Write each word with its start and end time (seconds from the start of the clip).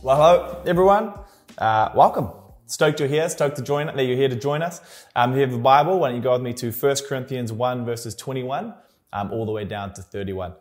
Well, 0.00 0.14
hello 0.14 0.62
everyone. 0.64 1.12
Uh, 1.58 1.90
welcome. 1.92 2.30
Stoked 2.66 3.00
you're 3.00 3.08
here. 3.08 3.28
Stoked 3.28 3.56
to 3.56 3.62
join 3.62 3.86
that 3.86 4.04
you're 4.04 4.16
here 4.16 4.28
to 4.28 4.36
join 4.36 4.62
us. 4.62 4.80
Um, 5.16 5.32
if 5.32 5.38
you 5.38 5.42
have 5.42 5.52
a 5.52 5.58
Bible, 5.58 5.98
why 5.98 6.10
don't 6.10 6.16
you 6.16 6.22
go 6.22 6.34
with 6.34 6.42
me 6.42 6.52
to 6.52 6.70
1 6.70 6.96
Corinthians 7.08 7.52
1 7.52 7.84
verses 7.84 8.14
21 8.14 8.74
um, 9.12 9.32
all 9.32 9.44
the 9.44 9.50
way 9.50 9.64
down 9.64 9.92
to 9.94 10.02
31. 10.02 10.54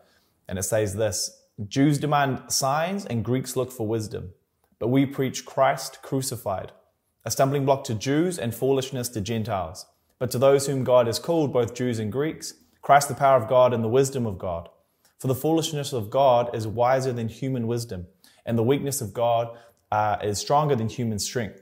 And 0.47 0.57
it 0.57 0.63
says 0.63 0.95
this, 0.95 1.39
Jews 1.67 1.99
demand 1.99 2.51
signs 2.51 3.05
and 3.05 3.23
Greeks 3.23 3.55
look 3.55 3.71
for 3.71 3.87
wisdom. 3.87 4.31
But 4.79 4.87
we 4.87 5.05
preach 5.05 5.45
Christ 5.45 5.99
crucified, 6.01 6.71
a 7.23 7.29
stumbling 7.29 7.63
block 7.63 7.83
to 7.83 7.93
Jews 7.93 8.39
and 8.39 8.55
foolishness 8.55 9.07
to 9.09 9.21
Gentiles. 9.21 9.85
But 10.17 10.31
to 10.31 10.39
those 10.39 10.65
whom 10.65 10.83
God 10.83 11.05
has 11.05 11.19
called, 11.19 11.53
both 11.53 11.75
Jews 11.75 11.99
and 11.99 12.11
Greeks, 12.11 12.55
Christ 12.81 13.07
the 13.07 13.13
power 13.13 13.37
of 13.37 13.47
God 13.47 13.71
and 13.71 13.83
the 13.83 13.87
wisdom 13.87 14.25
of 14.25 14.39
God. 14.39 14.67
For 15.19 15.27
the 15.27 15.35
foolishness 15.35 15.93
of 15.93 16.09
God 16.09 16.55
is 16.55 16.65
wiser 16.65 17.13
than 17.13 17.27
human 17.29 17.67
wisdom 17.67 18.07
and 18.47 18.57
the 18.57 18.63
weakness 18.63 19.01
of 19.01 19.13
God 19.13 19.55
uh, 19.91 20.17
is 20.23 20.39
stronger 20.39 20.75
than 20.75 20.89
human 20.89 21.19
strength. 21.19 21.61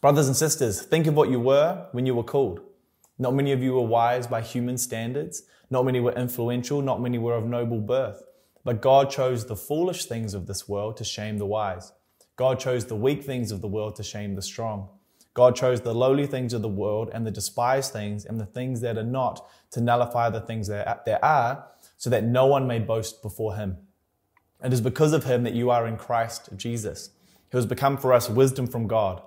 Brothers 0.00 0.26
and 0.26 0.36
sisters, 0.36 0.82
think 0.82 1.06
of 1.06 1.14
what 1.14 1.30
you 1.30 1.38
were 1.38 1.86
when 1.92 2.06
you 2.06 2.14
were 2.14 2.24
called. 2.24 2.60
Not 3.18 3.34
many 3.34 3.52
of 3.52 3.62
you 3.62 3.74
were 3.74 3.82
wise 3.82 4.26
by 4.26 4.40
human 4.40 4.76
standards. 4.76 5.44
Not 5.70 5.84
many 5.84 6.00
were 6.00 6.12
influential. 6.12 6.82
Not 6.82 7.00
many 7.00 7.18
were 7.18 7.34
of 7.34 7.46
noble 7.46 7.80
birth. 7.80 8.22
But 8.64 8.82
God 8.82 9.10
chose 9.10 9.46
the 9.46 9.56
foolish 9.56 10.06
things 10.06 10.34
of 10.34 10.46
this 10.46 10.68
world 10.68 10.96
to 10.96 11.04
shame 11.04 11.38
the 11.38 11.46
wise. 11.46 11.92
God 12.36 12.58
chose 12.58 12.86
the 12.86 12.96
weak 12.96 13.22
things 13.22 13.52
of 13.52 13.60
the 13.60 13.68
world 13.68 13.94
to 13.96 14.02
shame 14.02 14.34
the 14.34 14.42
strong. 14.42 14.88
God 15.34 15.56
chose 15.56 15.80
the 15.80 15.94
lowly 15.94 16.26
things 16.26 16.52
of 16.52 16.62
the 16.62 16.68
world 16.68 17.10
and 17.12 17.26
the 17.26 17.30
despised 17.30 17.92
things 17.92 18.24
and 18.24 18.40
the 18.40 18.46
things 18.46 18.80
that 18.80 18.96
are 18.96 19.02
not 19.02 19.46
to 19.72 19.80
nullify 19.80 20.30
the 20.30 20.40
things 20.40 20.68
that 20.68 21.04
there 21.04 21.24
are, 21.24 21.66
so 21.96 22.10
that 22.10 22.24
no 22.24 22.46
one 22.46 22.66
may 22.66 22.78
boast 22.78 23.22
before 23.22 23.56
him. 23.56 23.76
It 24.62 24.72
is 24.72 24.80
because 24.80 25.12
of 25.12 25.24
him 25.24 25.42
that 25.44 25.54
you 25.54 25.70
are 25.70 25.86
in 25.86 25.96
Christ 25.96 26.50
Jesus, 26.56 27.10
who 27.50 27.58
has 27.58 27.66
become 27.66 27.96
for 27.96 28.12
us 28.12 28.28
wisdom 28.28 28.66
from 28.66 28.86
God. 28.86 29.22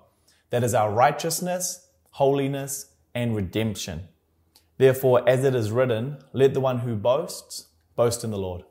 That 0.50 0.64
is 0.64 0.74
our 0.74 0.92
righteousness, 0.92 1.88
holiness, 2.12 2.88
and 3.14 3.36
redemption. 3.36 4.08
Therefore, 4.78 5.28
as 5.28 5.44
it 5.44 5.56
is 5.56 5.72
written, 5.72 6.20
let 6.34 6.54
the 6.54 6.60
one 6.60 6.80
who 6.80 6.96
boasts 6.96 7.68
boast 7.96 8.24
in 8.24 8.32
the 8.32 8.38
Lord. 8.38 8.64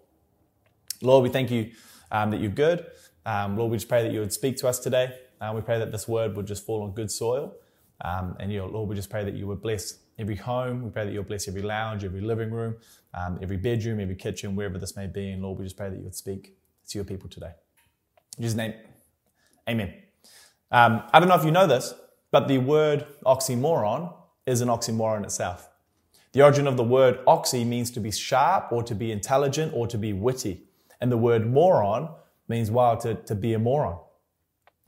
Lord, 1.03 1.23
we 1.23 1.29
thank 1.29 1.51
you 1.51 1.73
um, 2.11 2.31
that 2.31 2.41
you're 2.41 2.51
good. 2.51 2.87
Um, 3.25 3.57
Lord, 3.57 3.73
we 3.73 3.77
just 3.77 3.89
pray 3.89 4.03
that 4.03 4.13
you 4.13 4.21
would 4.21 4.33
speak 4.33 4.57
to 4.59 4.69
us 4.69 4.79
today. 4.79 5.15
Uh, 5.41 5.53
we 5.55 5.61
pray 5.61 5.79
that 5.79 5.93
this 5.93 6.09
word 6.09 6.37
would 6.37 6.47
just 6.47 6.65
fall 6.65 6.83
on 6.83 6.93
good 6.93 7.11
soil. 7.11 7.55
Um, 8.03 8.37
and 8.39 8.53
Lord, 8.53 8.89
we 8.89 8.95
just 8.95 9.11
pray 9.11 9.25
that 9.25 9.35
you 9.35 9.47
would 9.47 9.63
bless 9.63 9.99
every 10.19 10.37
home. 10.37 10.83
We 10.83 10.91
pray 10.91 11.05
that 11.05 11.13
you'll 11.13 11.25
bless 11.25 11.49
every 11.49 11.63
lounge, 11.63 12.05
every 12.05 12.21
living 12.21 12.51
room, 12.51 12.77
um, 13.15 13.39
every 13.43 13.57
bedroom, 13.57 14.01
every 14.01 14.17
kitchen, 14.17 14.55
wherever 14.55 14.79
this 14.79 14.97
may 14.97 15.07
be. 15.07 15.31
And 15.31 15.43
Lord, 15.43 15.59
we 15.59 15.65
just 15.65 15.77
pray 15.77 15.89
that 15.89 15.97
you 15.97 16.05
would 16.05 16.15
speak 16.15 16.57
to 16.89 16.99
your 16.99 17.05
people 17.05 17.29
today. 17.29 17.53
In 18.37 18.43
Jesus' 18.43 18.57
name, 18.57 18.75
amen. 19.69 19.95
Um, 20.71 21.03
I 21.13 21.21
don't 21.21 21.29
know 21.29 21.37
if 21.37 21.45
you 21.45 21.51
know 21.51 21.67
this, 21.67 21.95
but 22.31 22.49
the 22.49 22.59
word 22.59 23.07
oxymoron 23.25 24.13
is 24.45 24.61
an 24.61 24.69
oxymoron 24.69 25.25
itself. 25.25 25.69
The 26.33 26.43
origin 26.43 26.67
of 26.67 26.77
the 26.77 26.85
word 26.85 27.21
oxy 27.27 27.65
means 27.65 27.91
to 27.93 28.01
be 28.01 28.11
sharp 28.11 28.71
or 28.71 28.83
to 28.83 28.95
be 28.95 29.11
intelligent 29.11 29.73
or 29.75 29.87
to 29.87 29.97
be 29.97 30.13
witty. 30.13 30.65
And 31.01 31.11
the 31.11 31.17
word 31.17 31.47
moron 31.47 32.11
means, 32.49 32.71
wow, 32.71 32.97
to, 32.97 33.15
to 33.15 33.35
be 33.35 33.55
a 33.55 33.59
moron. 33.59 33.99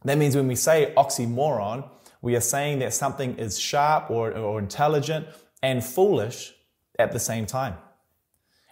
That 0.05 0.19
means 0.19 0.37
when 0.37 0.47
we 0.47 0.55
say 0.55 0.93
oxymoron, 0.97 1.89
we 2.21 2.35
are 2.35 2.41
saying 2.41 2.81
that 2.81 2.95
something 2.95 3.37
is 3.39 3.59
sharp 3.59 4.11
or, 4.11 4.33
or 4.33 4.59
intelligent 4.59 5.27
and 5.63 5.85
foolish 5.85 6.53
at 6.99 7.13
the 7.13 7.21
same 7.21 7.47
time. 7.47 7.77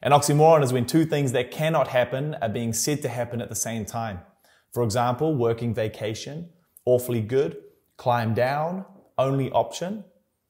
An 0.03 0.13
oxymoron 0.13 0.63
is 0.63 0.73
when 0.73 0.87
two 0.87 1.05
things 1.05 1.33
that 1.33 1.51
cannot 1.51 1.89
happen 1.89 2.35
are 2.43 2.49
being 2.49 2.73
said 2.73 3.03
to 3.03 3.09
happen 3.09 3.41
at 3.41 3.49
the 3.49 3.55
same 3.55 3.85
time. 3.85 4.21
For 4.73 4.83
example, 4.83 5.35
working 5.35 5.75
vacation, 5.75 6.51
awfully 6.85 7.23
good, 7.23 7.57
climb 7.97 8.35
down, 8.35 8.85
only 9.17 9.51
option. 9.51 10.05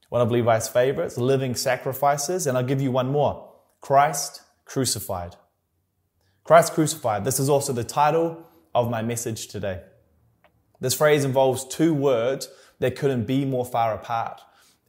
One 0.08 0.20
of 0.20 0.30
Levi's 0.30 0.68
favorites, 0.68 1.16
living 1.16 1.54
sacrifices. 1.54 2.46
And 2.46 2.56
I'll 2.56 2.64
give 2.64 2.80
you 2.80 2.90
one 2.90 3.08
more 3.08 3.52
Christ 3.80 4.42
crucified. 4.64 5.36
Christ 6.44 6.74
crucified. 6.74 7.24
This 7.24 7.38
is 7.38 7.48
also 7.48 7.72
the 7.72 7.84
title 7.84 8.44
of 8.74 8.90
my 8.90 9.02
message 9.02 9.48
today. 9.48 9.82
This 10.80 10.94
phrase 10.94 11.24
involves 11.24 11.66
two 11.66 11.94
words 11.94 12.48
that 12.78 12.96
couldn't 12.96 13.24
be 13.24 13.44
more 13.44 13.64
far 13.64 13.94
apart. 13.94 14.40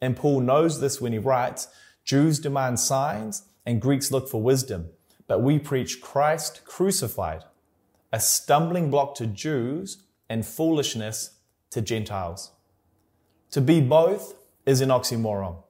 And 0.02 0.16
Paul 0.16 0.42
knows 0.42 0.80
this 0.80 1.02
when 1.02 1.14
he 1.14 1.20
writes, 1.20 1.68
Jews 2.03 2.40
demand 2.40 2.80
signs 2.80 3.44
and 3.66 3.81
Greeks 3.81 4.12
look 4.12 4.30
for 4.30 4.42
wisdom, 4.42 4.90
but 5.28 5.42
we 5.42 5.59
preach 5.59 6.02
Christ 6.02 6.62
crucified, 6.66 7.44
a 8.14 8.20
stumbling 8.20 8.90
block 8.90 9.16
to 9.16 9.28
Jews 9.28 10.03
and 10.30 10.46
foolishness 10.46 11.31
to 11.72 11.81
Gentiles. 11.81 12.52
To 13.52 13.62
be 13.62 13.81
both 13.81 14.36
is 14.66 14.81
an 14.81 14.90
oxymoron. 14.90 15.64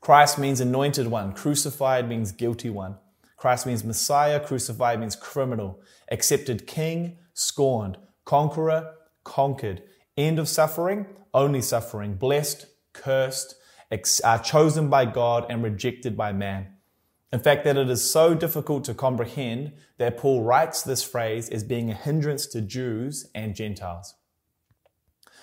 Christ 0.00 0.38
means 0.38 0.60
anointed 0.60 1.08
one, 1.08 1.32
crucified 1.32 2.08
means 2.08 2.32
guilty 2.32 2.70
one. 2.70 2.96
Christ 3.36 3.66
means 3.66 3.84
Messiah, 3.84 4.40
crucified 4.40 4.98
means 4.98 5.16
criminal, 5.16 5.80
accepted 6.10 6.66
king, 6.66 7.18
scorned, 7.34 7.96
conqueror, 8.24 8.94
conquered, 9.24 9.82
End 10.18 10.40
of 10.40 10.48
suffering, 10.48 11.06
only 11.32 11.62
suffering. 11.62 12.14
Blessed, 12.14 12.66
cursed, 12.92 13.54
ex- 13.88 14.20
uh, 14.24 14.38
chosen 14.38 14.90
by 14.90 15.04
God 15.04 15.46
and 15.48 15.62
rejected 15.62 16.16
by 16.16 16.32
man. 16.32 16.74
In 17.32 17.38
fact, 17.38 17.62
that 17.64 17.76
it 17.76 17.88
is 17.88 18.10
so 18.10 18.34
difficult 18.34 18.82
to 18.84 18.94
comprehend 18.94 19.74
that 19.98 20.16
Paul 20.16 20.42
writes 20.42 20.82
this 20.82 21.04
phrase 21.04 21.48
as 21.48 21.62
being 21.62 21.88
a 21.88 21.94
hindrance 21.94 22.46
to 22.46 22.60
Jews 22.60 23.30
and 23.32 23.54
Gentiles. 23.54 24.16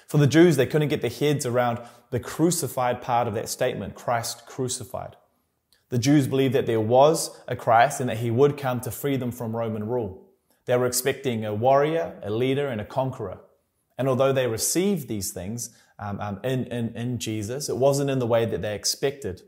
For 0.09 0.17
the 0.17 0.27
Jews, 0.27 0.57
they 0.57 0.65
couldn't 0.65 0.89
get 0.89 0.99
their 0.99 1.09
heads 1.09 1.45
around 1.45 1.79
the 2.11 2.19
crucified 2.19 3.01
part 3.01 3.29
of 3.29 3.33
that 3.35 3.47
statement, 3.47 3.95
Christ 3.95 4.45
crucified. 4.45 5.15
The 5.87 5.99
Jews 5.99 6.27
believed 6.27 6.53
that 6.53 6.65
there 6.65 6.81
was 6.81 7.39
a 7.47 7.55
Christ 7.55 8.01
and 8.01 8.09
that 8.09 8.17
he 8.17 8.29
would 8.29 8.57
come 8.57 8.81
to 8.81 8.91
free 8.91 9.15
them 9.15 9.31
from 9.31 9.55
Roman 9.55 9.87
rule. 9.87 10.27
They 10.65 10.75
were 10.75 10.85
expecting 10.85 11.45
a 11.45 11.53
warrior, 11.53 12.19
a 12.21 12.29
leader, 12.29 12.67
and 12.67 12.81
a 12.81 12.85
conqueror. 12.85 13.39
And 13.97 14.07
although 14.07 14.33
they 14.33 14.47
received 14.47 15.07
these 15.07 15.31
things 15.31 15.69
um, 15.99 16.19
um, 16.19 16.39
in, 16.43 16.65
in, 16.65 16.95
in 16.95 17.17
Jesus, 17.19 17.69
it 17.69 17.77
wasn't 17.77 18.09
in 18.09 18.19
the 18.19 18.27
way 18.27 18.45
that 18.45 18.61
they 18.61 18.75
expected. 18.75 19.43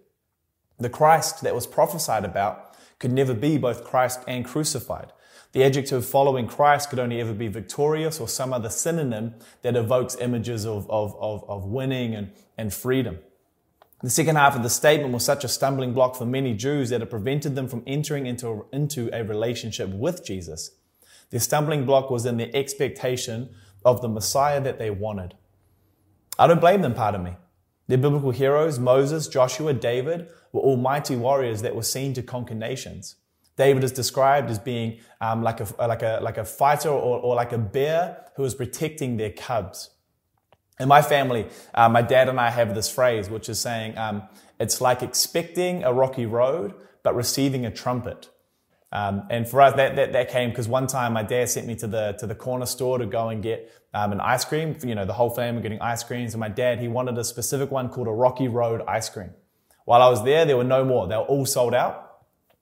The 0.79 0.89
Christ 0.89 1.41
that 1.41 1.55
was 1.55 1.67
prophesied 1.67 2.23
about 2.23 2.75
could 2.99 3.11
never 3.11 3.33
be 3.33 3.57
both 3.57 3.83
Christ 3.83 4.21
and 4.27 4.45
crucified. 4.45 5.11
The 5.51 5.63
adjective 5.63 6.05
following 6.05 6.47
Christ 6.47 6.89
could 6.89 6.99
only 6.99 7.19
ever 7.19 7.33
be 7.33 7.47
victorious 7.47 8.19
or 8.19 8.27
some 8.27 8.53
other 8.53 8.69
synonym 8.69 9.35
that 9.61 9.75
evokes 9.75 10.15
images 10.15 10.65
of, 10.65 10.89
of, 10.89 11.15
of, 11.19 11.49
of 11.49 11.65
winning 11.65 12.15
and, 12.15 12.31
and 12.57 12.73
freedom. 12.73 13.19
The 14.03 14.09
second 14.11 14.35
half 14.35 14.55
of 14.55 14.61
the 14.61 14.69
statement 14.69 15.13
was 15.13 15.25
such 15.25 15.43
a 15.43 15.47
stumbling 15.47 15.93
block 15.93 16.15
for 16.15 16.25
many 16.25 16.53
Jews 16.53 16.89
that 16.89 17.01
it 17.01 17.09
prevented 17.09 17.55
them 17.55 17.67
from 17.67 17.81
entering 17.87 18.27
into, 18.27 18.67
into 18.71 19.09
a 19.11 19.23
relationship 19.23 19.89
with 19.89 20.23
Jesus. 20.23 20.71
The 21.31 21.39
stumbling 21.39 21.85
block 21.85 22.11
was 22.11 22.25
in 22.25 22.37
the 22.37 22.55
expectation 22.55 23.49
of 23.87 24.01
the 24.01 24.09
Messiah 24.09 24.59
that 24.59 24.79
they 24.79 24.91
wanted. 24.91 25.33
I 26.37 26.45
don't 26.45 26.59
blame 26.59 26.81
them, 26.81 26.93
pardon 26.93 27.23
me. 27.23 27.37
Their 27.87 27.97
biblical 27.97 28.31
heroes, 28.31 28.77
Moses, 28.79 29.29
Joshua, 29.29 29.71
David, 29.71 30.27
were 30.51 30.59
all 30.59 30.75
mighty 30.75 31.15
warriors 31.15 31.61
that 31.61 31.73
were 31.73 31.83
seen 31.83 32.13
to 32.15 32.21
conquer 32.21 32.53
nations. 32.53 33.15
David 33.55 33.85
is 33.85 33.93
described 33.93 34.51
as 34.51 34.59
being 34.59 34.99
um, 35.21 35.41
like, 35.41 35.61
a, 35.61 35.87
like, 35.87 36.03
a, 36.03 36.19
like 36.21 36.37
a 36.37 36.43
fighter 36.43 36.89
or, 36.89 37.19
or 37.21 37.33
like 37.33 37.53
a 37.53 37.57
bear 37.57 38.25
who 38.35 38.43
was 38.43 38.53
protecting 38.53 39.15
their 39.15 39.31
cubs. 39.31 39.91
In 40.81 40.89
my 40.89 41.01
family, 41.01 41.47
uh, 41.73 41.87
my 41.87 42.01
dad 42.01 42.27
and 42.27 42.41
I 42.41 42.49
have 42.49 42.75
this 42.75 42.89
phrase, 42.93 43.29
which 43.29 43.47
is 43.47 43.59
saying, 43.59 43.97
um, 43.97 44.23
it's 44.59 44.81
like 44.81 45.01
expecting 45.01 45.83
a 45.85 45.93
rocky 45.93 46.25
road, 46.25 46.73
but 47.03 47.15
receiving 47.15 47.65
a 47.65 47.71
trumpet. 47.71 48.29
Um, 48.91 49.23
and 49.29 49.47
for 49.47 49.61
us, 49.61 49.75
that, 49.75 49.95
that, 49.97 50.13
that 50.13 50.29
came 50.29 50.49
because 50.49 50.67
one 50.67 50.87
time 50.87 51.13
my 51.13 51.23
dad 51.23 51.49
sent 51.49 51.67
me 51.67 51.75
to 51.75 51.87
the, 51.87 52.13
to 52.19 52.27
the 52.27 52.35
corner 52.35 52.65
store 52.65 52.97
to 52.97 53.05
go 53.05 53.29
and 53.29 53.43
get 53.43 53.71
um, 53.93 54.11
an 54.11 54.21
ice 54.21 54.45
cream. 54.45 54.77
You 54.83 54.95
know, 54.95 55.05
the 55.05 55.13
whole 55.13 55.29
family 55.29 55.61
getting 55.61 55.81
ice 55.81 56.03
creams. 56.03 56.33
And 56.33 56.39
my 56.39 56.49
dad, 56.49 56.79
he 56.79 56.87
wanted 56.87 57.17
a 57.17 57.23
specific 57.23 57.69
one 57.71 57.89
called 57.89 58.07
a 58.07 58.11
Rocky 58.11 58.47
Road 58.47 58.81
ice 58.87 59.09
cream. 59.09 59.31
While 59.85 60.01
I 60.01 60.09
was 60.09 60.23
there, 60.23 60.45
there 60.45 60.57
were 60.57 60.63
no 60.63 60.85
more. 60.85 61.07
They 61.07 61.15
were 61.15 61.23
all 61.23 61.45
sold 61.45 61.73
out. 61.73 62.03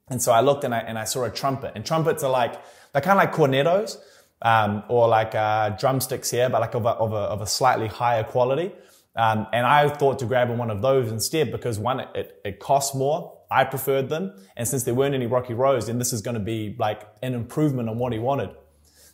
And 0.08 0.22
so 0.22 0.32
I 0.32 0.42
looked 0.42 0.64
and 0.64 0.74
I, 0.74 0.80
and 0.80 0.98
I 0.98 1.06
saw 1.06 1.24
a 1.24 1.30
trumpet. 1.30 1.74
And 1.76 1.86
trumpets 1.86 2.24
are 2.24 2.30
like, 2.30 2.62
they're 2.94 3.02
kind 3.02 3.20
of 3.20 3.26
like 3.26 3.34
Cornettos, 3.34 3.98
um, 4.42 4.84
or 4.90 5.08
like 5.08 5.34
uh, 5.34 5.70
drumsticks 5.70 6.30
here, 6.30 6.50
but 6.50 6.62
like 6.62 6.76
of 6.76 6.86
a, 6.86 6.90
of 6.90 7.14
a, 7.14 7.16
of 7.16 7.42
a 7.42 7.48
slightly 7.48 7.88
higher 7.88 8.24
quality. 8.24 8.72
Um, 9.16 9.48
and 9.54 9.66
I 9.66 9.90
thought 9.90 10.20
to 10.20 10.26
grab 10.26 10.50
one 10.50 10.70
of 10.70 10.82
those 10.82 11.12
instead 11.12 11.52
because 11.52 11.80
one, 11.80 12.02
it, 12.14 12.40
it 12.44 12.60
costs 12.60 12.94
more 12.96 13.35
I 13.50 13.64
preferred 13.64 14.10
them. 14.10 14.34
And 14.56 14.68
since 14.68 14.84
there 14.84 14.94
weren't 14.94 15.16
any 15.16 15.28
Rocky 15.28 15.54
Roads, 15.54 15.88
then 15.88 16.00
this 16.00 16.14
is 16.14 16.22
going 16.22 16.36
to 16.36 16.40
be 16.40 16.76
like 16.80 17.08
an 17.22 17.34
improvement 17.34 17.90
on 17.90 17.98
what 17.98 18.14
he 18.14 18.20
wanted. 18.20 18.50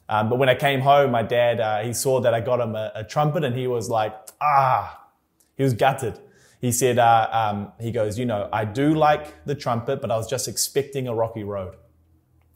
Um, 0.09 0.29
but 0.29 0.39
when 0.39 0.49
I 0.49 0.55
came 0.55 0.81
home, 0.81 1.11
my 1.11 1.23
dad, 1.23 1.59
uh, 1.59 1.79
he 1.83 1.93
saw 1.93 2.19
that 2.21 2.33
I 2.33 2.41
got 2.41 2.59
him 2.59 2.75
a, 2.75 2.91
a, 2.95 3.03
trumpet 3.03 3.45
and 3.45 3.55
he 3.55 3.67
was 3.67 3.89
like, 3.89 4.13
ah, 4.41 5.07
he 5.55 5.63
was 5.63 5.73
gutted. 5.73 6.19
He 6.59 6.71
said, 6.73 6.99
uh, 6.99 7.29
um, 7.31 7.71
he 7.79 7.91
goes, 7.91 8.19
you 8.19 8.25
know, 8.25 8.49
I 8.51 8.65
do 8.65 8.93
like 8.93 9.45
the 9.45 9.55
trumpet, 9.55 10.01
but 10.01 10.11
I 10.11 10.17
was 10.17 10.29
just 10.29 10.49
expecting 10.49 11.07
a 11.07 11.15
rocky 11.15 11.43
road. 11.43 11.75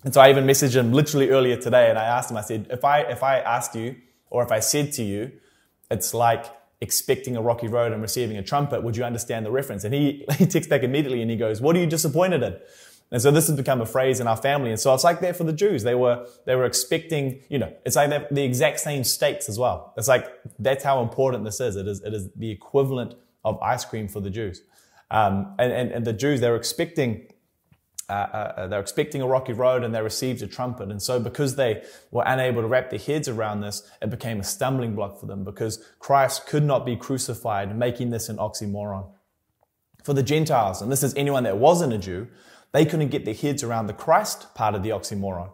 And 0.03 0.13
so 0.13 0.21
I 0.21 0.29
even 0.29 0.45
messaged 0.45 0.75
him 0.75 0.91
literally 0.91 1.29
earlier 1.29 1.55
today 1.55 1.89
and 1.89 1.97
I 1.97 2.03
asked 2.03 2.29
him, 2.29 2.37
I 2.37 2.41
said, 2.41 2.67
if 2.69 2.83
I, 2.83 2.99
if 3.01 3.23
I 3.23 3.39
asked 3.39 3.73
you 3.73 3.95
or 4.29 4.43
if 4.43 4.51
I 4.51 4.59
said 4.59 4.91
to 4.93 5.03
you, 5.03 5.31
it's 5.89 6.13
like 6.13 6.45
expecting 6.85 7.35
a 7.35 7.41
rocky 7.41 7.67
road 7.67 7.91
and 7.91 8.01
receiving 8.01 8.37
a 8.37 8.43
trumpet, 8.43 8.83
would 8.83 8.95
you 8.95 9.03
understand 9.03 9.45
the 9.45 9.51
reference? 9.51 9.83
And 9.83 9.93
he, 9.93 10.25
he 10.37 10.45
texts 10.45 10.69
back 10.69 10.83
immediately 10.83 11.21
and 11.21 11.29
he 11.29 11.35
goes, 11.35 11.59
what 11.59 11.75
are 11.75 11.79
you 11.79 11.87
disappointed 11.87 12.41
in? 12.43 12.55
And 13.11 13.21
so 13.21 13.29
this 13.31 13.47
has 13.47 13.55
become 13.55 13.81
a 13.81 13.85
phrase 13.85 14.19
in 14.19 14.27
our 14.27 14.37
family. 14.37 14.71
And 14.71 14.79
so 14.79 14.93
it's 14.93 15.03
like 15.03 15.19
that 15.21 15.35
for 15.35 15.43
the 15.43 15.53
Jews. 15.53 15.83
They 15.83 15.95
were, 15.95 16.27
they 16.45 16.55
were 16.55 16.65
expecting, 16.65 17.41
you 17.49 17.59
know, 17.59 17.71
it's 17.85 17.95
like 17.95 18.29
the 18.29 18.43
exact 18.43 18.79
same 18.79 19.03
stakes 19.03 19.47
as 19.47 19.59
well. 19.59 19.93
It's 19.97 20.07
like, 20.07 20.27
that's 20.57 20.83
how 20.83 21.01
important 21.01 21.43
this 21.43 21.59
is. 21.59 21.75
It 21.75 21.87
is, 21.87 22.01
it 22.01 22.13
is 22.13 22.29
the 22.35 22.49
equivalent 22.49 23.15
of 23.43 23.61
ice 23.61 23.85
cream 23.85 24.07
for 24.07 24.21
the 24.21 24.31
Jews. 24.31 24.63
Um, 25.11 25.53
and, 25.59 25.71
and, 25.71 25.91
and 25.91 26.05
the 26.05 26.13
Jews, 26.13 26.41
they 26.41 26.49
were 26.49 26.55
expecting 26.55 27.27
uh, 28.09 28.13
uh, 28.13 28.67
they're 28.67 28.79
expecting 28.79 29.21
a 29.21 29.27
rocky 29.27 29.53
road 29.53 29.83
and 29.83 29.93
they 29.93 30.01
received 30.01 30.41
a 30.41 30.47
trumpet. 30.47 30.91
And 30.91 31.01
so 31.01 31.19
because 31.19 31.55
they 31.55 31.83
were 32.11 32.23
unable 32.25 32.61
to 32.61 32.67
wrap 32.67 32.89
their 32.89 32.99
heads 32.99 33.27
around 33.27 33.61
this, 33.61 33.89
it 34.01 34.09
became 34.09 34.39
a 34.39 34.43
stumbling 34.43 34.95
block 34.95 35.19
for 35.19 35.25
them 35.25 35.43
because 35.43 35.83
Christ 35.99 36.45
could 36.45 36.63
not 36.63 36.85
be 36.85 36.95
crucified, 36.95 37.75
making 37.75 38.11
this 38.11 38.29
an 38.29 38.37
oxymoron. 38.37 39.07
For 40.03 40.13
the 40.13 40.21
Gentiles, 40.21 40.83
and 40.83 40.91
this 40.91 41.01
is 41.01 41.15
anyone 41.15 41.43
that 41.43 41.57
wasn't 41.57 41.93
a 41.93 41.97
Jew, 41.97 42.27
they 42.73 42.85
couldn't 42.85 43.09
get 43.09 43.25
their 43.25 43.33
heads 43.33 43.63
around 43.63 43.87
the 43.87 43.93
Christ 43.93 44.53
part 44.53 44.75
of 44.75 44.83
the 44.83 44.89
oxymoron. 44.89 45.49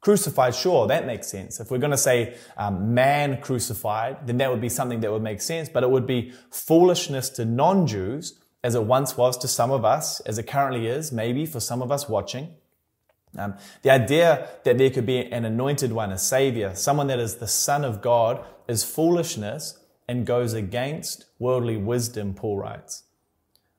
Crucified, 0.00 0.54
sure, 0.54 0.86
that 0.88 1.06
makes 1.06 1.28
sense. 1.28 1.60
If 1.60 1.70
we're 1.70 1.78
going 1.78 1.92
to 1.92 1.96
say 1.96 2.36
um, 2.56 2.92
man 2.92 3.40
crucified, 3.40 4.26
then 4.26 4.38
that 4.38 4.50
would 4.50 4.60
be 4.60 4.68
something 4.68 5.00
that 5.00 5.12
would 5.12 5.22
make 5.22 5.40
sense, 5.40 5.68
but 5.68 5.82
it 5.82 5.90
would 5.90 6.06
be 6.06 6.32
foolishness 6.50 7.30
to 7.30 7.44
non-Jews 7.44 8.38
as 8.64 8.74
it 8.74 8.82
once 8.82 9.14
was 9.14 9.36
to 9.36 9.46
some 9.46 9.70
of 9.70 9.84
us, 9.84 10.20
as 10.20 10.38
it 10.38 10.46
currently 10.46 10.86
is, 10.86 11.12
maybe 11.12 11.44
for 11.44 11.60
some 11.60 11.82
of 11.82 11.92
us 11.92 12.08
watching. 12.08 12.48
Um, 13.36 13.56
the 13.82 13.90
idea 13.90 14.48
that 14.64 14.78
there 14.78 14.88
could 14.88 15.04
be 15.04 15.18
an 15.18 15.44
anointed 15.44 15.92
one, 15.92 16.10
a 16.10 16.16
savior, 16.16 16.74
someone 16.74 17.08
that 17.08 17.18
is 17.18 17.36
the 17.36 17.46
son 17.46 17.84
of 17.84 18.00
God, 18.00 18.42
is 18.66 18.82
foolishness 18.82 19.78
and 20.08 20.24
goes 20.24 20.54
against 20.54 21.26
worldly 21.38 21.76
wisdom, 21.76 22.32
Paul 22.32 22.56
writes. 22.56 23.02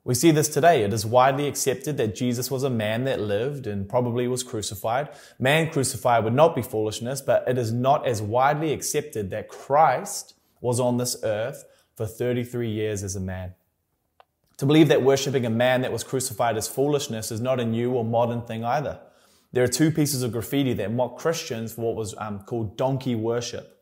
We 0.04 0.14
see 0.14 0.30
this 0.30 0.50
today. 0.50 0.84
It 0.84 0.94
is 0.94 1.04
widely 1.04 1.48
accepted 1.48 1.98
that 1.98 2.14
Jesus 2.14 2.52
was 2.52 2.62
a 2.62 2.70
man 2.70 3.06
that 3.06 3.20
lived 3.20 3.66
and 3.66 3.90
probably 3.90 4.28
was 4.28 4.44
crucified. 4.44 5.10
Man 5.40 5.72
crucified 5.72 6.24
would 6.24 6.34
not 6.34 6.56
be 6.56 6.62
foolishness, 6.62 7.22
but 7.22 7.44
it 7.48 7.58
is 7.58 7.72
not 7.72 8.06
as 8.06 8.22
widely 8.22 8.72
accepted 8.72 9.31
that 9.31 9.50
Christ 9.50 10.36
was 10.62 10.80
on 10.80 10.98
this 10.98 11.18
earth 11.24 11.66
for 11.96 12.06
33 12.06 12.70
years 12.70 13.02
as 13.02 13.16
a 13.16 13.20
man. 13.20 13.56
To 14.57 14.66
believe 14.66 14.88
that 14.88 15.02
worshipping 15.02 15.46
a 15.46 15.50
man 15.50 15.81
that 15.81 15.92
was 15.92 16.04
crucified 16.04 16.56
is 16.56 16.68
foolishness 16.68 17.31
is 17.31 17.42
not 17.42 17.60
a 17.60 17.66
new 17.66 17.92
or 17.92 18.06
modern 18.06 18.42
thing 18.42 18.63
either. 18.63 19.00
There 19.52 19.63
are 19.63 19.69
two 19.69 19.92
pieces 19.92 20.24
of 20.24 20.31
graffiti 20.31 20.74
that 20.74 20.92
mock 20.92 21.18
Christians 21.18 21.74
for 21.74 21.81
what 21.81 21.96
was 21.96 22.16
um, 22.18 22.40
called 22.40 22.78
donkey 22.78 23.16
worship. 23.16 23.81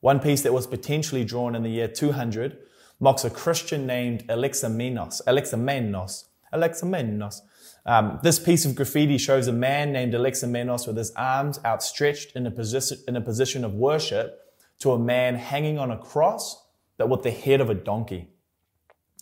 One 0.00 0.18
piece 0.18 0.42
that 0.42 0.52
was 0.52 0.66
potentially 0.66 1.24
drawn 1.24 1.54
in 1.54 1.62
the 1.62 1.70
year 1.70 1.88
200 1.88 2.58
mocks 2.98 3.24
a 3.24 3.30
Christian 3.30 3.86
named 3.86 4.26
Alexamenos. 4.28 5.20
Alexamenos. 5.26 6.24
Alexamenos. 6.52 7.40
Um, 7.84 8.18
this 8.22 8.38
piece 8.38 8.64
of 8.64 8.74
graffiti 8.74 9.18
shows 9.18 9.48
a 9.48 9.52
man 9.52 9.92
named 9.92 10.14
Alexamenos 10.14 10.86
with 10.86 10.96
his 10.96 11.10
arms 11.12 11.58
outstretched 11.64 12.36
in 12.36 12.46
a, 12.46 12.50
position, 12.50 12.98
in 13.08 13.16
a 13.16 13.20
position 13.20 13.64
of 13.64 13.74
worship 13.74 14.40
to 14.80 14.92
a 14.92 14.98
man 14.98 15.36
hanging 15.36 15.78
on 15.78 15.90
a 15.90 15.98
cross, 15.98 16.64
but 16.96 17.08
with 17.08 17.22
the 17.22 17.30
head 17.30 17.60
of 17.60 17.70
a 17.70 17.74
donkey. 17.74 18.31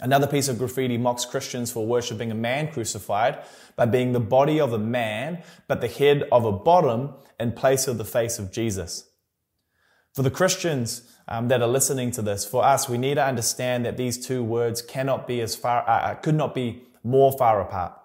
Another 0.00 0.26
piece 0.26 0.49
of 0.49 0.58
graffiti 0.58 0.97
mocks 0.97 1.25
Christians 1.25 1.70
for 1.70 1.87
worshipping 1.87 2.31
a 2.31 2.35
man 2.35 2.73
crucified 2.73 3.38
by 3.76 3.87
being 3.87 4.12
the 4.12 4.20
body 4.20 4.58
of 4.58 4.73
a 4.73 4.79
man, 4.79 5.43
but 5.69 5.81
the 5.81 5.88
head 5.88 6.25
of 6.32 6.44
a 6.44 6.52
bottom 6.52 7.14
in 7.38 7.52
place 7.52 7.87
of 7.87 7.99
the 7.99 8.05
face 8.05 8.38
of 8.38 8.50
Jesus. 8.50 9.08
For 10.14 10.23
the 10.23 10.31
Christians 10.31 11.02
um, 11.29 11.49
that 11.49 11.62
are 11.62 11.69
listening 11.69 12.11
to 12.12 12.23
this, 12.23 12.44
for 12.44 12.64
us, 12.64 12.88
we 12.88 12.99
need 12.99 13.14
to 13.14 13.25
understand 13.25 13.85
that 13.85 13.97
these 13.97 14.25
two 14.25 14.43
words 14.43 14.82
cannot 14.82 15.26
be 15.26 15.41
as 15.41 15.55
far, 15.55 15.88
uh, 15.88 16.12
uh 16.12 16.14
could 16.14 16.35
not 16.35 16.55
be 16.55 16.82
more 17.05 17.32
far 17.32 17.61
apart. 17.61 18.00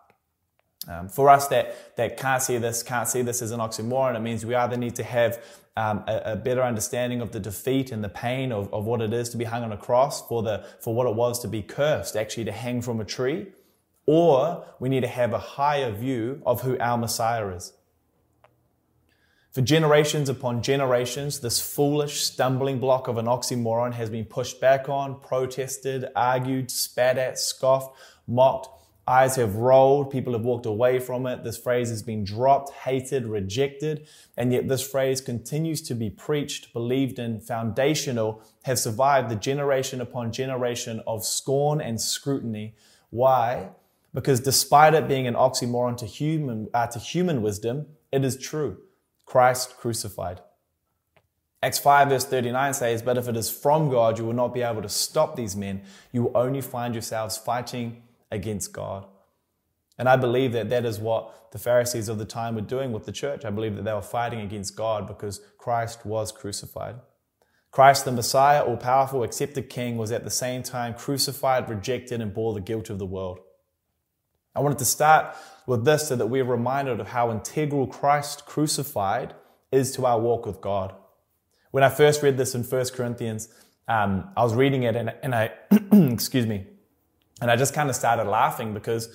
Um, 0.88 1.10
for 1.10 1.30
us 1.30 1.48
that, 1.48 1.96
that 1.96 2.18
can't 2.18 2.42
see 2.42 2.58
this, 2.58 2.84
can't 2.84 3.08
see 3.08 3.22
this 3.22 3.42
as 3.42 3.52
an 3.52 3.60
oxymoron, 3.60 4.16
it 4.16 4.20
means 4.20 4.46
we 4.46 4.56
either 4.56 4.78
need 4.78 4.96
to 4.96 5.04
have 5.04 5.42
um, 5.78 6.04
a, 6.08 6.34
a, 6.34 6.36
better 6.36 6.64
understanding 6.64 7.22
of 7.22 7.32
the 7.32 7.40
defeat 7.40 7.92
and 7.92 8.04
the 8.04 8.10
pain 8.10 8.52
of, 8.52 8.74
of 8.74 8.86
what 8.86 9.02
it 9.02 9.12
is 9.12 9.30
to 9.30 9.38
be 9.38 9.44
hung 9.44 9.64
on 9.64 9.72
a 9.72 9.78
cross, 9.78 10.26
for, 10.28 10.42
the, 10.42 10.66
for 10.80 10.94
what 10.94 11.08
it 11.08 11.16
was 11.16 11.40
to 11.40 11.48
be 11.48 11.62
cursed, 11.62 12.16
actually 12.16 12.46
to 12.46 12.52
hang 12.52 12.82
from 12.82 13.02
a 13.02 13.06
tree, 13.06 13.48
or 14.06 14.66
we 14.80 14.88
need 14.88 15.02
to 15.02 15.08
have 15.08 15.34
a 15.34 15.40
higher 15.40 15.92
view 15.92 16.42
of 16.46 16.62
who 16.62 16.78
our 16.80 16.98
Messiah 16.98 17.50
is. 17.50 17.74
For 19.52 19.62
generations 19.62 20.30
upon 20.30 20.62
generations, 20.62 21.40
this 21.40 21.62
foolish 21.62 22.22
stumbling 22.22 22.80
block 22.80 23.08
of 23.08 23.18
an 23.18 23.26
oxymoron 23.26 23.94
has 23.94 24.10
been 24.10 24.26
pushed 24.26 24.62
back 24.62 24.90
on, 24.90 25.20
protested, 25.22 26.10
argued, 26.16 26.70
spat 26.70 27.18
at, 27.18 27.40
scoffed, 27.40 27.98
mocked, 28.28 28.70
Eyes 29.08 29.36
have 29.36 29.56
rolled. 29.56 30.10
People 30.10 30.34
have 30.34 30.44
walked 30.44 30.66
away 30.66 30.98
from 30.98 31.28
it. 31.28 31.44
This 31.44 31.58
phrase 31.58 31.90
has 31.90 32.02
been 32.02 32.24
dropped, 32.24 32.72
hated, 32.72 33.28
rejected. 33.28 34.08
And 34.36 34.52
yet 34.52 34.68
this 34.68 34.88
phrase 34.88 35.22
continues 35.22 35.82
to 35.84 35.94
be 35.94 36.10
preached, 36.10 36.74
believed 36.74 37.20
in, 37.20 37.40
foundational, 37.40 38.42
have 38.64 38.80
survived 38.80 39.30
the 39.30 39.36
generation 39.36 40.02
upon 40.02 40.32
generation 40.32 41.02
of 41.06 41.24
scorn 41.24 41.82
and 41.82 42.02
scrutiny. 42.02 42.74
Why? 43.12 43.70
Because 44.12 44.40
despite 44.40 44.96
it 44.96 45.08
being 45.08 45.28
an 45.28 45.36
oxymoron 45.36 45.98
to 45.98 46.08
human, 46.08 46.70
uh, 46.74 46.88
to 46.88 46.98
human 46.98 47.44
wisdom, 47.44 47.86
it 48.12 48.26
is 48.26 48.36
true. 48.36 48.78
Christ 49.26 49.78
crucified. 49.78 50.42
Acts 51.62 51.80
5 51.80 52.10
verse 52.10 52.26
39 52.26 52.74
says, 52.74 53.02
But 53.04 53.18
if 53.18 53.28
it 53.28 53.38
is 53.38 53.52
from 53.52 53.90
God, 53.90 54.18
you 54.18 54.26
will 54.26 54.34
not 54.34 54.54
be 54.54 54.62
able 54.64 54.82
to 54.82 54.90
stop 54.90 55.36
these 55.36 55.56
men. 55.56 55.84
You 56.12 56.24
will 56.24 56.38
only 56.38 56.62
find 56.62 56.96
yourselves 56.96 57.38
fighting 57.38 58.02
against 58.36 58.72
God. 58.74 59.06
And 59.98 60.10
I 60.10 60.18
believe 60.18 60.52
that 60.52 60.70
that 60.70 60.86
is 60.86 61.00
what 61.00 61.52
the 61.52 61.58
Pharisees 61.58 62.10
of 62.10 62.18
the 62.18 62.26
time 62.26 62.56
were 62.56 62.62
doing 62.62 62.92
with 62.92 63.06
the 63.06 63.12
church. 63.12 63.46
I 63.46 63.50
believe 63.50 63.76
that 63.76 63.86
they 63.86 63.94
were 63.94 64.02
fighting 64.02 64.42
against 64.42 64.76
God 64.76 65.08
because 65.08 65.40
Christ 65.58 66.06
was 66.06 66.32
crucified. 66.32 66.96
Christ, 67.72 68.06
the 68.06 68.12
Messiah, 68.12 68.64
all 68.64 68.78
powerful, 68.78 69.24
accepted 69.24 69.70
King, 69.70 69.98
was 69.98 70.12
at 70.12 70.24
the 70.24 70.30
same 70.30 70.64
time 70.64 70.94
crucified, 70.94 71.70
rejected, 71.70 72.22
and 72.22 72.34
bore 72.34 72.54
the 72.54 72.62
guilt 72.62 72.90
of 72.90 73.00
the 73.00 73.06
world. 73.06 73.40
I 74.56 74.62
wanted 74.62 74.80
to 74.80 74.86
start 74.86 75.36
with 75.66 75.84
this 75.84 76.08
so 76.08 76.16
that 76.16 76.28
we're 76.28 76.46
reminded 76.46 77.00
of 77.00 77.10
how 77.10 77.32
integral 77.32 77.88
Christ 77.88 78.46
crucified 78.46 79.34
is 79.72 79.92
to 79.94 80.06
our 80.06 80.20
walk 80.20 80.46
with 80.46 80.62
God. 80.62 80.96
When 81.72 81.84
I 81.84 81.90
first 81.90 82.24
read 82.24 82.38
this 82.38 82.56
in 82.56 82.64
1 82.64 82.86
Corinthians, 82.94 83.50
um, 83.88 84.30
I 84.38 84.44
was 84.44 84.56
reading 84.56 84.84
it 84.84 84.96
and, 84.96 85.14
and 85.22 85.36
I, 85.36 85.52
excuse 85.92 86.48
me, 86.48 86.66
and 87.42 87.52
I 87.52 87.56
just 87.56 87.74
kind 87.74 87.90
of 87.90 87.96
started 87.96 88.26
laughing 88.30 88.74
because 88.74 89.10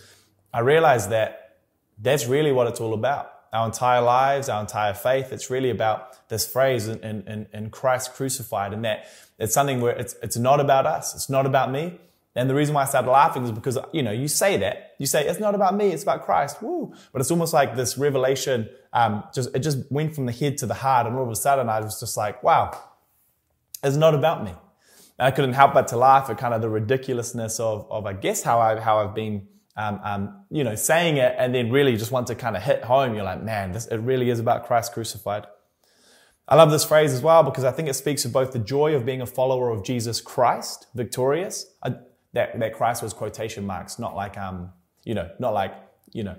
I 0.53 0.61
realized 0.61 1.11
that 1.11 1.59
that's 1.99 2.27
really 2.27 2.53
what 2.53 2.67
it's 2.67 2.81
all 2.81 2.95
about. 2.95 3.33
Our 3.53 3.67
entire 3.67 4.01
lives, 4.01 4.49
our 4.49 4.61
entire 4.61 4.95
faith, 4.95 5.33
it's 5.33 5.51
really 5.51 5.71
about 5.71 6.29
this 6.29 6.47
phrase 6.47 6.87
in, 6.87 7.01
in, 7.03 7.47
in 7.53 7.71
Christ 7.71 8.15
crucified 8.15 8.73
and 8.73 8.85
that 8.85 9.07
it's 9.39 9.55
something 9.55 9.81
where 9.81 9.97
it's, 9.97 10.15
it's 10.23 10.37
not 10.37 10.61
about 10.61 10.87
us. 10.87 11.15
It's 11.15 11.29
not 11.29 11.47
about 11.47 11.73
me. 11.73 11.99
And 12.37 12.49
the 12.49 12.55
reason 12.55 12.75
why 12.75 12.83
I 12.83 12.85
started 12.85 13.11
laughing 13.11 13.43
is 13.45 13.51
because, 13.51 13.77
you 13.93 14.03
know, 14.03 14.13
you 14.13 14.29
say 14.29 14.57
that. 14.59 14.95
You 14.99 15.07
say, 15.07 15.27
it's 15.27 15.41
not 15.41 15.57
about 15.57 15.75
me, 15.75 15.89
it's 15.89 16.05
about 16.05 16.25
Christ. 16.25 16.63
Woo. 16.63 16.95
But 17.13 17.21
it's 17.21 17.31
almost 17.31 17.53
like 17.53 17.75
this 17.75 17.99
revelation, 17.99 18.69
um, 18.93 19.25
just, 19.35 19.55
it 19.55 19.61
just 19.61 19.79
went 19.91 20.15
from 20.15 20.27
the 20.27 20.33
head 20.33 20.59
to 20.59 20.67
the 20.67 20.75
heart. 20.75 21.07
And 21.09 21.17
all 21.17 21.25
of 21.25 21.31
a 21.31 21.37
sudden 21.37 21.69
I 21.69 21.81
was 21.81 21.99
just 21.99 22.17
like, 22.17 22.43
wow, 22.43 22.71
it's 23.83 23.97
not 23.97 24.15
about 24.15 24.45
me. 24.45 24.55
And 25.21 25.27
I 25.27 25.33
couldn't 25.33 25.53
help 25.53 25.75
but 25.75 25.89
to 25.89 25.99
laugh 25.99 26.31
at 26.31 26.39
kind 26.39 26.55
of 26.55 26.63
the 26.63 26.71
ridiculousness 26.71 27.61
of, 27.61 27.87
of 27.91 28.07
I 28.07 28.15
guess, 28.15 28.43
how, 28.43 28.59
I, 28.59 28.81
how 28.81 29.01
I've 29.01 29.15
been, 29.15 29.47
um, 29.77 30.01
um, 30.03 30.45
you 30.51 30.65
know, 30.65 30.75
saying 30.75 31.19
it 31.19 31.35
and 31.37 31.55
then 31.55 31.71
really 31.71 31.95
just 31.99 32.11
want 32.11 32.29
to 32.29 32.35
kind 32.35 32.57
of 32.57 32.63
hit 32.63 32.85
home. 32.85 33.15
You're 33.15 33.25
like, 33.25 33.43
man, 33.43 33.73
this, 33.73 33.87
it 33.89 33.99
really 33.99 34.31
is 34.31 34.41
about 34.41 34.65
Christ 34.65 34.95
crucified. 34.95 35.45
I 36.49 36.57
love 36.57 36.71
this 36.71 36.87
phrase 36.87 37.13
as 37.13 37.21
well 37.21 37.43
because 37.43 37.65
I 37.65 37.71
think 37.71 37.87
it 37.87 37.95
speaks 37.95 38.25
of 38.25 38.33
both 38.33 38.53
the 38.53 38.59
joy 38.59 38.95
of 38.95 39.05
being 39.05 39.21
a 39.21 39.27
follower 39.27 39.69
of 39.69 39.85
Jesus 39.85 40.23
Christ, 40.23 40.87
victorious. 40.95 41.67
I, 41.83 41.97
that, 42.33 42.59
that 42.59 42.73
Christ 42.73 43.03
was 43.03 43.13
quotation 43.13 43.67
marks, 43.67 43.99
not 43.99 44.17
like, 44.17 44.39
um, 44.39 44.73
you 45.05 45.13
know, 45.13 45.29
not 45.39 45.53
like, 45.53 45.75
you 46.15 46.25
know, 46.25 46.37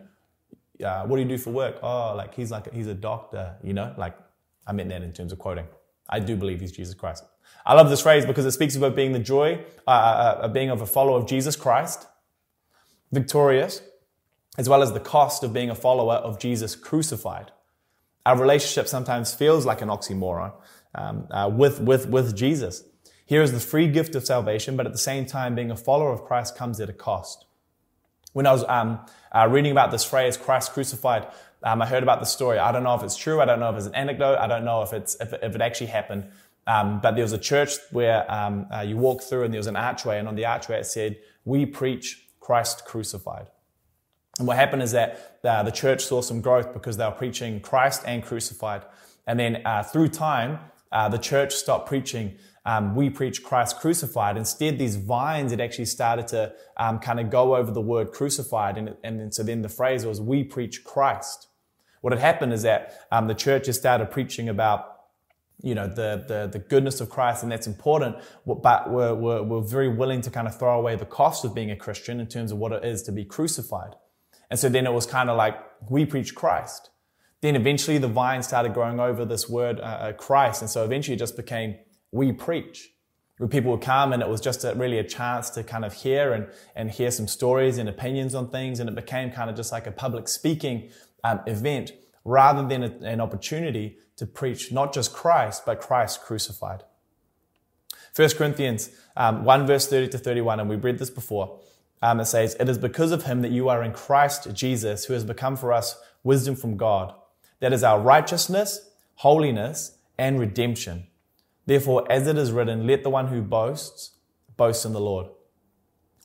uh, 0.83 1.05
what 1.05 1.17
do 1.17 1.21
you 1.21 1.27
do 1.27 1.37
for 1.37 1.51
work? 1.51 1.77
Oh, 1.83 2.15
like 2.17 2.33
he's 2.33 2.49
like, 2.49 2.73
he's 2.73 2.87
a 2.87 2.95
doctor, 2.95 3.57
you 3.63 3.73
know, 3.73 3.93
like 3.95 4.17
I 4.65 4.71
meant 4.71 4.89
that 4.89 5.03
in 5.03 5.13
terms 5.13 5.31
of 5.31 5.37
quoting. 5.37 5.67
I 6.09 6.19
do 6.19 6.35
believe 6.35 6.61
he's 6.61 6.71
Jesus 6.71 6.95
Christ. 6.95 7.25
I 7.65 7.73
love 7.73 7.89
this 7.89 8.01
phrase 8.01 8.25
because 8.25 8.45
it 8.45 8.51
speaks 8.51 8.75
about 8.75 8.95
being 8.95 9.11
the 9.11 9.19
joy, 9.19 9.63
uh, 9.87 9.91
uh, 9.91 10.47
being 10.47 10.69
of 10.69 10.81
a 10.81 10.85
follower 10.85 11.17
of 11.17 11.27
Jesus 11.27 11.55
Christ, 11.55 12.07
victorious, 13.11 13.81
as 14.57 14.67
well 14.67 14.81
as 14.81 14.93
the 14.93 14.99
cost 14.99 15.43
of 15.43 15.53
being 15.53 15.69
a 15.69 15.75
follower 15.75 16.15
of 16.15 16.39
Jesus 16.39 16.75
crucified. 16.75 17.51
Our 18.25 18.37
relationship 18.37 18.87
sometimes 18.87 19.33
feels 19.33 19.65
like 19.65 19.81
an 19.81 19.89
oxymoron 19.89 20.53
um, 20.95 21.27
uh, 21.31 21.49
with, 21.53 21.79
with, 21.79 22.07
with 22.07 22.35
Jesus. 22.35 22.83
Here 23.25 23.41
is 23.41 23.51
the 23.51 23.59
free 23.59 23.87
gift 23.87 24.15
of 24.15 24.25
salvation, 24.25 24.75
but 24.75 24.85
at 24.85 24.91
the 24.91 24.97
same 24.97 25.25
time, 25.25 25.55
being 25.55 25.71
a 25.71 25.77
follower 25.77 26.11
of 26.11 26.23
Christ 26.23 26.57
comes 26.57 26.79
at 26.79 26.89
a 26.89 26.93
cost. 26.93 27.45
When 28.33 28.47
I 28.47 28.51
was 28.51 28.63
um, 28.67 28.99
uh, 29.31 29.47
reading 29.49 29.71
about 29.71 29.91
this 29.91 30.03
phrase, 30.03 30.37
Christ 30.37 30.73
crucified, 30.73 31.27
Um, 31.63 31.81
I 31.81 31.85
heard 31.85 32.03
about 32.03 32.19
the 32.19 32.25
story. 32.25 32.57
I 32.57 32.71
don't 32.71 32.83
know 32.83 32.95
if 32.95 33.03
it's 33.03 33.15
true. 33.15 33.39
I 33.39 33.45
don't 33.45 33.59
know 33.59 33.69
if 33.69 33.77
it's 33.77 33.85
an 33.85 33.93
anecdote. 33.93 34.37
I 34.39 34.47
don't 34.47 34.65
know 34.65 34.81
if 34.81 34.93
it's 34.93 35.15
if, 35.21 35.31
if 35.31 35.55
it 35.55 35.61
actually 35.61 35.91
happened. 35.91 36.23
Um, 36.71 37.01
but 37.01 37.11
there 37.15 37.23
was 37.23 37.33
a 37.33 37.43
church 37.51 37.71
where 37.91 38.19
um, 38.31 38.67
uh, 38.73 38.81
you 38.81 38.97
walk 38.97 39.19
through 39.23 39.43
and 39.43 39.53
there 39.53 39.59
was 39.59 39.67
an 39.67 39.75
archway, 39.75 40.19
and 40.19 40.27
on 40.27 40.35
the 40.35 40.45
archway 40.45 40.79
it 40.79 40.85
said, 40.85 41.17
"We 41.43 41.65
preach 41.65 42.07
Christ 42.39 42.85
crucified." 42.85 43.47
And 44.39 44.47
what 44.47 44.57
happened 44.57 44.83
is 44.83 44.93
that 44.93 45.39
uh, 45.43 45.63
the 45.63 45.71
church 45.71 46.01
saw 46.05 46.21
some 46.21 46.41
growth 46.41 46.73
because 46.73 46.95
they 46.97 47.05
were 47.05 47.11
preaching 47.11 47.59
Christ 47.59 48.03
and 48.05 48.23
crucified. 48.23 48.83
And 49.27 49.39
then 49.39 49.61
uh, 49.65 49.83
through 49.83 50.09
time, 50.09 50.59
uh, 50.91 51.09
the 51.09 51.17
church 51.17 51.53
stopped 51.53 51.87
preaching. 51.87 52.37
Um, 52.65 52.95
we 52.95 53.09
preach 53.09 53.43
Christ 53.43 53.79
crucified. 53.79 54.37
Instead, 54.37 54.77
these 54.77 54.95
vines 54.95 55.51
had 55.51 55.61
actually 55.61 55.85
started 55.85 56.27
to 56.29 56.53
um, 56.77 56.99
kind 56.99 57.19
of 57.19 57.29
go 57.29 57.55
over 57.55 57.71
the 57.71 57.81
word 57.81 58.11
crucified. 58.11 58.77
And, 58.77 58.95
and 59.03 59.33
so 59.33 59.43
then 59.43 59.61
the 59.61 59.69
phrase 59.69 60.05
was, 60.05 60.21
we 60.21 60.43
preach 60.43 60.83
Christ. 60.83 61.47
What 62.01 62.13
had 62.13 62.19
happened 62.19 62.53
is 62.53 62.63
that 62.63 62.81
um, 63.11 63.27
the 63.27 63.35
church 63.35 63.67
has 63.67 63.77
started 63.77 64.09
preaching 64.11 64.49
about 64.49 64.90
you 65.61 65.75
know, 65.75 65.87
the, 65.87 66.25
the, 66.27 66.49
the 66.51 66.59
goodness 66.59 67.01
of 67.01 67.09
Christ, 67.09 67.43
and 67.43 67.51
that's 67.51 67.67
important, 67.67 68.17
but 68.45 68.89
we're, 68.89 69.13
we're, 69.13 69.43
we're 69.43 69.61
very 69.61 69.87
willing 69.87 70.21
to 70.21 70.31
kind 70.31 70.47
of 70.47 70.57
throw 70.57 70.77
away 70.79 70.95
the 70.95 71.05
cost 71.05 71.45
of 71.45 71.53
being 71.53 71.71
a 71.71 71.75
Christian 71.75 72.19
in 72.19 72.27
terms 72.27 72.51
of 72.51 72.57
what 72.57 72.71
it 72.71 72.83
is 72.83 73.03
to 73.03 73.11
be 73.11 73.23
crucified. 73.23 73.95
And 74.49 74.59
so 74.59 74.69
then 74.69 74.85
it 74.85 74.93
was 74.93 75.05
kind 75.05 75.29
of 75.29 75.37
like, 75.37 75.57
we 75.89 76.05
preach 76.05 76.35
Christ. 76.35 76.89
Then 77.41 77.55
eventually 77.55 77.97
the 77.97 78.07
vine 78.07 78.43
started 78.43 78.73
growing 78.73 78.99
over 78.99 79.25
this 79.25 79.49
word, 79.49 79.79
uh, 79.79 79.83
uh, 79.83 80.13
Christ. 80.13 80.61
And 80.61 80.69
so 80.69 80.83
eventually 80.83 81.15
it 81.15 81.19
just 81.19 81.37
became, 81.37 81.77
we 82.11 82.31
preach. 82.31 82.89
Where 83.37 83.47
people 83.47 83.71
would 83.71 83.81
come 83.81 84.13
and 84.13 84.21
it 84.21 84.29
was 84.29 84.39
just 84.39 84.63
a, 84.63 84.75
really 84.75 84.99
a 84.99 85.03
chance 85.03 85.49
to 85.51 85.63
kind 85.63 85.83
of 85.83 85.93
hear 85.93 86.33
and, 86.33 86.47
and 86.75 86.91
hear 86.91 87.09
some 87.09 87.27
stories 87.27 87.79
and 87.79 87.89
opinions 87.89 88.35
on 88.35 88.51
things. 88.51 88.79
And 88.79 88.87
it 88.87 88.95
became 88.95 89.31
kind 89.31 89.49
of 89.49 89.55
just 89.55 89.71
like 89.71 89.87
a 89.87 89.91
public 89.91 90.27
speaking 90.27 90.91
um, 91.23 91.39
event 91.47 91.93
rather 92.23 92.67
than 92.67 92.83
a, 92.83 92.91
an 93.03 93.19
opportunity 93.19 93.97
to 94.21 94.27
preach 94.27 94.71
not 94.71 94.93
just 94.93 95.13
Christ, 95.13 95.63
but 95.65 95.81
Christ 95.81 96.21
crucified. 96.21 96.83
1 98.15 98.29
Corinthians 98.37 98.91
um, 99.17 99.43
1 99.43 99.65
verse 99.65 99.87
30 99.87 100.09
to 100.09 100.19
31, 100.19 100.59
and 100.59 100.69
we've 100.69 100.83
read 100.83 100.99
this 100.99 101.09
before. 101.09 101.59
Um, 102.03 102.19
it 102.19 102.25
says, 102.25 102.55
It 102.59 102.69
is 102.69 102.77
because 102.77 103.11
of 103.11 103.23
him 103.23 103.41
that 103.41 103.51
you 103.51 103.67
are 103.67 103.81
in 103.81 103.93
Christ 103.93 104.53
Jesus, 104.53 105.05
who 105.05 105.13
has 105.13 105.25
become 105.25 105.57
for 105.57 105.73
us 105.73 105.99
wisdom 106.23 106.55
from 106.55 106.77
God. 106.77 107.15
That 107.61 107.73
is 107.73 107.83
our 107.83 107.99
righteousness, 107.99 108.91
holiness, 109.15 109.97
and 110.19 110.39
redemption. 110.39 111.07
Therefore, 111.65 112.05
as 112.07 112.27
it 112.27 112.37
is 112.37 112.51
written, 112.51 112.85
let 112.85 113.01
the 113.01 113.09
one 113.09 113.29
who 113.29 113.41
boasts 113.41 114.11
boast 114.55 114.85
in 114.85 114.93
the 114.93 115.01
Lord. 115.01 115.29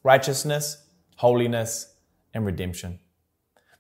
Righteousness, 0.03 0.85
holiness, 1.17 1.95
and 2.35 2.45
redemption. 2.45 2.99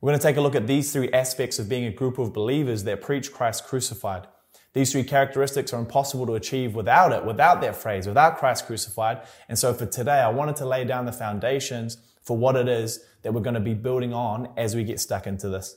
We're 0.00 0.10
going 0.10 0.20
to 0.20 0.22
take 0.22 0.36
a 0.36 0.40
look 0.40 0.54
at 0.54 0.66
these 0.66 0.92
three 0.92 1.10
aspects 1.12 1.58
of 1.58 1.68
being 1.68 1.84
a 1.86 1.90
group 1.90 2.18
of 2.18 2.32
believers 2.32 2.84
that 2.84 3.00
preach 3.00 3.32
Christ 3.32 3.66
crucified. 3.66 4.26
These 4.74 4.92
three 4.92 5.04
characteristics 5.04 5.72
are 5.72 5.80
impossible 5.80 6.26
to 6.26 6.34
achieve 6.34 6.74
without 6.74 7.10
it, 7.12 7.24
without 7.24 7.62
that 7.62 7.76
phrase, 7.76 8.06
without 8.06 8.36
Christ 8.36 8.66
crucified. 8.66 9.22
And 9.48 9.58
so 9.58 9.72
for 9.72 9.86
today, 9.86 10.18
I 10.18 10.28
wanted 10.28 10.56
to 10.56 10.66
lay 10.66 10.84
down 10.84 11.06
the 11.06 11.12
foundations 11.12 11.96
for 12.22 12.36
what 12.36 12.56
it 12.56 12.68
is 12.68 13.00
that 13.22 13.32
we're 13.32 13.40
going 13.40 13.54
to 13.54 13.60
be 13.60 13.72
building 13.72 14.12
on 14.12 14.50
as 14.56 14.76
we 14.76 14.84
get 14.84 15.00
stuck 15.00 15.26
into 15.26 15.48
this. 15.48 15.76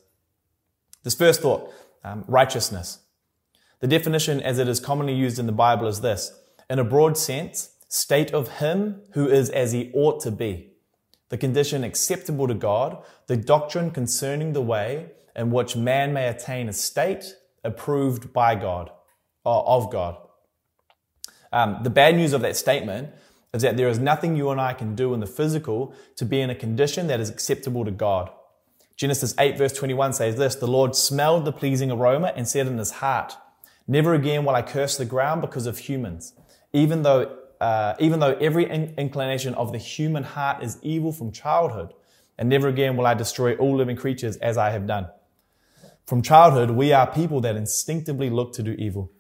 This 1.03 1.15
first 1.15 1.41
thought, 1.41 1.71
um, 2.03 2.25
righteousness. 2.27 2.99
The 3.79 3.87
definition 3.87 4.41
as 4.41 4.59
it 4.59 4.67
is 4.67 4.81
commonly 4.81 5.13
used 5.13 5.39
in 5.39 5.45
the 5.45 5.53
Bible 5.53 5.87
is 5.87 6.01
this. 6.01 6.37
In 6.69 6.77
a 6.77 6.83
broad 6.83 7.17
sense, 7.17 7.75
state 7.87 8.33
of 8.33 8.57
him 8.57 9.01
who 9.13 9.29
is 9.29 9.49
as 9.49 9.71
he 9.71 9.91
ought 9.93 10.21
to 10.23 10.31
be. 10.31 10.68
The 11.29 11.37
condition 11.37 11.83
acceptable 11.83 12.47
to 12.47 12.53
God, 12.53 13.03
the 13.27 13.37
doctrine 13.37 13.91
concerning 13.91 14.53
the 14.53 14.61
way 14.61 15.11
in 15.35 15.51
which 15.51 15.75
man 15.75 16.13
may 16.13 16.27
attain 16.27 16.67
a 16.67 16.73
state 16.73 17.35
approved 17.63 18.33
by 18.33 18.55
God, 18.55 18.91
or 19.45 19.63
of 19.67 19.91
God. 19.91 20.17
Um, 21.51 21.79
the 21.83 21.89
bad 21.89 22.15
news 22.15 22.33
of 22.33 22.41
that 22.41 22.55
statement 22.55 23.09
is 23.53 23.61
that 23.63 23.77
there 23.77 23.89
is 23.89 23.99
nothing 23.99 24.35
you 24.35 24.49
and 24.49 24.61
I 24.61 24.73
can 24.73 24.95
do 24.95 25.13
in 25.13 25.19
the 25.19 25.25
physical 25.25 25.93
to 26.17 26.25
be 26.25 26.41
in 26.41 26.49
a 26.49 26.55
condition 26.55 27.07
that 27.07 27.19
is 27.19 27.29
acceptable 27.29 27.83
to 27.85 27.91
God. 27.91 28.29
Genesis 28.95 29.33
8 29.39 29.57
verse 29.57 29.73
21 29.73 30.13
says 30.13 30.35
this, 30.35 30.55
the 30.55 30.67
Lord 30.67 30.95
smelled 30.95 31.45
the 31.45 31.51
pleasing 31.51 31.89
aroma 31.89 32.33
and 32.35 32.47
said 32.47 32.67
in 32.67 32.77
his 32.77 32.91
heart, 32.91 33.35
never 33.87 34.13
again 34.13 34.45
will 34.45 34.55
I 34.55 34.61
curse 34.61 34.97
the 34.97 35.05
ground 35.05 35.41
because 35.41 35.65
of 35.65 35.79
humans, 35.79 36.33
even 36.73 37.03
though, 37.03 37.37
uh, 37.59 37.93
even 37.99 38.19
though 38.19 38.35
every 38.35 38.69
in- 38.69 38.93
inclination 38.97 39.53
of 39.55 39.71
the 39.71 39.77
human 39.77 40.23
heart 40.23 40.63
is 40.63 40.77
evil 40.81 41.11
from 41.11 41.31
childhood, 41.31 41.93
and 42.37 42.47
never 42.47 42.67
again 42.67 42.95
will 42.95 43.05
I 43.05 43.13
destroy 43.13 43.55
all 43.55 43.75
living 43.75 43.97
creatures 43.97 44.37
as 44.37 44.57
I 44.57 44.69
have 44.69 44.87
done. 44.87 45.07
From 46.05 46.21
childhood, 46.21 46.71
we 46.71 46.93
are 46.93 47.05
people 47.05 47.41
that 47.41 47.55
instinctively 47.55 48.29
look 48.29 48.53
to 48.53 48.63
do 48.63 48.71
evil. 48.71 49.11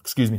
Excuse 0.00 0.30
me. 0.30 0.38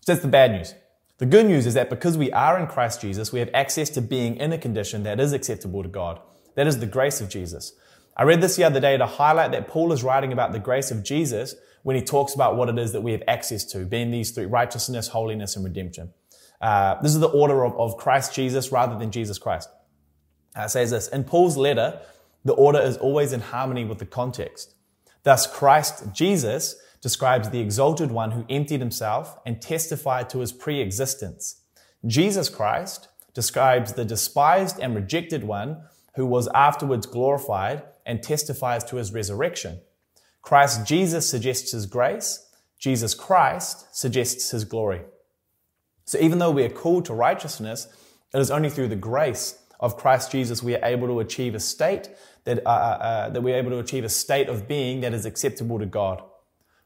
So 0.00 0.12
that's 0.12 0.22
the 0.22 0.28
bad 0.28 0.52
news. 0.52 0.74
The 1.18 1.26
good 1.26 1.46
news 1.46 1.66
is 1.66 1.74
that 1.74 1.90
because 1.90 2.18
we 2.18 2.32
are 2.32 2.58
in 2.58 2.66
Christ 2.66 3.00
Jesus, 3.00 3.32
we 3.32 3.38
have 3.40 3.50
access 3.54 3.88
to 3.90 4.00
being 4.00 4.36
in 4.36 4.52
a 4.52 4.58
condition 4.58 5.02
that 5.04 5.20
is 5.20 5.32
acceptable 5.32 5.82
to 5.82 5.88
God. 5.88 6.20
That 6.54 6.66
is 6.66 6.78
the 6.78 6.86
grace 6.86 7.20
of 7.20 7.28
Jesus. 7.28 7.72
I 8.16 8.24
read 8.24 8.40
this 8.40 8.56
the 8.56 8.64
other 8.64 8.80
day 8.80 8.96
to 8.96 9.06
highlight 9.06 9.52
that 9.52 9.68
Paul 9.68 9.92
is 9.92 10.02
writing 10.02 10.32
about 10.32 10.52
the 10.52 10.58
grace 10.58 10.90
of 10.90 11.02
Jesus 11.02 11.54
when 11.86 11.94
he 11.94 12.02
talks 12.02 12.34
about 12.34 12.56
what 12.56 12.68
it 12.68 12.76
is 12.80 12.90
that 12.90 13.00
we 13.00 13.12
have 13.12 13.22
access 13.28 13.62
to, 13.62 13.84
being 13.84 14.10
these 14.10 14.32
three 14.32 14.44
righteousness, 14.44 15.06
holiness, 15.06 15.54
and 15.54 15.64
redemption. 15.64 16.12
Uh, 16.60 17.00
this 17.00 17.14
is 17.14 17.20
the 17.20 17.28
order 17.28 17.64
of, 17.64 17.78
of 17.78 17.96
Christ 17.96 18.34
Jesus 18.34 18.72
rather 18.72 18.98
than 18.98 19.12
Jesus 19.12 19.38
Christ. 19.38 19.68
Uh, 20.56 20.66
says 20.66 20.90
this 20.90 21.06
In 21.06 21.22
Paul's 21.22 21.56
letter, 21.56 22.00
the 22.44 22.54
order 22.54 22.80
is 22.80 22.96
always 22.96 23.32
in 23.32 23.38
harmony 23.38 23.84
with 23.84 23.98
the 23.98 24.04
context. 24.04 24.74
Thus, 25.22 25.46
Christ 25.46 26.12
Jesus 26.12 26.74
describes 27.00 27.50
the 27.50 27.60
exalted 27.60 28.10
one 28.10 28.32
who 28.32 28.44
emptied 28.50 28.80
himself 28.80 29.38
and 29.46 29.62
testified 29.62 30.28
to 30.30 30.40
his 30.40 30.50
pre-existence. 30.50 31.60
Jesus 32.04 32.48
Christ 32.48 33.06
describes 33.32 33.92
the 33.92 34.04
despised 34.04 34.80
and 34.80 34.96
rejected 34.96 35.44
one 35.44 35.84
who 36.16 36.26
was 36.26 36.48
afterwards 36.48 37.06
glorified 37.06 37.84
and 38.04 38.24
testifies 38.24 38.82
to 38.82 38.96
his 38.96 39.12
resurrection. 39.12 39.78
Christ 40.46 40.86
Jesus 40.86 41.28
suggests 41.28 41.72
his 41.72 41.86
grace. 41.86 42.46
Jesus 42.78 43.14
Christ 43.14 43.88
suggests 43.90 44.52
his 44.52 44.64
glory. 44.64 45.00
So 46.04 46.20
even 46.20 46.38
though 46.38 46.52
we 46.52 46.62
are 46.62 46.68
called 46.68 47.04
to 47.06 47.14
righteousness, 47.14 47.88
it 48.32 48.38
is 48.38 48.52
only 48.52 48.70
through 48.70 48.86
the 48.86 48.94
grace 48.94 49.60
of 49.80 49.96
Christ 49.96 50.30
Jesus 50.30 50.62
we 50.62 50.76
are 50.76 50.84
able 50.84 51.08
to 51.08 51.18
achieve 51.18 51.56
a 51.56 51.58
state 51.60 52.10
that, 52.44 52.64
uh, 52.64 52.68
uh, 52.68 52.72
uh, 52.72 53.28
that 53.30 53.40
we're 53.40 53.56
able 53.56 53.70
to 53.70 53.80
achieve 53.80 54.04
a 54.04 54.08
state 54.08 54.48
of 54.48 54.68
being 54.68 55.00
that 55.00 55.12
is 55.12 55.26
acceptable 55.26 55.80
to 55.80 55.86
God. 55.86 56.22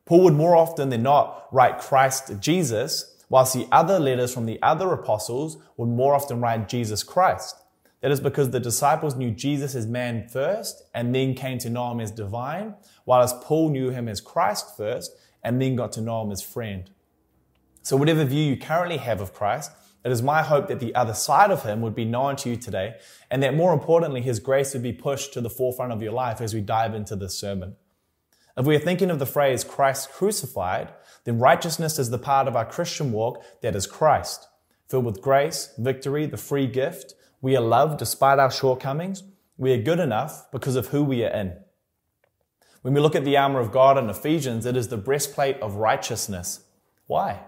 Paul 0.07 0.25
would 0.25 0.35
more 0.35 0.57
often 0.57 0.89
than 0.89 1.03
not 1.03 1.47
write 1.53 1.81
Christ 1.81 2.33
Jesus, 2.41 3.23
whilst 3.29 3.53
the 3.53 3.69
other 3.71 4.01
letters 4.01 4.33
from 4.33 4.47
the 4.47 4.59
other 4.63 4.91
apostles 4.91 5.59
would 5.77 5.91
more 5.91 6.15
often 6.15 6.41
write 6.41 6.67
Jesus 6.67 7.03
Christ. 7.03 7.57
That 8.01 8.11
is 8.11 8.21
because 8.21 8.51
the 8.51 8.61
disciples 8.61 9.15
knew 9.15 9.31
Jesus 9.31 9.75
as 9.75 9.87
man 9.87 10.27
first 10.29 10.83
and 10.95 11.15
then 11.15 11.35
came 11.35 11.59
to 11.59 11.69
know 11.69 11.91
him 11.91 12.01
as 12.01 12.11
divine, 12.11 12.75
whilst 13.05 13.43
Paul 13.43 13.71
knew 13.71 13.91
him 13.91 14.09
as 14.09 14.21
Christ 14.21 14.77
first 14.77 15.15
and 15.43 15.61
then 15.61 15.77
got 15.77 15.93
to 15.93 16.01
know 16.01 16.23
him 16.23 16.33
as 16.33 16.43
friend. 16.43 16.91
So 17.83 17.97
whatever 17.97 18.25
view 18.25 18.43
you 18.43 18.57
currently 18.57 18.99
have 18.99 19.21
of 19.21 19.35
Christ, 19.35 19.73
it 20.03 20.11
is 20.11 20.23
my 20.23 20.43
hope 20.43 20.69
that 20.69 20.81
the 20.81 20.95
other 20.95 21.13
side 21.13 21.51
of 21.51 21.63
him 21.63 21.83
would 21.83 21.95
be 21.95 22.07
known 22.07 22.37
to 22.37 22.51
you 22.51 22.57
today, 22.57 22.95
and 23.31 23.43
that 23.43 23.55
more 23.55 23.75
importantly, 23.75 24.23
his 24.23 24.39
grace 24.39 24.73
would 24.73 24.83
be 24.83 24.95
pushed 24.95 25.35
to 25.35 25.43
the 25.43 25.51
forefront 25.51 25.93
of 25.93 26.03
your 26.03 26.13
life 26.13 26.41
as 26.41 26.55
we 26.55 26.63
dive 26.63 26.95
into 26.95 27.17
this 27.17 27.39
sermon. 27.39 27.77
If 28.57 28.65
we 28.67 28.77
are 28.77 28.81
thinking 28.81 29.11
of 29.11 29.19
the 29.19 29.27
phrase 29.27 29.63
Christ 29.63 30.11
crucified, 30.11 30.93
then 31.25 31.39
righteousness 31.39 31.99
is 31.99 32.11
the 32.11 32.19
part 32.19 32.49
of 32.49 32.57
our 32.57 32.65
Christian 32.65 33.13
walk 33.13 33.43
that 33.61 33.77
is 33.77 33.87
Christ. 33.87 34.49
Filled 34.89 35.05
with 35.05 35.21
grace, 35.21 35.75
victory, 35.79 36.27
the 36.27 36.37
free 36.37 36.67
gift, 36.67 37.15
we 37.41 37.57
are 37.57 37.63
loved 37.63 37.99
despite 37.99 38.39
our 38.39 38.51
shortcomings. 38.51 39.23
We 39.57 39.73
are 39.73 39.83
good 39.83 39.99
enough 39.99 40.51
because 40.53 40.77
of 40.77 40.89
who 40.89 41.03
we 41.05 41.25
are 41.25 41.31
in. 41.31 41.57
When 42.83 42.95
we 42.95 43.01
look 43.01 43.15
at 43.15 43.25
the 43.25 43.37
armor 43.37 43.61
of 43.61 43.73
God 43.73 43.99
in 43.99 44.09
Ephesians, 44.09 44.65
it 44.65 44.77
is 44.77 44.89
the 44.89 44.97
breastplate 44.97 45.61
of 45.61 45.77
righteousness. 45.77 46.65
Why? 47.07 47.41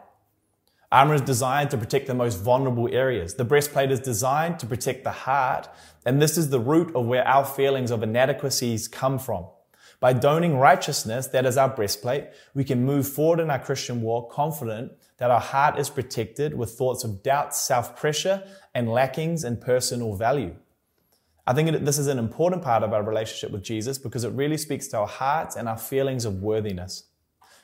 Armor 0.91 1.15
is 1.15 1.23
designed 1.23 1.71
to 1.71 1.79
protect 1.79 2.07
the 2.07 2.15
most 2.15 2.37
vulnerable 2.37 2.89
areas. 2.93 3.35
The 3.35 3.45
breastplate 3.45 3.91
is 3.91 4.01
designed 4.01 4.59
to 4.59 4.67
protect 4.67 5.05
the 5.05 5.11
heart. 5.11 5.69
And 6.05 6.21
this 6.21 6.37
is 6.37 6.51
the 6.51 6.61
root 6.61 6.95
of 6.95 7.07
where 7.07 7.27
our 7.27 7.47
feelings 7.47 7.91
of 7.91 8.03
inadequacies 8.03 8.89
come 8.89 9.19
from. 9.19 9.47
By 10.03 10.13
donning 10.15 10.59
righteousness, 10.59 11.29
that 11.29 11.47
is 11.47 11.57
our 11.57 11.69
breastplate, 11.69 12.31
we 12.55 12.65
can 12.65 12.85
move 12.85 13.07
forward 13.07 13.39
in 13.39 13.53
our 13.53 13.61
Christian 13.61 14.03
walk 14.03 14.33
confident 14.33 14.91
that 15.19 15.31
our 15.31 15.39
heart 15.39 15.79
is 15.79 15.89
protected 15.89 16.59
with 16.59 16.73
thoughts 16.73 17.05
of 17.05 17.23
doubt, 17.23 17.55
self-pressure, 17.55 18.43
and 18.75 18.91
lackings 18.91 19.45
in 19.45 19.59
personal 19.59 20.17
value. 20.17 20.57
I 21.47 21.53
think 21.53 21.85
this 21.85 21.99
is 21.99 22.09
an 22.09 22.19
important 22.19 22.63
part 22.63 22.83
of 22.83 22.93
our 22.93 23.05
relationship 23.05 23.53
with 23.53 23.63
Jesus 23.63 23.97
because 23.97 24.25
it 24.25 24.33
really 24.33 24.57
speaks 24.57 24.89
to 24.89 24.99
our 24.99 25.07
hearts 25.07 25.55
and 25.55 25.69
our 25.69 25.79
feelings 25.79 26.25
of 26.25 26.43
worthiness. 26.43 27.05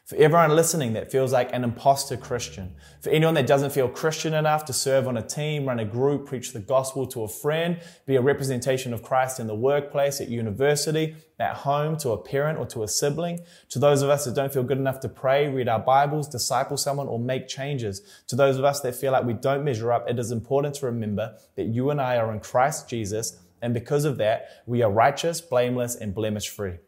For 0.08 0.16
everyone 0.16 0.56
listening 0.56 0.94
that 0.94 1.12
feels 1.12 1.34
like 1.34 1.52
an 1.52 1.64
imposter 1.64 2.16
Christian. 2.16 2.74
For 3.02 3.10
anyone 3.10 3.34
that 3.34 3.46
doesn't 3.46 3.72
feel 3.72 3.90
Christian 3.90 4.32
enough 4.32 4.64
to 4.64 4.72
serve 4.72 5.06
on 5.06 5.18
a 5.18 5.22
team, 5.22 5.66
run 5.66 5.80
a 5.80 5.84
group, 5.84 6.24
preach 6.24 6.54
the 6.54 6.60
gospel 6.60 7.06
to 7.08 7.24
a 7.24 7.28
friend, 7.28 7.78
be 8.06 8.16
a 8.16 8.22
representation 8.22 8.94
of 8.94 9.02
Christ 9.02 9.38
in 9.38 9.46
the 9.46 9.54
workplace, 9.54 10.18
at 10.22 10.30
university, 10.30 11.14
at 11.38 11.56
home, 11.56 11.98
to 11.98 12.12
a 12.12 12.16
parent 12.16 12.58
or 12.58 12.64
to 12.68 12.84
a 12.84 12.88
sibling. 12.88 13.40
To 13.68 13.78
those 13.78 14.00
of 14.00 14.08
us 14.08 14.24
that 14.24 14.34
don't 14.34 14.50
feel 14.50 14.62
good 14.62 14.78
enough 14.78 15.00
to 15.00 15.10
pray, 15.10 15.46
read 15.50 15.68
our 15.68 15.78
Bibles, 15.78 16.26
disciple 16.26 16.78
someone, 16.78 17.06
or 17.06 17.18
make 17.18 17.46
changes. 17.46 18.00
To 18.28 18.34
those 18.34 18.56
of 18.56 18.64
us 18.64 18.80
that 18.80 18.94
feel 18.94 19.12
like 19.12 19.24
we 19.24 19.34
don't 19.34 19.62
measure 19.62 19.92
up, 19.92 20.08
it 20.08 20.18
is 20.18 20.30
important 20.30 20.76
to 20.76 20.86
remember 20.86 21.36
that 21.56 21.64
you 21.64 21.90
and 21.90 22.00
I 22.00 22.16
are 22.16 22.32
in 22.32 22.40
Christ 22.40 22.88
Jesus, 22.88 23.38
and 23.60 23.74
because 23.74 24.06
of 24.06 24.16
that, 24.16 24.62
we 24.64 24.80
are 24.80 24.90
righteous, 24.90 25.42
blameless, 25.42 25.96
and 25.96 26.14
blemish 26.14 26.48
free. 26.48 26.78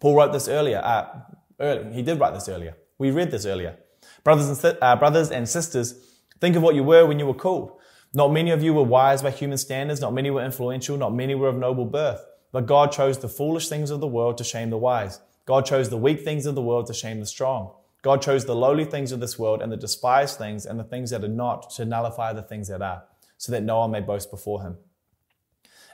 Paul 0.00 0.16
wrote 0.16 0.32
this 0.32 0.48
earlier. 0.48 0.78
Uh, 0.78 1.20
earlier. 1.60 1.90
He 1.92 2.02
did 2.02 2.18
write 2.20 2.34
this 2.34 2.48
earlier. 2.48 2.76
We 2.98 3.10
read 3.10 3.30
this 3.30 3.46
earlier. 3.46 3.76
Brothers 4.24 4.64
and, 4.64 4.78
uh, 4.80 4.96
brothers 4.96 5.30
and 5.30 5.48
sisters, 5.48 5.94
think 6.40 6.56
of 6.56 6.62
what 6.62 6.74
you 6.74 6.84
were 6.84 7.06
when 7.06 7.18
you 7.18 7.26
were 7.26 7.34
called. 7.34 7.72
Not 8.14 8.32
many 8.32 8.50
of 8.50 8.62
you 8.62 8.72
were 8.72 8.82
wise 8.82 9.22
by 9.22 9.30
human 9.30 9.58
standards. 9.58 10.00
Not 10.00 10.14
many 10.14 10.30
were 10.30 10.44
influential. 10.44 10.96
Not 10.96 11.14
many 11.14 11.34
were 11.34 11.48
of 11.48 11.56
noble 11.56 11.84
birth. 11.84 12.24
But 12.52 12.66
God 12.66 12.92
chose 12.92 13.18
the 13.18 13.28
foolish 13.28 13.68
things 13.68 13.90
of 13.90 14.00
the 14.00 14.06
world 14.06 14.38
to 14.38 14.44
shame 14.44 14.70
the 14.70 14.78
wise. 14.78 15.20
God 15.44 15.66
chose 15.66 15.88
the 15.88 15.96
weak 15.96 16.24
things 16.24 16.46
of 16.46 16.54
the 16.54 16.62
world 16.62 16.86
to 16.86 16.94
shame 16.94 17.20
the 17.20 17.26
strong. 17.26 17.72
God 18.02 18.22
chose 18.22 18.44
the 18.44 18.54
lowly 18.54 18.84
things 18.84 19.12
of 19.12 19.20
this 19.20 19.38
world 19.38 19.60
and 19.60 19.72
the 19.72 19.76
despised 19.76 20.38
things 20.38 20.64
and 20.64 20.78
the 20.78 20.84
things 20.84 21.10
that 21.10 21.24
are 21.24 21.28
not 21.28 21.70
to 21.70 21.84
nullify 21.84 22.32
the 22.32 22.42
things 22.42 22.68
that 22.68 22.80
are, 22.80 23.04
so 23.36 23.50
that 23.52 23.62
no 23.62 23.80
one 23.80 23.90
may 23.90 24.00
boast 24.00 24.30
before 24.30 24.62
him. 24.62 24.76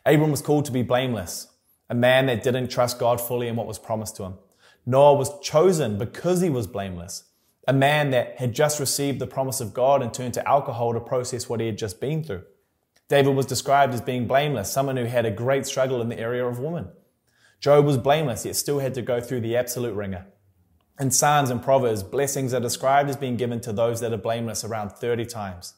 Abram 0.05 0.31
was 0.31 0.43
called 0.43 0.67
to 0.67 0.73
be 0.73 0.83
blameless, 0.83 1.49
a 1.89 1.95
man 1.95 2.27
that 2.27 2.43
didn't 2.43 2.69
trust 2.69 2.99
God 2.99 3.21
fully 3.21 3.49
in 3.49 3.57
what 3.57 3.67
was 3.67 3.79
promised 3.79 4.17
to 4.17 4.25
him. 4.25 4.35
Noah 4.87 5.15
was 5.15 5.39
chosen 5.41 5.99
because 5.99 6.41
he 6.41 6.51
was 6.51 6.67
blameless, 6.67 7.25
a 7.67 7.73
man 7.73 8.11
that 8.11 8.37
had 8.39 8.55
just 8.55 8.79
received 8.79 9.19
the 9.19 9.27
promise 9.27 9.61
of 9.61 9.73
God 9.73 10.03
and 10.03 10.13
turned 10.13 10.35
to 10.35 10.49
alcohol 10.49 10.93
to 10.93 11.01
process 11.01 11.49
what 11.49 11.61
he 11.61 11.67
had 11.67 11.79
just 11.79 12.01
been 12.01 12.23
through. 12.23 12.43
David 13.09 13.35
was 13.35 13.47
described 13.47 13.95
as 13.95 14.01
being 14.01 14.27
blameless, 14.27 14.71
someone 14.71 14.97
who 14.97 15.05
had 15.05 15.27
a 15.27 15.31
great 15.31 15.67
struggle 15.67 16.01
in 16.01 16.09
the 16.09 16.19
area 16.19 16.45
of 16.45 16.59
woman. 16.59 16.89
Job 17.61 17.85
was 17.87 17.97
blameless, 17.97 18.45
yet 18.45 18.57
still 18.57 18.81
had 18.81 18.95
to 18.95 19.03
go 19.03 19.21
through 19.21 19.41
the 19.41 19.57
absolute 19.57 19.95
ringer. 19.95 20.27
In 21.01 21.11
Psalms 21.11 21.51
and 21.51 21.63
Proverbs, 21.63 22.03
blessings 22.03 22.55
are 22.55 22.61
described 22.61 23.11
as 23.11 23.17
being 23.17 23.37
given 23.37 23.61
to 23.63 23.73
those 23.73 24.01
that 24.01 24.13
are 24.13 24.19
blameless 24.19 24.65
around 24.65 24.93
30 24.93 25.27
times. 25.27 25.75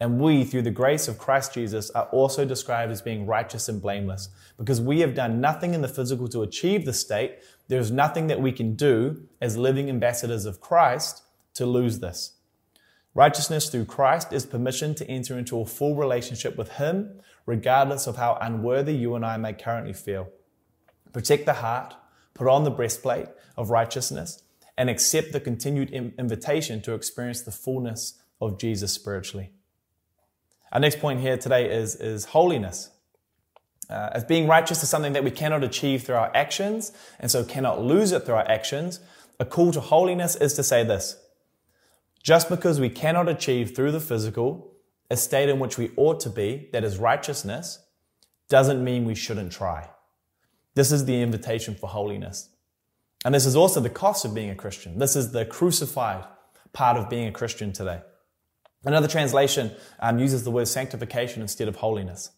And 0.00 0.20
we, 0.20 0.44
through 0.44 0.62
the 0.62 0.70
grace 0.70 1.06
of 1.06 1.18
Christ 1.18 1.54
Jesus, 1.54 1.90
are 1.90 2.06
also 2.06 2.44
described 2.44 2.90
as 2.90 3.00
being 3.00 3.26
righteous 3.26 3.68
and 3.68 3.80
blameless 3.80 4.28
because 4.58 4.80
we 4.80 5.00
have 5.00 5.14
done 5.14 5.40
nothing 5.40 5.72
in 5.72 5.82
the 5.82 5.88
physical 5.88 6.28
to 6.28 6.42
achieve 6.42 6.84
the 6.84 6.92
state, 6.92 7.38
there's 7.68 7.90
nothing 7.90 8.26
that 8.26 8.40
we 8.40 8.52
can 8.52 8.74
do 8.74 9.26
as 9.40 9.56
living 9.56 9.88
ambassadors 9.88 10.46
of 10.46 10.60
Christ 10.60 11.22
to 11.54 11.64
lose 11.64 12.00
this. 12.00 12.34
Righteousness 13.14 13.70
through 13.70 13.84
Christ 13.84 14.32
is 14.32 14.44
permission 14.44 14.94
to 14.96 15.08
enter 15.08 15.38
into 15.38 15.60
a 15.60 15.66
full 15.66 15.94
relationship 15.94 16.56
with 16.56 16.72
Him, 16.72 17.20
regardless 17.46 18.08
of 18.08 18.16
how 18.16 18.36
unworthy 18.40 18.94
you 18.94 19.14
and 19.14 19.24
I 19.24 19.36
may 19.36 19.52
currently 19.52 19.92
feel. 19.92 20.28
Protect 21.12 21.46
the 21.46 21.54
heart, 21.54 21.94
put 22.34 22.48
on 22.48 22.64
the 22.64 22.70
breastplate 22.72 23.28
of 23.56 23.70
righteousness, 23.70 24.42
and 24.76 24.90
accept 24.90 25.30
the 25.30 25.38
continued 25.38 25.90
invitation 25.90 26.82
to 26.82 26.94
experience 26.94 27.42
the 27.42 27.52
fullness 27.52 28.20
of 28.40 28.58
Jesus 28.58 28.92
spiritually. 28.92 29.52
Our 30.74 30.80
next 30.80 30.98
point 30.98 31.20
here 31.20 31.36
today 31.36 31.70
is, 31.70 31.94
is 31.94 32.24
holiness. 32.24 32.90
Uh, 33.88 34.10
as 34.12 34.24
being 34.24 34.48
righteous 34.48 34.82
is 34.82 34.88
something 34.88 35.12
that 35.12 35.22
we 35.22 35.30
cannot 35.30 35.62
achieve 35.62 36.02
through 36.02 36.16
our 36.16 36.32
actions, 36.34 36.90
and 37.20 37.30
so 37.30 37.44
cannot 37.44 37.80
lose 37.80 38.10
it 38.10 38.26
through 38.26 38.34
our 38.34 38.50
actions. 38.50 38.98
A 39.38 39.44
call 39.44 39.70
to 39.70 39.80
holiness 39.80 40.34
is 40.34 40.54
to 40.54 40.64
say 40.64 40.82
this 40.82 41.16
just 42.22 42.48
because 42.48 42.80
we 42.80 42.88
cannot 42.88 43.28
achieve 43.28 43.76
through 43.76 43.92
the 43.92 44.00
physical 44.00 44.72
a 45.10 45.16
state 45.16 45.50
in 45.50 45.58
which 45.58 45.76
we 45.76 45.90
ought 45.96 46.18
to 46.20 46.30
be, 46.30 46.70
that 46.72 46.82
is 46.82 46.96
righteousness, 46.96 47.78
doesn't 48.48 48.82
mean 48.82 49.04
we 49.04 49.14
shouldn't 49.14 49.52
try. 49.52 49.90
This 50.74 50.90
is 50.90 51.04
the 51.04 51.20
invitation 51.20 51.74
for 51.74 51.88
holiness. 51.88 52.48
And 53.24 53.34
this 53.34 53.44
is 53.44 53.54
also 53.54 53.80
the 53.80 53.90
cost 53.90 54.24
of 54.24 54.34
being 54.34 54.50
a 54.50 54.54
Christian. 54.54 54.98
This 54.98 55.14
is 55.14 55.32
the 55.32 55.44
crucified 55.44 56.24
part 56.72 56.96
of 56.96 57.10
being 57.10 57.28
a 57.28 57.32
Christian 57.32 57.72
today. 57.72 58.00
Another 58.84 59.08
translation 59.08 59.72
um, 60.00 60.18
uses 60.18 60.44
the 60.44 60.50
word 60.50 60.68
sanctification 60.68 61.42
instead 61.42 61.68
of 61.68 61.76
holiness. 61.76 62.30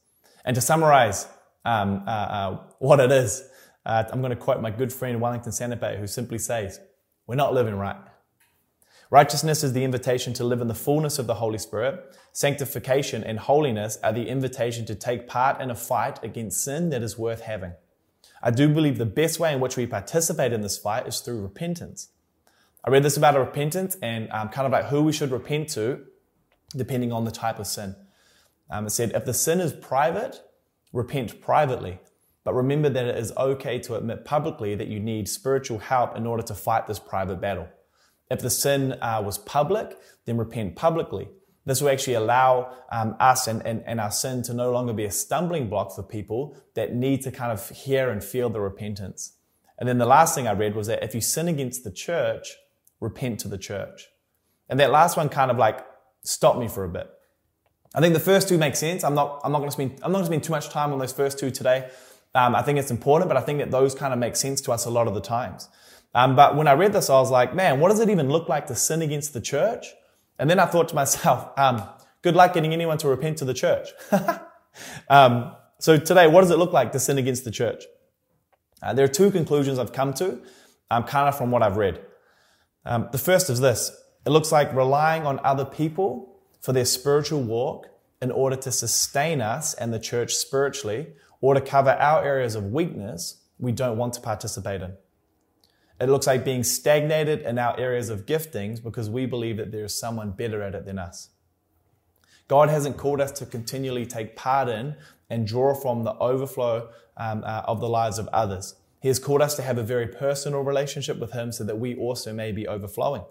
And 0.45 0.55
to 0.55 0.61
summarize 0.61 1.27
um, 1.67 2.05
uh, 2.07 2.11
uh, 2.11 2.59
what 2.79 3.01
it 3.01 3.11
is. 3.11 3.43
Uh, 3.85 4.05
I'm 4.11 4.21
going 4.21 4.31
to 4.31 4.37
quote 4.37 4.61
my 4.63 4.71
good 4.71 4.93
friend 4.93 5.21
Wellington 5.21 5.53
Santape, 5.53 5.99
who 5.99 6.07
simply 6.07 6.39
says, 6.39 6.81
We're 7.27 7.35
not 7.35 7.53
living 7.53 7.75
right. 7.75 7.97
Righteousness 9.11 9.63
is 9.63 9.73
the 9.73 9.85
invitation 9.85 10.33
to 10.35 10.45
live 10.45 10.61
in 10.61 10.69
the 10.69 10.75
fullness 10.75 11.19
of 11.19 11.27
the 11.27 11.35
Holy 11.35 11.59
Spirit. 11.59 12.17
Sanctification 12.33 13.23
and 13.23 13.39
holiness 13.39 13.99
are 14.03 14.13
the 14.13 14.29
invitation 14.29 14.85
to 14.87 14.95
take 14.95 15.29
part 15.29 15.61
in 15.61 15.71
a 15.71 15.77
fight 15.77 16.23
against 16.25 16.65
sin 16.65 16.91
that 16.91 17.03
is 17.03 17.19
worth 17.19 17.43
having. 17.43 17.73
I 18.43 18.51
do 18.51 18.69
believe 18.69 18.99
the 18.99 19.07
best 19.07 19.39
way 19.39 19.53
in 19.53 19.61
which 19.61 19.77
we 19.77 19.87
participate 19.87 20.53
in 20.53 20.61
this 20.61 20.79
fight 20.79 21.07
is 21.07 21.21
through 21.21 21.41
repentance. 21.41 22.09
I 22.85 22.91
read 22.91 23.03
this 23.03 23.17
about 23.17 23.37
repentance 23.37 23.97
and 24.03 24.31
um, 24.31 24.49
kind 24.49 24.67
of 24.67 24.73
like 24.73 24.87
who 24.87 25.03
we 25.03 25.13
should 25.13 25.31
repent 25.31 25.69
to, 25.71 26.05
depending 26.75 27.13
on 27.13 27.25
the 27.25 27.31
type 27.31 27.59
of 27.59 27.67
sin. 27.67 27.95
Um, 28.71 28.87
it 28.87 28.91
said, 28.91 29.13
if 29.15 29.25
the 29.25 29.35
sin 29.35 29.61
is 29.61 29.73
private, 29.73 30.41
repent 30.93 31.41
privately. 31.41 32.01
But 32.45 32.55
remember 32.55 32.89
that 32.89 33.07
it 33.07 33.17
is 33.17 33.33
okay 33.37 33.79
to 33.81 33.97
admit 33.97 34.25
publicly 34.25 34.75
that 34.77 34.89
you 34.89 35.01
need 35.01 35.29
spiritual 35.29 35.79
help 35.79 36.17
in 36.17 36.27
order 36.27 36.43
to 36.45 36.55
fight 36.55 36.87
this 36.87 36.99
private 36.99 37.41
battle. 37.41 37.69
If 38.31 38.41
the 38.41 38.51
sin 38.51 38.93
uh, 39.03 39.23
was 39.25 39.39
public, 39.39 39.97
then 40.25 40.37
repent 40.37 40.77
publicly. 40.77 41.29
This 41.65 41.81
will 41.81 41.89
actually 41.89 42.15
allow 42.15 42.77
um, 42.93 43.17
us 43.19 43.49
and, 43.49 43.67
and, 43.67 43.83
and 43.87 44.01
our 44.01 44.13
sin 44.13 44.43
to 44.45 44.55
no 44.55 44.71
longer 44.71 44.93
be 44.93 45.05
a 45.05 45.11
stumbling 45.11 45.69
block 45.69 45.95
for 45.95 46.05
people 46.05 46.57
that 46.75 46.95
need 46.95 47.23
to 47.23 47.33
kind 47.33 47.51
of 47.51 47.69
hear 47.71 48.11
and 48.11 48.23
feel 48.23 48.49
the 48.49 48.61
repentance. 48.61 49.33
And 49.79 49.89
then 49.89 49.99
the 49.99 50.07
last 50.07 50.35
thing 50.35 50.47
I 50.47 50.53
read 50.53 50.77
was 50.77 50.87
that 50.87 51.03
if 51.03 51.15
you 51.15 51.21
sin 51.21 51.49
against 51.49 51.83
the 51.83 51.91
church, 51.91 52.55
repent 53.01 53.41
to 53.41 53.49
the 53.49 53.59
church. 53.59 54.07
And 54.69 54.79
that 54.79 54.93
last 54.93 55.17
one 55.17 55.29
kind 55.29 55.51
of 55.51 55.59
like 55.59 55.85
stopped 56.27 56.59
me 56.59 56.69
for 56.69 56.85
a 56.85 56.89
bit. 56.89 57.11
I 57.95 58.01
think 58.01 58.15
the 58.15 58.21
first 58.21 58.49
two 58.49 58.59
make 58.59 58.77
sense. 58.77 59.05
I'm 59.05 59.15
not, 59.15 59.41
I'm 59.45 59.53
not 59.53 59.59
going 59.59 59.69
to 59.69 59.73
spend, 59.73 59.93
I'm 60.03 60.13
not 60.13 60.19
going 60.19 60.25
to 60.25 60.27
spend 60.27 60.45
too 60.45 60.53
much 60.53 60.69
time 60.69 60.93
on 60.93 60.99
those 60.99 61.13
first 61.13 61.39
two 61.39 61.51
today. 61.51 61.89
Um, 62.35 62.55
I 62.55 62.63
think 62.63 62.79
it's 62.79 62.91
important, 62.91 63.29
but 63.29 63.37
I 63.37 63.41
think 63.41 63.61
that 63.61 63.71
those 63.71 63.95
kind 63.95 64.13
of 64.13 64.19
make 64.19 64.37
sense 64.37 64.61
to 64.63 64.73
us 64.73 64.85
a 64.85 64.91
lot 64.91 65.09
of 65.09 65.15
the 65.15 65.21
times. 65.21 65.69
Um, 66.15 66.37
but 66.37 66.57
when 66.57 66.69
I 66.69 66.73
read 66.73 66.93
this, 66.93 67.09
I 67.09 67.15
was 67.15 67.31
like, 67.31 67.55
man, 67.55 67.81
what 67.81 67.89
does 67.89 68.01
it 68.01 68.11
even 68.11 68.29
look 68.29 68.49
like 68.49 68.67
to 68.67 68.75
sin 68.75 69.03
against 69.03 69.33
the 69.33 69.41
church? 69.41 69.87
And 70.39 70.51
then 70.51 70.59
I 70.59 70.67
thought 70.67 70.89
to 70.91 70.95
myself, 70.95 71.59
um, 71.59 71.83
good 72.23 72.35
luck 72.35 72.53
getting 72.55 72.73
anyone 72.73 72.99
to 72.99 73.09
repent 73.09 73.39
to 73.39 73.45
the 73.45 73.55
church. 73.55 73.89
um, 75.09 75.55
so 75.79 75.97
today, 75.97 76.27
what 76.27 76.43
does 76.43 76.51
it 76.51 76.59
look 76.59 76.73
like 76.73 76.93
to 76.93 76.99
sin 76.99 77.19
against 77.19 77.45
the 77.45 77.51
church? 77.51 77.85
Uh, 78.83 78.93
there 78.93 79.05
are 79.05 79.09
two 79.09 79.31
conclusions 79.31 79.79
I've 79.79 79.93
come 79.93 80.13
to, 80.15 80.41
um, 80.91 81.05
kind 81.05 81.29
of 81.29 81.37
from 81.37 81.51
what 81.51 81.63
I've 81.63 81.77
read. 81.77 82.01
Um, 82.85 83.09
the 83.13 83.19
first 83.19 83.49
is 83.51 83.61
this. 83.61 83.91
It 84.27 84.31
looks 84.31 84.51
like 84.51 84.75
relying 84.75 85.25
on 85.25 85.39
other 85.45 85.65
people 85.65 86.37
for 86.61 86.73
their 86.73 86.85
spiritual 86.85 87.43
walk 87.43 87.87
in 88.21 88.33
order 88.33 88.57
to 88.57 88.73
sustain 88.73 89.41
us 89.41 89.73
and 89.75 89.95
the 89.95 90.01
church 90.01 90.35
spiritually 90.35 91.07
or 91.41 91.55
to 91.55 91.61
cover 91.61 91.91
our 91.91 92.25
areas 92.25 92.57
of 92.57 92.73
weakness 92.73 93.43
we 93.59 93.71
don't 93.71 93.97
want 93.97 94.15
to 94.15 94.21
participate 94.21 94.83
in. 94.83 94.95
It 96.01 96.09
looks 96.09 96.27
like 96.27 96.45
being 96.45 96.65
stagnated 96.65 97.43
in 97.43 97.57
our 97.57 97.79
areas 97.79 98.11
of 98.11 98.27
giftings 98.27 98.83
because 98.83 99.09
we 99.09 99.27
believe 99.27 99.59
that 99.59 99.71
there 99.71 99.85
is 99.85 99.97
someone 99.97 100.33
better 100.33 100.61
at 100.61 100.75
it 100.75 100.87
than 100.87 100.99
us. 100.99 101.31
God 102.49 102.69
hasn't 102.69 102.97
called 102.97 103.21
us 103.21 103.31
to 103.33 103.47
continually 103.47 104.07
take 104.07 104.35
part 104.35 104.69
in 104.69 104.97
and 105.31 105.47
draw 105.47 105.73
from 105.73 106.03
the 106.03 106.15
overflow 106.15 106.91
um, 107.17 107.45
uh, 107.45 107.63
of 107.67 107.81
the 107.81 107.89
lives 107.89 108.19
of 108.19 108.29
others. 108.29 108.75
He 109.01 109.09
has 109.09 109.21
called 109.21 109.41
us 109.41 109.55
to 109.55 109.63
have 109.63 109.79
a 109.79 109.85
very 109.85 110.09
personal 110.09 110.63
relationship 110.63 111.19
with 111.19 111.33
Him 111.33 111.53
so 111.53 111.63
that 111.63 111.79
we 111.79 111.95
also 111.95 112.33
may 112.33 112.51
be 112.51 112.67
overflowing. 112.67 113.23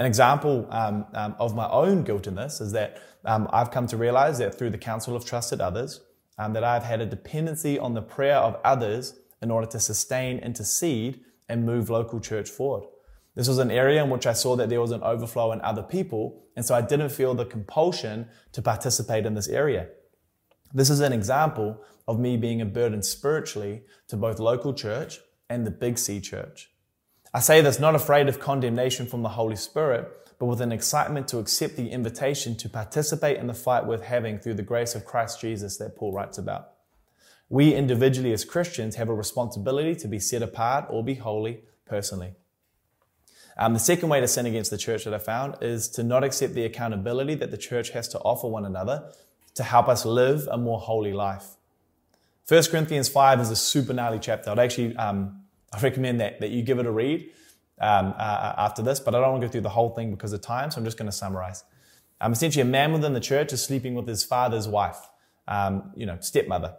An 0.00 0.06
example 0.06 0.66
um, 0.70 1.04
um, 1.12 1.36
of 1.38 1.54
my 1.54 1.68
own 1.68 2.04
guilt 2.04 2.26
in 2.26 2.34
this 2.34 2.62
is 2.62 2.72
that 2.72 3.02
um, 3.26 3.46
I've 3.52 3.70
come 3.70 3.86
to 3.88 3.98
realize 3.98 4.38
that 4.38 4.54
through 4.54 4.70
the 4.70 4.78
counsel 4.78 5.14
of 5.14 5.26
trusted 5.26 5.60
others, 5.60 6.00
um, 6.38 6.54
that 6.54 6.64
I've 6.64 6.84
had 6.84 7.02
a 7.02 7.04
dependency 7.06 7.78
on 7.78 7.92
the 7.92 8.00
prayer 8.00 8.38
of 8.38 8.58
others 8.64 9.20
in 9.42 9.50
order 9.50 9.66
to 9.66 9.78
sustain, 9.78 10.38
intercede, 10.38 11.20
and 11.50 11.66
move 11.66 11.90
local 11.90 12.18
church 12.18 12.48
forward. 12.48 12.88
This 13.34 13.46
was 13.46 13.58
an 13.58 13.70
area 13.70 14.02
in 14.02 14.08
which 14.08 14.26
I 14.26 14.32
saw 14.32 14.56
that 14.56 14.70
there 14.70 14.80
was 14.80 14.92
an 14.92 15.02
overflow 15.02 15.52
in 15.52 15.60
other 15.60 15.82
people, 15.82 16.44
and 16.56 16.64
so 16.64 16.74
I 16.74 16.80
didn't 16.80 17.10
feel 17.10 17.34
the 17.34 17.44
compulsion 17.44 18.26
to 18.52 18.62
participate 18.62 19.26
in 19.26 19.34
this 19.34 19.48
area. 19.48 19.88
This 20.72 20.88
is 20.88 21.00
an 21.00 21.12
example 21.12 21.78
of 22.08 22.18
me 22.18 22.38
being 22.38 22.62
a 22.62 22.64
burden 22.64 23.02
spiritually 23.02 23.82
to 24.08 24.16
both 24.16 24.38
local 24.38 24.72
church 24.72 25.20
and 25.50 25.66
the 25.66 25.70
Big 25.70 25.98
C 25.98 26.22
church. 26.22 26.69
I 27.32 27.40
say 27.40 27.60
this 27.60 27.78
not 27.78 27.94
afraid 27.94 28.28
of 28.28 28.40
condemnation 28.40 29.06
from 29.06 29.22
the 29.22 29.30
Holy 29.30 29.56
Spirit, 29.56 30.10
but 30.38 30.46
with 30.46 30.60
an 30.60 30.72
excitement 30.72 31.28
to 31.28 31.38
accept 31.38 31.76
the 31.76 31.90
invitation 31.90 32.56
to 32.56 32.68
participate 32.68 33.36
in 33.36 33.46
the 33.46 33.54
fight 33.54 33.86
worth 33.86 34.02
having 34.02 34.38
through 34.38 34.54
the 34.54 34.62
grace 34.62 34.94
of 34.94 35.04
Christ 35.04 35.40
Jesus 35.40 35.76
that 35.76 35.96
Paul 35.96 36.12
writes 36.12 36.38
about. 36.38 36.70
We 37.48 37.74
individually 37.74 38.32
as 38.32 38.44
Christians 38.44 38.96
have 38.96 39.08
a 39.08 39.14
responsibility 39.14 39.94
to 39.96 40.08
be 40.08 40.18
set 40.18 40.42
apart 40.42 40.86
or 40.88 41.04
be 41.04 41.14
holy 41.14 41.60
personally. 41.86 42.34
Um, 43.56 43.74
the 43.74 43.80
second 43.80 44.08
way 44.08 44.20
to 44.20 44.28
sin 44.28 44.46
against 44.46 44.70
the 44.70 44.78
church 44.78 45.04
that 45.04 45.12
I 45.12 45.18
found 45.18 45.56
is 45.60 45.88
to 45.90 46.02
not 46.02 46.24
accept 46.24 46.54
the 46.54 46.64
accountability 46.64 47.34
that 47.34 47.50
the 47.50 47.58
church 47.58 47.90
has 47.90 48.08
to 48.08 48.18
offer 48.20 48.48
one 48.48 48.64
another 48.64 49.12
to 49.54 49.62
help 49.62 49.88
us 49.88 50.04
live 50.04 50.48
a 50.50 50.56
more 50.56 50.80
holy 50.80 51.12
life. 51.12 51.56
1 52.48 52.64
Corinthians 52.70 53.08
5 53.08 53.40
is 53.40 53.50
a 53.50 53.56
super 53.56 53.92
gnarly 53.92 54.18
chapter. 54.18 54.50
I'd 54.50 54.58
actually, 54.58 54.96
um, 54.96 55.39
I 55.72 55.80
recommend 55.80 56.20
that, 56.20 56.40
that 56.40 56.50
you 56.50 56.62
give 56.62 56.78
it 56.78 56.86
a 56.86 56.90
read 56.90 57.30
um, 57.80 58.14
uh, 58.16 58.54
after 58.58 58.82
this, 58.82 59.00
but 59.00 59.14
I 59.14 59.20
don't 59.20 59.30
want 59.30 59.42
to 59.42 59.48
go 59.48 59.52
through 59.52 59.60
the 59.62 59.68
whole 59.68 59.90
thing 59.90 60.10
because 60.10 60.32
of 60.32 60.40
time, 60.40 60.70
so 60.70 60.78
I'm 60.78 60.84
just 60.84 60.98
going 60.98 61.10
to 61.10 61.16
summarize. 61.16 61.64
Um, 62.20 62.32
essentially, 62.32 62.62
a 62.62 62.66
man 62.66 62.92
within 62.92 63.14
the 63.14 63.20
church 63.20 63.52
is 63.52 63.62
sleeping 63.62 63.94
with 63.94 64.06
his 64.06 64.24
father's 64.24 64.68
wife, 64.68 64.98
um, 65.48 65.92
you 65.96 66.06
know, 66.06 66.18
stepmother. 66.20 66.74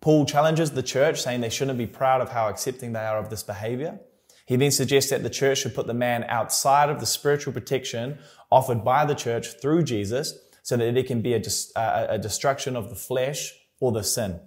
Paul 0.00 0.26
challenges 0.26 0.72
the 0.72 0.82
church, 0.82 1.22
saying 1.22 1.40
they 1.40 1.48
shouldn't 1.48 1.78
be 1.78 1.86
proud 1.86 2.20
of 2.20 2.30
how 2.30 2.48
accepting 2.48 2.92
they 2.92 3.00
are 3.00 3.18
of 3.18 3.30
this 3.30 3.42
behavior. 3.42 3.98
He 4.46 4.56
then 4.56 4.70
suggests 4.70 5.10
that 5.10 5.22
the 5.22 5.30
church 5.30 5.58
should 5.58 5.74
put 5.74 5.86
the 5.86 5.94
man 5.94 6.24
outside 6.24 6.90
of 6.90 7.00
the 7.00 7.06
spiritual 7.06 7.52
protection 7.52 8.18
offered 8.50 8.84
by 8.84 9.06
the 9.06 9.14
church 9.14 9.60
through 9.60 9.84
Jesus 9.84 10.38
so 10.62 10.76
that 10.76 10.96
it 10.96 11.06
can 11.06 11.22
be 11.22 11.34
a, 11.34 11.42
a, 11.76 12.18
destruction 12.18 12.76
of 12.76 12.90
the 12.90 12.94
flesh 12.94 13.54
or 13.80 13.92
the 13.92 14.02
sin. 14.02 14.40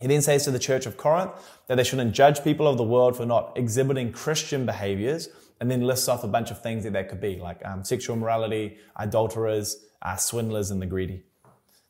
He 0.00 0.06
then 0.06 0.22
says 0.22 0.44
to 0.44 0.50
the 0.50 0.58
church 0.58 0.86
of 0.86 0.96
Corinth 0.96 1.32
that 1.66 1.74
they 1.74 1.84
shouldn't 1.84 2.14
judge 2.14 2.44
people 2.44 2.68
of 2.68 2.76
the 2.76 2.84
world 2.84 3.16
for 3.16 3.26
not 3.26 3.52
exhibiting 3.56 4.12
Christian 4.12 4.64
behaviors 4.64 5.28
and 5.60 5.70
then 5.70 5.82
lists 5.82 6.08
off 6.08 6.22
a 6.22 6.28
bunch 6.28 6.50
of 6.52 6.62
things 6.62 6.84
that 6.84 6.92
that 6.92 7.08
could 7.08 7.20
be, 7.20 7.36
like 7.36 7.64
um, 7.64 7.82
sexual 7.82 8.16
morality, 8.16 8.78
adulterers, 8.96 9.84
uh, 10.02 10.14
swindlers, 10.14 10.70
and 10.70 10.80
the 10.80 10.86
greedy. 10.86 11.24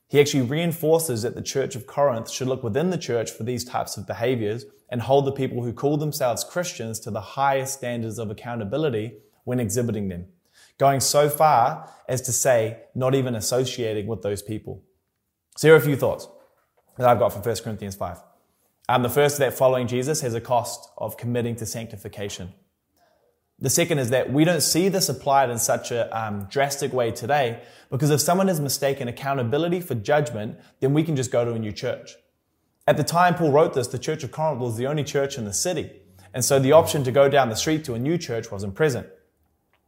He 0.08 0.18
actually 0.20 0.44
reinforces 0.44 1.20
that 1.20 1.34
the 1.34 1.42
church 1.42 1.76
of 1.76 1.86
Corinth 1.86 2.30
should 2.30 2.48
look 2.48 2.64
within 2.64 2.88
the 2.88 2.96
church 2.96 3.30
for 3.30 3.42
these 3.42 3.62
types 3.62 3.98
of 3.98 4.06
behaviors 4.06 4.64
and 4.88 5.02
hold 5.02 5.26
the 5.26 5.32
people 5.32 5.62
who 5.62 5.72
call 5.74 5.98
themselves 5.98 6.44
Christians 6.44 6.98
to 7.00 7.10
the 7.10 7.20
highest 7.20 7.74
standards 7.74 8.18
of 8.18 8.30
accountability 8.30 9.18
when 9.44 9.60
exhibiting 9.60 10.08
them, 10.08 10.28
going 10.78 11.00
so 11.00 11.28
far 11.28 11.92
as 12.08 12.22
to 12.22 12.32
say 12.32 12.78
not 12.94 13.14
even 13.14 13.34
associating 13.34 14.06
with 14.06 14.22
those 14.22 14.40
people. 14.40 14.82
So 15.58 15.68
here 15.68 15.74
are 15.74 15.78
a 15.78 15.82
few 15.82 15.96
thoughts 15.96 16.26
that 16.98 17.08
I've 17.08 17.18
got 17.18 17.32
from 17.32 17.42
1 17.42 17.56
Corinthians 17.64 17.94
5. 17.96 18.18
Um, 18.88 19.02
the 19.02 19.08
first 19.08 19.34
is 19.34 19.38
that 19.38 19.54
following 19.54 19.86
Jesus 19.86 20.20
has 20.20 20.34
a 20.34 20.40
cost 20.40 20.90
of 20.98 21.16
committing 21.16 21.56
to 21.56 21.66
sanctification. 21.66 22.52
The 23.60 23.70
second 23.70 23.98
is 23.98 24.10
that 24.10 24.32
we 24.32 24.44
don't 24.44 24.60
see 24.60 24.88
this 24.88 25.08
applied 25.08 25.50
in 25.50 25.58
such 25.58 25.90
a 25.90 26.16
um, 26.16 26.46
drastic 26.50 26.92
way 26.92 27.10
today 27.10 27.62
because 27.90 28.10
if 28.10 28.20
someone 28.20 28.48
has 28.48 28.60
mistaken 28.60 29.08
accountability 29.08 29.80
for 29.80 29.94
judgment, 29.94 30.58
then 30.80 30.94
we 30.94 31.02
can 31.02 31.16
just 31.16 31.32
go 31.32 31.44
to 31.44 31.52
a 31.52 31.58
new 31.58 31.72
church. 31.72 32.14
At 32.86 32.96
the 32.96 33.04
time 33.04 33.34
Paul 33.34 33.50
wrote 33.50 33.74
this, 33.74 33.88
the 33.88 33.98
church 33.98 34.22
of 34.22 34.30
Corinth 34.30 34.60
was 34.60 34.76
the 34.76 34.86
only 34.86 35.04
church 35.04 35.36
in 35.36 35.44
the 35.44 35.52
city. 35.52 35.90
And 36.32 36.44
so 36.44 36.58
the 36.58 36.72
option 36.72 37.04
to 37.04 37.12
go 37.12 37.28
down 37.28 37.48
the 37.48 37.56
street 37.56 37.84
to 37.84 37.94
a 37.94 37.98
new 37.98 38.16
church 38.16 38.50
wasn't 38.50 38.74
present. 38.74 39.06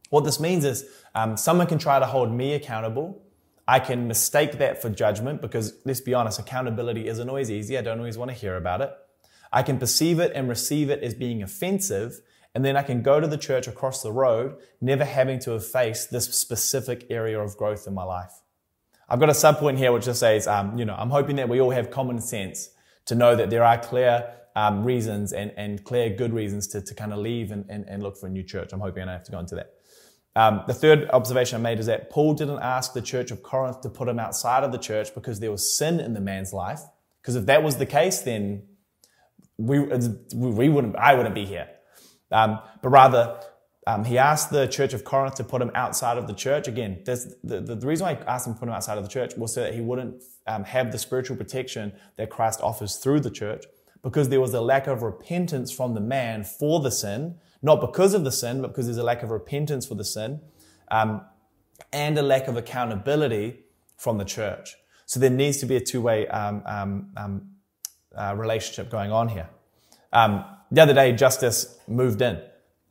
What 0.09 0.25
this 0.25 0.39
means 0.39 0.65
is 0.65 0.85
um, 1.15 1.37
someone 1.37 1.67
can 1.67 1.77
try 1.77 1.99
to 1.99 2.05
hold 2.05 2.31
me 2.31 2.53
accountable. 2.53 3.21
I 3.71 3.79
can 3.79 4.05
mistake 4.05 4.57
that 4.57 4.81
for 4.81 4.89
judgment 4.89 5.41
because 5.41 5.75
let's 5.85 6.01
be 6.01 6.13
honest, 6.13 6.39
accountability 6.39 7.07
isn't 7.07 7.29
always 7.29 7.49
easy. 7.49 7.77
I 7.77 7.81
don't 7.81 7.99
always 7.99 8.17
want 8.17 8.29
to 8.29 8.35
hear 8.35 8.57
about 8.57 8.81
it. 8.81 8.91
I 9.49 9.63
can 9.63 9.77
perceive 9.77 10.19
it 10.19 10.33
and 10.35 10.49
receive 10.49 10.89
it 10.89 11.01
as 11.01 11.13
being 11.13 11.41
offensive 11.41 12.19
and 12.53 12.65
then 12.65 12.75
I 12.75 12.83
can 12.83 13.01
go 13.01 13.21
to 13.21 13.27
the 13.27 13.37
church 13.37 13.69
across 13.69 14.03
the 14.03 14.11
road, 14.11 14.57
never 14.81 15.05
having 15.05 15.39
to 15.39 15.51
have 15.51 15.65
faced 15.65 16.11
this 16.11 16.25
specific 16.37 17.07
area 17.09 17.39
of 17.39 17.55
growth 17.55 17.87
in 17.87 17.93
my 17.93 18.03
life. 18.03 18.41
I've 19.07 19.21
got 19.21 19.29
a 19.29 19.33
sub 19.33 19.57
point 19.57 19.77
here 19.77 19.93
which 19.93 20.03
just 20.03 20.19
says, 20.19 20.47
um, 20.47 20.77
you 20.77 20.83
know, 20.83 20.95
I'm 20.97 21.09
hoping 21.09 21.37
that 21.37 21.47
we 21.47 21.61
all 21.61 21.71
have 21.71 21.91
common 21.91 22.19
sense 22.19 22.71
to 23.05 23.15
know 23.15 23.37
that 23.37 23.49
there 23.49 23.63
are 23.63 23.77
clear 23.77 24.33
um, 24.53 24.83
reasons 24.83 25.31
and, 25.31 25.53
and 25.55 25.81
clear 25.85 26.09
good 26.09 26.33
reasons 26.33 26.67
to, 26.67 26.81
to 26.81 26.93
kind 26.93 27.13
of 27.13 27.19
leave 27.19 27.51
and, 27.51 27.63
and, 27.69 27.85
and 27.87 28.03
look 28.03 28.17
for 28.17 28.27
a 28.27 28.29
new 28.29 28.43
church. 28.43 28.73
I'm 28.73 28.81
hoping 28.81 29.03
I 29.03 29.05
don't 29.05 29.13
have 29.13 29.23
to 29.23 29.31
go 29.31 29.39
into 29.39 29.55
that. 29.55 29.75
Um, 30.35 30.63
the 30.67 30.73
third 30.73 31.09
observation 31.11 31.59
I 31.59 31.61
made 31.61 31.79
is 31.79 31.87
that 31.87 32.09
Paul 32.09 32.33
didn't 32.33 32.59
ask 32.59 32.93
the 32.93 33.01
church 33.01 33.31
of 33.31 33.43
Corinth 33.43 33.81
to 33.81 33.89
put 33.89 34.07
him 34.07 34.19
outside 34.19 34.63
of 34.63 34.71
the 34.71 34.77
church 34.77 35.13
because 35.13 35.39
there 35.39 35.51
was 35.51 35.77
sin 35.77 35.99
in 35.99 36.13
the 36.13 36.21
man's 36.21 36.53
life. 36.53 36.81
Because 37.21 37.35
if 37.35 37.45
that 37.47 37.63
was 37.63 37.77
the 37.77 37.85
case, 37.85 38.21
then 38.21 38.63
we, 39.57 39.79
we 39.79 40.69
wouldn't, 40.69 40.95
I 40.95 41.15
wouldn't 41.15 41.35
be 41.35 41.45
here. 41.45 41.67
Um, 42.31 42.59
but 42.81 42.89
rather, 42.89 43.41
um, 43.87 44.05
he 44.05 44.17
asked 44.17 44.51
the 44.51 44.67
church 44.67 44.93
of 44.93 45.03
Corinth 45.03 45.35
to 45.35 45.43
put 45.43 45.61
him 45.61 45.71
outside 45.75 46.17
of 46.17 46.27
the 46.27 46.33
church. 46.33 46.67
Again, 46.67 47.01
the, 47.03 47.35
the, 47.43 47.75
the, 47.75 47.87
reason 47.87 48.05
why 48.05 48.13
asked 48.27 48.47
him 48.47 48.53
to 48.53 48.59
put 48.59 48.67
him 48.67 48.73
outside 48.73 48.97
of 48.97 49.03
the 49.03 49.09
church 49.09 49.35
was 49.35 49.53
so 49.53 49.61
that 49.61 49.73
he 49.73 49.81
wouldn't 49.81 50.23
um, 50.47 50.63
have 50.63 50.91
the 50.91 50.99
spiritual 50.99 51.35
protection 51.35 51.93
that 52.17 52.29
Christ 52.29 52.61
offers 52.61 52.97
through 52.97 53.21
the 53.21 53.31
church, 53.31 53.65
because 54.03 54.29
there 54.29 54.41
was 54.41 54.53
a 54.53 54.61
lack 54.61 54.87
of 54.87 55.03
repentance 55.03 55.71
from 55.71 55.93
the 55.93 56.01
man 56.01 56.43
for 56.43 56.79
the 56.79 56.91
sin, 56.91 57.35
not 57.61 57.79
because 57.79 58.13
of 58.13 58.23
the 58.23 58.31
sin, 58.31 58.61
but 58.61 58.69
because 58.69 58.85
there's 58.85 58.97
a 58.97 59.03
lack 59.03 59.23
of 59.23 59.29
repentance 59.29 59.85
for 59.85 59.95
the 59.95 60.03
sin, 60.03 60.41
um, 60.89 61.21
and 61.93 62.17
a 62.17 62.21
lack 62.21 62.47
of 62.47 62.57
accountability 62.57 63.59
from 63.97 64.17
the 64.17 64.25
church. 64.25 64.75
So 65.05 65.19
there 65.19 65.29
needs 65.29 65.57
to 65.57 65.65
be 65.65 65.75
a 65.75 65.81
two-way 65.81 66.27
um, 66.27 66.63
um, 66.65 67.11
um, 67.17 67.49
uh, 68.15 68.33
relationship 68.35 68.89
going 68.89 69.11
on 69.11 69.27
here. 69.27 69.49
Um, 70.13 70.45
the 70.71 70.81
other 70.81 70.93
day, 70.93 71.13
Justice 71.13 71.77
moved 71.87 72.21
in 72.21 72.41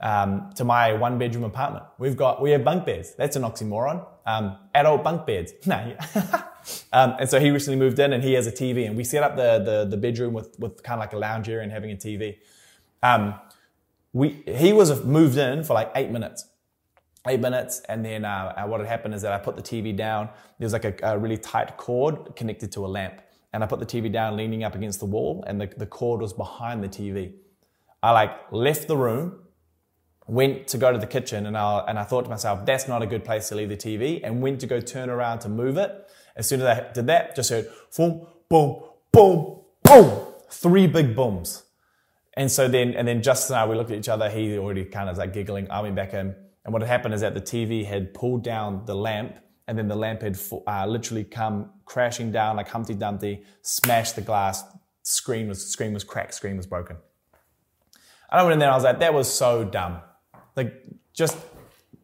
um, 0.01 0.51
to 0.57 0.65
my 0.65 0.93
one 0.93 1.19
bedroom 1.19 1.45
apartment. 1.45 1.85
We've 1.99 2.17
got, 2.17 2.41
we 2.43 2.51
have 2.53 2.65
bunk 2.65 2.87
beds. 2.87 3.15
That's 3.17 3.37
an 3.37 3.43
oxymoron. 3.43 4.07
Um, 4.27 4.57
adult 4.75 5.03
bunk 5.03 5.27
beds. 5.27 5.53
No. 5.67 5.97
um, 6.93 7.15
and 7.19 7.29
so 7.29 7.41
he 7.41 7.51
recently 7.51 7.79
moved 7.79 7.99
in 7.99 8.13
and 8.13 8.23
he 8.23 8.35
has 8.35 8.47
a 8.47 8.53
TV 8.53 8.87
and 8.87 8.97
we 8.97 9.05
set 9.05 9.23
up 9.23 9.37
the, 9.37 9.59
the, 9.59 9.85
the 9.85 9.97
bedroom 9.97 10.33
with, 10.33 10.59
with 10.59 10.83
kind 10.83 10.99
of 10.99 11.01
like 11.01 11.13
a 11.13 11.19
lounge 11.19 11.49
area 11.49 11.63
and 11.63 11.73
having 11.73 11.91
a 11.91 11.97
TV. 11.97 12.39
Um, 13.03 13.35
we, 14.13 14.43
he 14.47 14.73
was 14.73 15.05
moved 15.05 15.39
in 15.39 15.65
for 15.65 15.75
like 15.75 15.91
eight 15.95 16.11
minutes. 16.11 16.47
Eight 17.27 17.41
minutes, 17.41 17.83
and 17.87 18.03
then 18.03 18.25
uh, 18.25 18.55
uh, 18.57 18.67
what 18.67 18.81
had 18.81 18.89
happened 18.89 19.13
is 19.13 19.21
that 19.23 19.35
I 19.35 19.39
put 19.39 19.55
the 19.55 19.63
TV 19.63 19.95
down. 19.95 20.31
There 20.59 20.65
was 20.65 20.73
like 20.73 20.87
a, 20.87 20.95
a 21.03 21.19
really 21.19 21.37
tight 21.37 21.77
cord 21.77 22.35
connected 22.35 22.73
to 22.73 22.87
a 22.87 22.89
lamp, 22.89 23.21
and 23.53 23.63
I 23.63 23.67
put 23.67 23.79
the 23.79 23.85
TV 23.85 24.11
down, 24.11 24.39
leaning 24.39 24.65
up 24.65 24.75
against 24.75 25.01
the 25.01 25.07
wall, 25.07 25.45
and 25.47 25.61
the, 25.61 25.67
the 25.67 25.85
cord 25.85 26.23
was 26.23 26.33
behind 26.33 26.83
the 26.83 26.89
TV. 26.89 27.35
I 28.03 28.13
like 28.13 28.31
left 28.51 28.89
the 28.89 28.97
room, 28.97 29.39
went 30.27 30.67
to 30.69 30.79
go 30.79 30.93
to 30.93 30.99
the 30.99 31.07
kitchen, 31.07 31.45
and 31.45 31.59
I, 31.59 31.85
and 31.87 31.99
I 31.99 32.05
thought 32.05 32.23
to 32.25 32.31
myself, 32.31 32.65
that's 32.65 32.89
not 32.89 33.03
a 33.03 33.07
good 33.07 33.23
place 33.23 33.51
to 33.51 33.55
leave 33.55 33.69
the 33.69 33.77
TV, 33.77 34.23
and 34.25 34.41
went 34.41 34.61
to 34.61 34.67
go 34.67 34.81
turn 34.81 35.11
around 35.11 35.41
to 35.41 35.51
move 35.51 35.77
it. 35.77 36.10
As 36.41 36.49
soon 36.49 36.63
as 36.63 36.67
I 36.67 36.93
did 36.93 37.07
that, 37.07 37.37
just 37.37 37.51
heard 37.51 37.69
boom, 37.95 38.27
boom, 38.49 38.83
boom, 39.13 39.61
boom, 39.85 40.27
three 40.51 40.87
big 40.87 41.15
booms. 41.15 41.65
And 42.35 42.51
so 42.51 42.67
then, 42.67 42.95
and 42.95 43.07
then 43.07 43.23
just 43.23 43.51
now 43.51 43.69
we 43.69 43.77
looked 43.77 43.91
at 43.91 43.99
each 43.99 44.09
other. 44.09 44.31
He 44.31 44.57
already 44.57 44.87
kind 44.87 45.11
of 45.11 45.19
like 45.19 45.35
giggling. 45.35 45.71
I 45.71 45.83
went 45.83 45.95
back 45.95 46.15
in, 46.15 46.35
and 46.65 46.73
what 46.73 46.81
had 46.81 46.89
happened 46.89 47.13
is 47.13 47.21
that 47.21 47.35
the 47.35 47.43
TV 47.43 47.85
had 47.85 48.15
pulled 48.15 48.43
down 48.43 48.87
the 48.87 48.95
lamp, 48.95 49.37
and 49.69 49.77
then 49.77 49.87
the 49.87 49.95
lamp 49.95 50.23
had 50.23 50.39
uh, 50.67 50.87
literally 50.87 51.25
come 51.25 51.71
crashing 51.85 52.33
down 52.33 52.57
like 52.57 52.69
Humpty 52.69 52.95
Dumpty, 52.95 53.45
smashed 53.61 54.17
the 54.17 54.23
glass. 54.23 54.65
Screen 55.03 55.47
was 55.47 55.65
screen 55.71 55.93
was 55.93 56.05
cracked. 56.05 56.35
Screen 56.35 56.57
was 56.57 56.67
broken. 56.67 56.97
And 58.31 58.41
I 58.41 58.43
went 58.43 58.55
in 58.55 58.59
there 58.61 58.69
and 58.69 58.73
I 58.73 58.77
was 58.77 58.85
like, 58.85 59.01
that 59.01 59.13
was 59.13 59.33
so 59.33 59.65
dumb. 59.65 60.01
Like, 60.57 60.85
just, 61.13 61.37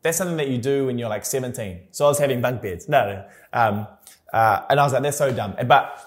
that's 0.02 0.18
something 0.18 0.36
that 0.36 0.48
you 0.48 0.58
do 0.58 0.86
when 0.86 0.98
you're 0.98 1.08
like 1.08 1.24
17. 1.24 1.88
So 1.92 2.04
I 2.04 2.08
was 2.08 2.18
having 2.18 2.40
bunk 2.40 2.62
beds. 2.62 2.88
No, 2.88 3.06
no. 3.06 3.24
Um, 3.52 3.86
uh, 4.32 4.62
and 4.68 4.80
I 4.80 4.84
was 4.84 4.92
like, 4.92 5.02
that's 5.02 5.18
so 5.18 5.32
dumb. 5.32 5.56
But 5.66 6.04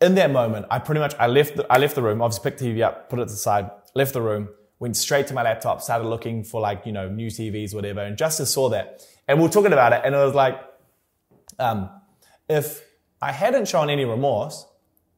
in 0.00 0.14
that 0.14 0.30
moment, 0.30 0.66
I 0.70 0.78
pretty 0.78 1.00
much, 1.00 1.14
I 1.18 1.26
left 1.26 1.56
the, 1.56 1.72
I 1.72 1.78
left 1.78 1.94
the 1.94 2.02
room, 2.02 2.22
obviously 2.22 2.50
picked 2.50 2.62
TV 2.62 2.82
up, 2.82 3.10
put 3.10 3.18
it 3.18 3.26
to 3.26 3.30
the 3.30 3.36
side, 3.36 3.70
left 3.94 4.12
the 4.12 4.22
room, 4.22 4.48
went 4.78 4.96
straight 4.96 5.26
to 5.28 5.34
my 5.34 5.42
laptop, 5.42 5.82
started 5.82 6.08
looking 6.08 6.44
for 6.44 6.60
like, 6.60 6.86
you 6.86 6.92
know, 6.92 7.08
new 7.08 7.28
TVs, 7.28 7.74
whatever. 7.74 8.00
And 8.00 8.16
Justice 8.16 8.52
saw 8.52 8.68
that. 8.70 9.04
And 9.26 9.38
we 9.38 9.44
were 9.44 9.52
talking 9.52 9.72
about 9.72 9.92
it 9.92 10.02
and 10.04 10.14
it 10.14 10.18
was 10.18 10.34
like, 10.34 10.60
um, 11.58 11.90
if 12.48 12.84
I 13.20 13.32
hadn't 13.32 13.66
shown 13.68 13.90
any 13.90 14.04
remorse, 14.04 14.64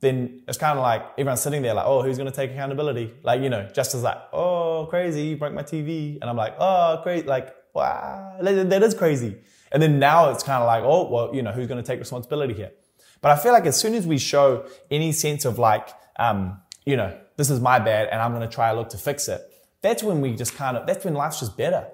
then 0.00 0.42
it's 0.48 0.56
kind 0.56 0.78
of 0.78 0.82
like 0.82 1.02
everyone's 1.18 1.42
sitting 1.42 1.60
there 1.60 1.74
like, 1.74 1.84
oh, 1.86 2.02
who's 2.02 2.16
going 2.16 2.30
to 2.30 2.34
take 2.34 2.50
accountability? 2.50 3.12
Like, 3.22 3.42
you 3.42 3.50
know, 3.50 3.68
just 3.74 3.94
as 3.94 4.02
like, 4.02 4.16
oh, 4.32 4.86
crazy, 4.88 5.22
you 5.22 5.36
broke 5.36 5.52
my 5.52 5.62
TV. 5.62 6.18
And 6.20 6.24
I'm 6.30 6.36
like, 6.36 6.54
oh, 6.58 7.00
crazy. 7.02 7.26
Like, 7.26 7.54
wow, 7.74 8.38
that 8.40 8.82
is 8.82 8.94
crazy. 8.94 9.36
And 9.72 9.82
then 9.82 9.98
now 9.98 10.30
it's 10.30 10.42
kind 10.42 10.62
of 10.62 10.66
like, 10.66 10.82
oh, 10.84 11.08
well, 11.10 11.34
you 11.34 11.42
know, 11.42 11.52
who's 11.52 11.66
going 11.66 11.82
to 11.82 11.86
take 11.86 11.98
responsibility 11.98 12.54
here? 12.54 12.72
But 13.20 13.32
I 13.32 13.36
feel 13.36 13.52
like 13.52 13.66
as 13.66 13.78
soon 13.78 13.94
as 13.94 14.06
we 14.06 14.18
show 14.18 14.66
any 14.90 15.12
sense 15.12 15.44
of 15.44 15.58
like, 15.58 15.88
um, 16.18 16.60
you 16.84 16.96
know, 16.96 17.16
this 17.36 17.50
is 17.50 17.60
my 17.60 17.78
bad 17.78 18.08
and 18.08 18.20
I'm 18.20 18.32
going 18.34 18.48
to 18.48 18.52
try 18.52 18.70
and 18.70 18.78
look 18.78 18.88
to 18.90 18.98
fix 18.98 19.28
it, 19.28 19.42
that's 19.82 20.02
when 20.02 20.20
we 20.20 20.34
just 20.34 20.54
kind 20.54 20.76
of, 20.76 20.86
that's 20.86 21.04
when 21.04 21.14
life's 21.14 21.40
just 21.40 21.56
better. 21.56 21.86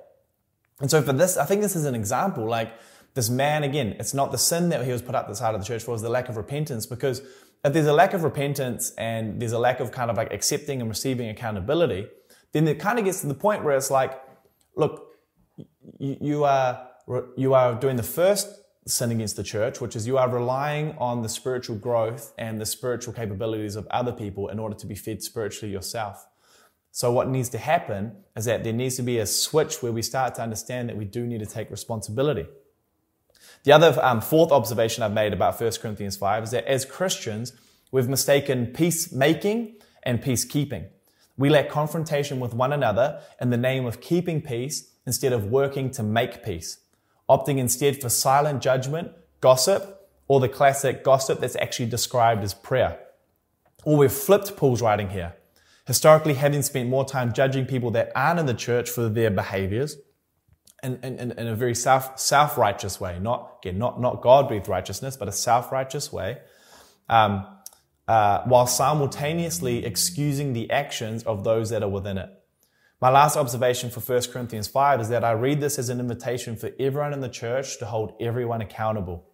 And 0.81 0.91
so 0.91 1.03
for 1.03 1.13
this, 1.13 1.37
I 1.37 1.45
think 1.45 1.63
this 1.63 1.77
is 1.77 1.85
an 1.85 1.95
example. 1.95 2.47
Like 2.47 2.73
this 3.15 3.29
man, 3.29 3.65
again, 3.65 3.97
it's 3.99 4.15
not 4.15 4.33
the 4.33 4.39
sin 4.39 4.69
that 4.71 4.85
he 4.85 4.93
was 4.93 5.03
put 5.03 5.15
up 5.15 5.29
the 5.29 5.35
side 5.35 5.55
of 5.55 5.61
the 5.61 5.67
church 5.67 5.83
for, 5.83 5.91
it 5.91 5.95
was 5.95 6.03
the 6.03 6.09
lack 6.09 6.29
of 6.29 6.37
repentance 6.37 6.87
because 6.87 7.23
if 7.65 7.73
there's 7.73 7.87
a 7.87 7.93
lack 7.93 8.15
of 8.15 8.23
repentance 8.23 8.93
and 8.99 9.41
there's 9.41 9.53
a 9.53 9.59
lack 9.59 9.81
of 9.81 9.91
kind 9.91 10.11
of 10.11 10.17
like 10.17 10.33
accepting 10.33 10.81
and 10.81 10.89
receiving 10.89 11.29
accountability, 11.29 12.07
then 12.53 12.69
it 12.69 12.79
kind 12.79 12.99
of 12.99 13.05
gets 13.05 13.23
to 13.23 13.27
the 13.27 13.35
point 13.35 13.65
where 13.65 13.77
it's 13.77 13.91
like, 13.91 14.21
look, 14.77 15.15
you, 15.99 16.17
you 16.21 16.45
are 16.45 16.89
you 17.37 17.55
are 17.55 17.75
doing 17.75 17.97
the 17.97 18.03
first 18.03 18.49
sin 18.87 19.11
against 19.11 19.37
the 19.37 19.43
church, 19.43 19.81
which 19.81 19.97
is 19.97 20.07
you 20.07 20.19
are 20.19 20.29
relying 20.29 20.95
on 20.99 21.23
the 21.23 21.29
spiritual 21.29 21.77
growth 21.77 22.33
and 22.39 22.61
the 22.61 22.67
spiritual 22.67 23.13
capabilities 23.13 23.77
of 23.77 23.87
other 23.89 24.13
people 24.13 24.49
in 24.49 24.59
order 24.59 24.75
to 24.77 24.87
be 24.87 24.95
fed 24.95 25.23
spiritually 25.23 25.73
yourself. 25.73 26.27
So 26.93 27.13
what 27.13 27.29
needs 27.29 27.51
to 27.51 27.59
happen 27.59 28.13
is 28.37 28.47
that 28.47 28.65
there 28.65 28.73
needs 28.73 28.97
to 28.97 29.03
be 29.03 29.19
a 29.19 29.27
switch 29.27 29.83
where 29.83 29.93
we 29.93 30.03
start 30.03 30.35
to 30.37 30.43
understand 30.43 30.89
that 30.89 30.97
we 30.97 31.05
do 31.05 31.27
need 31.27 31.41
to 31.41 31.47
take 31.47 31.71
responsibility. 31.71 32.47
The 33.65 33.73
other 33.73 33.99
um, 34.03 34.21
fourth 34.21 34.53
observation 34.53 35.03
I've 35.03 35.13
made 35.13 35.33
about 35.33 35.61
1 35.61 35.73
Corinthians 35.83 36.17
5 36.17 36.45
is 36.45 36.51
that 36.53 36.65
as 36.65 36.85
Christians, 36.85 37.53
we've 37.91 38.09
mistaken 38.09 38.69
peacemaking 38.69 39.75
and 40.05 40.23
peacekeeping. 40.23 40.87
We 41.37 41.51
lack 41.51 41.69
confrontation 41.69 42.41
with 42.41 42.55
one 42.55 42.73
another 42.73 43.21
in 43.41 43.51
the 43.51 43.57
name 43.57 43.85
of 43.85 44.01
keeping 44.01 44.41
peace 44.41 44.91
instead 45.05 45.33
of 45.33 45.47
working 45.47 45.91
to 45.91 46.03
make 46.03 46.43
peace, 46.43 46.79
opting 47.29 47.59
instead 47.59 48.01
for 48.01 48.09
silent 48.09 48.63
judgment, 48.63 49.13
gossip, 49.41 50.09
or 50.29 50.41
the 50.41 50.49
classic 50.49 51.05
gossip 51.05 51.41
that's 51.41 51.57
actually 51.57 51.87
described 51.87 52.43
as 52.43 52.55
prayer. 52.55 52.99
Or 53.85 53.97
we've 53.97 54.13
flipped 54.13 54.57
Paul's 54.57 54.83
writing 54.83 55.11
here 55.11 55.35
historically 55.87 56.35
having 56.35 56.63
spent 56.63 56.89
more 56.89 57.05
time 57.05 57.33
judging 57.33 57.65
people 57.65 57.93
that 57.93 58.11
aren't 58.15 58.41
in 58.41 58.47
the 58.47 58.55
church 58.55 58.91
for 58.91 59.09
their 59.09 59.31
behaviors 59.31 59.97
in, 60.83 60.99
in, 61.03 61.33
in 61.33 61.47
a 61.47 61.55
very 61.55 61.75
self, 61.75 62.19
self-righteous 62.19 63.01
way, 63.01 63.19
not, 63.21 63.59
again, 63.63 63.79
not, 63.79 64.01
not 64.01 64.21
God-breathed 64.21 64.69
righteousness, 64.69 65.17
but 65.17 65.29
a 65.29 65.33
self-righteous 65.33 66.13
way, 66.13 66.39
um, 67.09 67.47
uh, 68.07 68.43
while 68.43 68.67
simultaneously 68.67 69.85
excusing 69.85 70.53
the 70.53 70.71
actions 70.71 71.23
of 71.23 71.45
those 71.45 71.71
that 71.71 71.83
are 71.83 71.89
within 71.89 72.19
it. 72.19 72.31
My 72.99 73.11
last 73.11 73.37
observation 73.37 73.91
for 73.91 74.01
1 74.01 74.23
Corinthians 74.33 74.69
5 74.69 75.03
is 75.03 75.09
that 75.11 75.23
I 75.23 75.33
read 75.33 75.61
this 75.61 75.79
as 75.79 75.91
an 75.91 76.01
invitation 76.01 76.57
for 76.57 76.71
everyone 76.81 77.13
in 77.13 77.21
the 77.21 77.29
church 77.29 77.79
to 77.79 77.87
hold 77.87 78.15
everyone 78.21 78.63
accountable. 78.63 79.27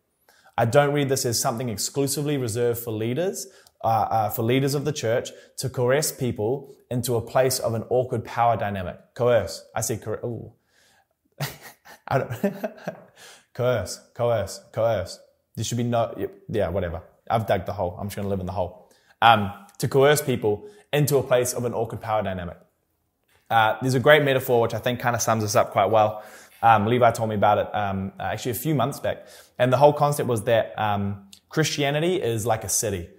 I 0.59 0.65
don't 0.65 0.93
read 0.93 1.09
this 1.09 1.25
as 1.25 1.41
something 1.41 1.69
exclusively 1.69 2.37
reserved 2.37 2.81
for 2.81 2.91
leaders, 2.91 3.47
uh, 3.85 3.87
uh, 3.87 4.31
for 4.31 4.43
leaders 4.43 4.75
of 4.75 4.85
the 4.85 4.93
church 4.93 5.31
to 5.59 5.69
coerce 5.69 6.11
people 6.11 6.75
into 6.91 7.15
a 7.15 7.21
place 7.21 7.61
of 7.61 7.75
an 7.75 7.85
awkward 7.89 8.25
power 8.25 8.57
dynamic. 8.57 8.99
Coerce. 9.15 9.65
I 9.77 9.81
say 9.81 9.97
coerce. 9.97 10.51
I 12.09 12.19
don't. 12.19 12.65
coerce, 13.55 14.01
coerce, 14.13 14.61
coerce. 14.73 15.21
There 15.55 15.65
should 15.65 15.79
be 15.79 15.85
no. 15.85 16.13
Yeah, 16.49 16.69
whatever. 16.69 17.03
I've 17.31 17.47
dug 17.47 17.65
the 17.65 17.73
hole. 17.73 17.97
I'm 17.99 18.09
just 18.09 18.17
going 18.17 18.27
to 18.27 18.31
live 18.31 18.41
in 18.41 18.47
the 18.47 18.53
hole. 18.53 18.91
Um, 19.23 19.53
to 19.79 19.87
coerce 19.87 20.21
people 20.21 20.69
into 20.93 21.17
a 21.17 21.23
place 21.23 21.53
of 21.53 21.65
an 21.65 21.75
awkward 21.75 22.01
power 22.01 22.23
dynamic. 22.23 22.57
Uh, 23.53 23.77
there's 23.83 23.95
a 23.95 24.01
great 24.01 24.23
metaphor 24.23 24.61
which 24.63 24.75
I 24.75 24.79
think 24.79 24.99
kind 24.99 25.15
of 25.15 25.21
sums 25.21 25.43
this 25.43 25.55
up 25.55 25.71
quite 25.71 25.91
well. 25.91 26.25
Um, 26.63 26.87
Levi 26.87 27.11
told 27.11 27.29
me 27.29 27.35
about 27.35 27.59
it 27.59 27.75
um, 27.75 28.13
actually 28.19 28.53
a 28.53 28.61
few 28.67 28.75
months 28.75 28.99
back, 28.99 29.27
and 29.59 29.73
the 29.73 29.77
whole 29.77 29.93
concept 29.93 30.29
was 30.29 30.45
that 30.45 30.73
um, 30.79 31.29
Christianity 31.49 32.17
is 32.17 32.47
like 32.47 32.65
a 32.65 32.69
city. 32.69 33.11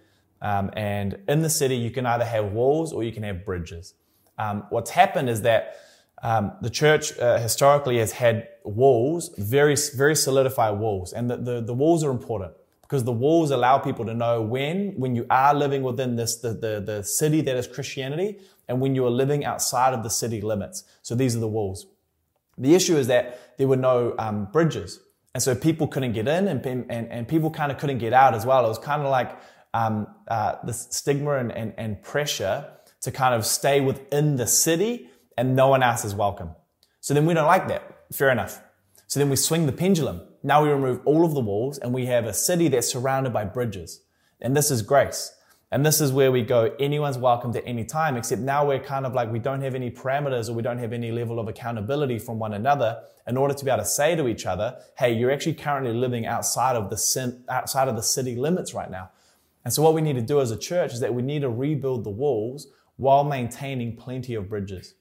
Um, 0.41 0.72
and 0.74 1.19
in 1.28 1.41
the 1.41 1.50
city, 1.50 1.76
you 1.76 1.91
can 1.91 2.06
either 2.06 2.26
have 2.26 2.52
walls 2.52 2.91
or 2.91 3.04
you 3.04 3.12
can 3.12 3.24
have 3.24 3.46
bridges. 3.46 3.93
Um, 4.38 4.65
what's 4.69 4.89
happened 4.91 5.30
is 5.30 5.43
that 5.43 5.78
um, 6.22 6.54
the 6.62 6.69
church 6.69 7.17
uh, 7.19 7.38
historically 7.38 7.98
has 8.00 8.13
had 8.13 8.48
walls, 8.63 9.34
very, 9.38 9.76
very 9.96 10.15
solidified 10.15 10.80
walls. 10.80 11.13
And 11.13 11.30
the, 11.30 11.38
the, 11.38 11.62
the, 11.62 11.74
walls 11.74 12.04
are 12.04 12.12
important 12.12 12.54
because 12.82 13.04
the 13.04 13.12
walls 13.12 13.52
allow 13.52 13.78
people 13.78 14.06
to 14.06 14.13
know 14.13 14.41
when, 14.41 14.93
when 14.98 15.15
you 15.15 15.26
are 15.30 15.54
living 15.54 15.84
within 15.84 16.15
this, 16.15 16.38
the, 16.38 16.54
the, 16.54 16.84
the 16.86 17.04
city 17.04 17.41
that 17.41 17.56
is 17.56 17.67
Christianity 17.67 18.39
and 18.67 18.80
when 18.80 18.95
you 18.95 19.06
are 19.06 19.10
living 19.12 19.45
outside 19.45 19.93
of 19.93 20.04
the 20.04 20.10
city 20.10 20.41
limits. 20.41 20.84
So 21.02 21.15
these 21.15 21.36
are 21.36 21.39
the 21.39 21.47
walls. 21.47 21.86
The 22.58 22.76
issue 22.76 22.97
is 22.97 23.08
that 23.08 23.58
there 23.58 23.67
were 23.67 23.78
no 23.78 24.15
um, 24.17 24.45
bridges. 24.52 24.99
And 25.34 25.41
so 25.41 25.56
people 25.56 25.88
couldn't 25.88 26.13
get 26.13 26.28
in 26.28 26.47
and, 26.47 26.63
and, 26.65 27.12
and 27.12 27.28
people 27.28 27.49
kind 27.49 27.71
of 27.71 27.78
couldn't 27.80 27.97
get 27.97 28.13
out 28.13 28.36
as 28.36 28.45
well. 28.45 28.65
It 28.65 28.69
was 28.69 28.78
kind 28.78 29.02
of 29.02 29.10
like 29.10 29.38
um, 29.73 30.08
uh, 30.28 30.56
the 30.63 30.73
stigma 30.73 31.38
and, 31.38 31.52
and, 31.52 31.73
and 31.78 32.02
pressure 32.04 32.69
to 33.02 33.12
kind 33.12 33.34
of 33.34 33.45
stay 33.45 33.82
within 33.82 34.36
the 34.36 34.45
city 34.45 35.10
and 35.38 35.56
no 35.56 35.67
one 35.67 35.82
else 35.82 36.06
is 36.06 36.13
welcome. 36.13 36.52
So 37.02 37.13
then 37.13 37.26
we 37.26 37.34
don't 37.34 37.47
like 37.47 37.67
that. 37.67 38.06
Fair 38.13 38.30
enough. 38.30 38.62
So 39.08 39.19
then 39.19 39.30
we 39.30 39.36
swing 39.36 39.65
the 39.65 39.71
pendulum. 39.71 40.21
Now 40.43 40.63
we 40.63 40.69
remove 40.69 41.02
all 41.06 41.26
of 41.26 41.34
the 41.34 41.41
walls 41.41 41.78
and 41.80 41.93
we 41.93 42.06
have 42.06 42.26
a 42.26 42.34
city 42.34 42.67
that's 42.67 42.91
surrounded 42.91 43.34
by 43.34 43.45
bridges. 43.45 44.02
And 44.39 44.56
this 44.56 44.69
is 44.69 44.82
grace. 44.82 45.34
And 45.73 45.83
this 45.83 46.01
is 46.01 46.12
where 46.12 46.31
we 46.31 46.43
go, 46.43 46.71
anyone's 46.79 47.17
welcome 47.17 47.51
to 47.53 47.65
any 47.65 47.83
time, 47.83 48.15
except 48.15 48.43
now 48.43 48.63
we're 48.63 48.77
kind 48.77 49.07
of 49.07 49.15
like 49.15 49.31
we 49.31 49.39
don't 49.39 49.62
have 49.62 49.73
any 49.73 49.89
parameters 49.89 50.47
or 50.47 50.53
we 50.53 50.62
don't 50.62 50.77
have 50.77 50.93
any 50.93 51.12
level 51.12 51.39
of 51.39 51.47
accountability 51.47 52.19
from 52.19 52.38
one 52.38 52.53
another 52.53 53.01
in 53.25 53.38
order 53.38 53.55
to 53.55 53.65
be 53.65 53.71
able 53.71 53.81
to 53.81 53.89
say 53.89 54.15
to 54.15 54.27
each 54.27 54.45
other, 54.45 54.77
hey, 54.99 55.12
you're 55.12 55.31
actually 55.31 55.55
currently 55.55 55.91
living 55.91 56.27
outside 56.27 56.75
of 56.75 56.91
the, 56.91 57.43
outside 57.49 57.88
of 57.88 57.95
the 57.95 58.03
city 58.03 58.36
limits 58.36 58.75
right 58.75 58.91
now. 58.91 59.09
And 59.65 59.73
so, 59.73 59.81
what 59.81 59.95
we 59.95 60.01
need 60.01 60.13
to 60.13 60.21
do 60.21 60.41
as 60.41 60.51
a 60.51 60.57
church 60.59 60.93
is 60.93 60.99
that 60.99 61.15
we 61.15 61.23
need 61.23 61.41
to 61.41 61.49
rebuild 61.49 62.03
the 62.03 62.12
walls 62.12 62.67
while 62.97 63.23
maintaining 63.23 63.95
plenty 63.97 64.36
of 64.36 64.47
bridges. 64.47 64.93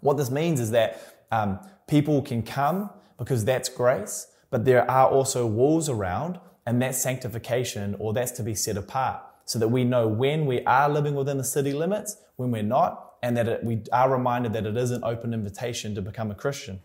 What 0.00 0.16
this 0.16 0.32
means 0.32 0.58
is 0.58 0.72
that 0.72 1.26
um, 1.30 1.60
people 1.86 2.22
can 2.22 2.42
come 2.42 2.90
because 3.18 3.44
that's 3.44 3.68
grace, 3.68 4.26
but 4.50 4.64
there 4.64 4.90
are 4.90 5.08
also 5.08 5.46
walls 5.46 5.88
around, 5.88 6.40
and 6.66 6.82
that's 6.82 7.00
sanctification 7.00 7.94
or 8.00 8.12
that's 8.12 8.32
to 8.32 8.42
be 8.42 8.56
set 8.56 8.76
apart 8.76 9.22
so 9.44 9.58
that 9.58 9.68
we 9.68 9.84
know 9.84 10.08
when 10.08 10.46
we 10.46 10.64
are 10.64 10.88
living 10.88 11.14
within 11.14 11.38
the 11.38 11.44
city 11.44 11.72
limits, 11.72 12.16
when 12.36 12.50
we're 12.50 12.62
not, 12.62 13.14
and 13.22 13.36
that 13.36 13.48
it, 13.48 13.64
we 13.64 13.82
are 13.92 14.10
reminded 14.10 14.52
that 14.52 14.66
it 14.66 14.76
is 14.76 14.90
an 14.90 15.04
open 15.04 15.32
invitation 15.32 15.94
to 15.94 16.02
become 16.02 16.30
a 16.30 16.34
Christian. 16.34 16.80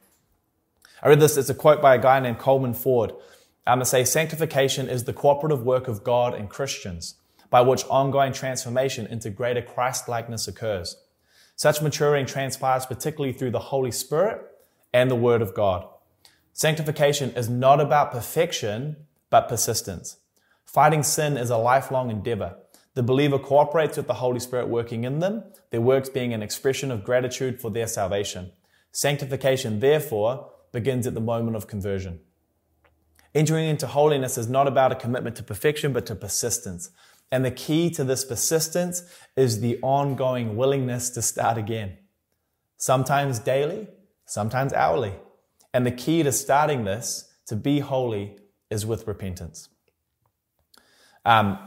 I 1.01 1.09
read 1.09 1.19
this, 1.19 1.37
it's 1.37 1.49
a 1.49 1.55
quote 1.55 1.81
by 1.81 1.95
a 1.95 1.99
guy 1.99 2.19
named 2.19 2.39
Coleman 2.39 2.73
Ford. 2.73 3.11
I'm 3.65 3.79
going 3.79 3.85
to 3.85 3.89
say 3.89 4.03
sanctification 4.05 4.87
is 4.87 5.03
the 5.03 5.13
cooperative 5.13 5.63
work 5.63 5.87
of 5.87 6.03
God 6.03 6.33
and 6.33 6.49
Christians 6.49 7.15
by 7.49 7.61
which 7.61 7.85
ongoing 7.85 8.33
transformation 8.33 9.07
into 9.07 9.29
greater 9.29 9.61
Christ 9.61 10.07
likeness 10.07 10.47
occurs. 10.47 10.97
Such 11.55 11.81
maturing 11.81 12.25
transpires 12.25 12.85
particularly 12.85 13.33
through 13.33 13.51
the 13.51 13.59
Holy 13.59 13.91
Spirit 13.91 14.41
and 14.93 15.09
the 15.09 15.15
Word 15.15 15.41
of 15.41 15.53
God. 15.53 15.87
Sanctification 16.53 17.31
is 17.31 17.49
not 17.49 17.79
about 17.79 18.11
perfection, 18.11 18.95
but 19.29 19.49
persistence. 19.49 20.17
Fighting 20.67 21.01
sin 21.01 21.37
is 21.37 21.49
a 21.49 21.57
lifelong 21.57 22.11
endeavor. 22.11 22.57
The 22.93 23.03
believer 23.03 23.39
cooperates 23.39 23.95
with 23.97 24.07
the 24.07 24.15
Holy 24.15 24.39
Spirit 24.39 24.67
working 24.67 25.05
in 25.05 25.19
them, 25.19 25.43
their 25.71 25.81
works 25.81 26.09
being 26.09 26.33
an 26.33 26.43
expression 26.43 26.91
of 26.91 27.03
gratitude 27.03 27.61
for 27.61 27.71
their 27.71 27.87
salvation. 27.87 28.51
Sanctification, 28.91 29.79
therefore, 29.79 30.51
begins 30.73 31.07
at 31.07 31.13
the 31.13 31.21
moment 31.21 31.55
of 31.55 31.67
conversion. 31.67 32.19
Entering 33.33 33.69
into 33.69 33.87
holiness 33.87 34.37
is 34.37 34.49
not 34.49 34.67
about 34.67 34.91
a 34.91 34.95
commitment 34.95 35.35
to 35.37 35.43
perfection, 35.43 35.93
but 35.93 36.05
to 36.07 36.15
persistence. 36.15 36.89
And 37.31 37.45
the 37.45 37.51
key 37.51 37.89
to 37.91 38.03
this 38.03 38.25
persistence 38.25 39.03
is 39.35 39.61
the 39.61 39.79
ongoing 39.81 40.57
willingness 40.57 41.09
to 41.11 41.21
start 41.21 41.57
again. 41.57 41.97
Sometimes 42.77 43.39
daily, 43.39 43.87
sometimes 44.25 44.73
hourly. 44.73 45.13
And 45.73 45.85
the 45.85 45.91
key 45.91 46.23
to 46.23 46.31
starting 46.31 46.83
this, 46.83 47.31
to 47.45 47.55
be 47.55 47.79
holy, 47.79 48.37
is 48.69 48.85
with 48.85 49.07
repentance. 49.07 49.69
Um, 51.27 51.59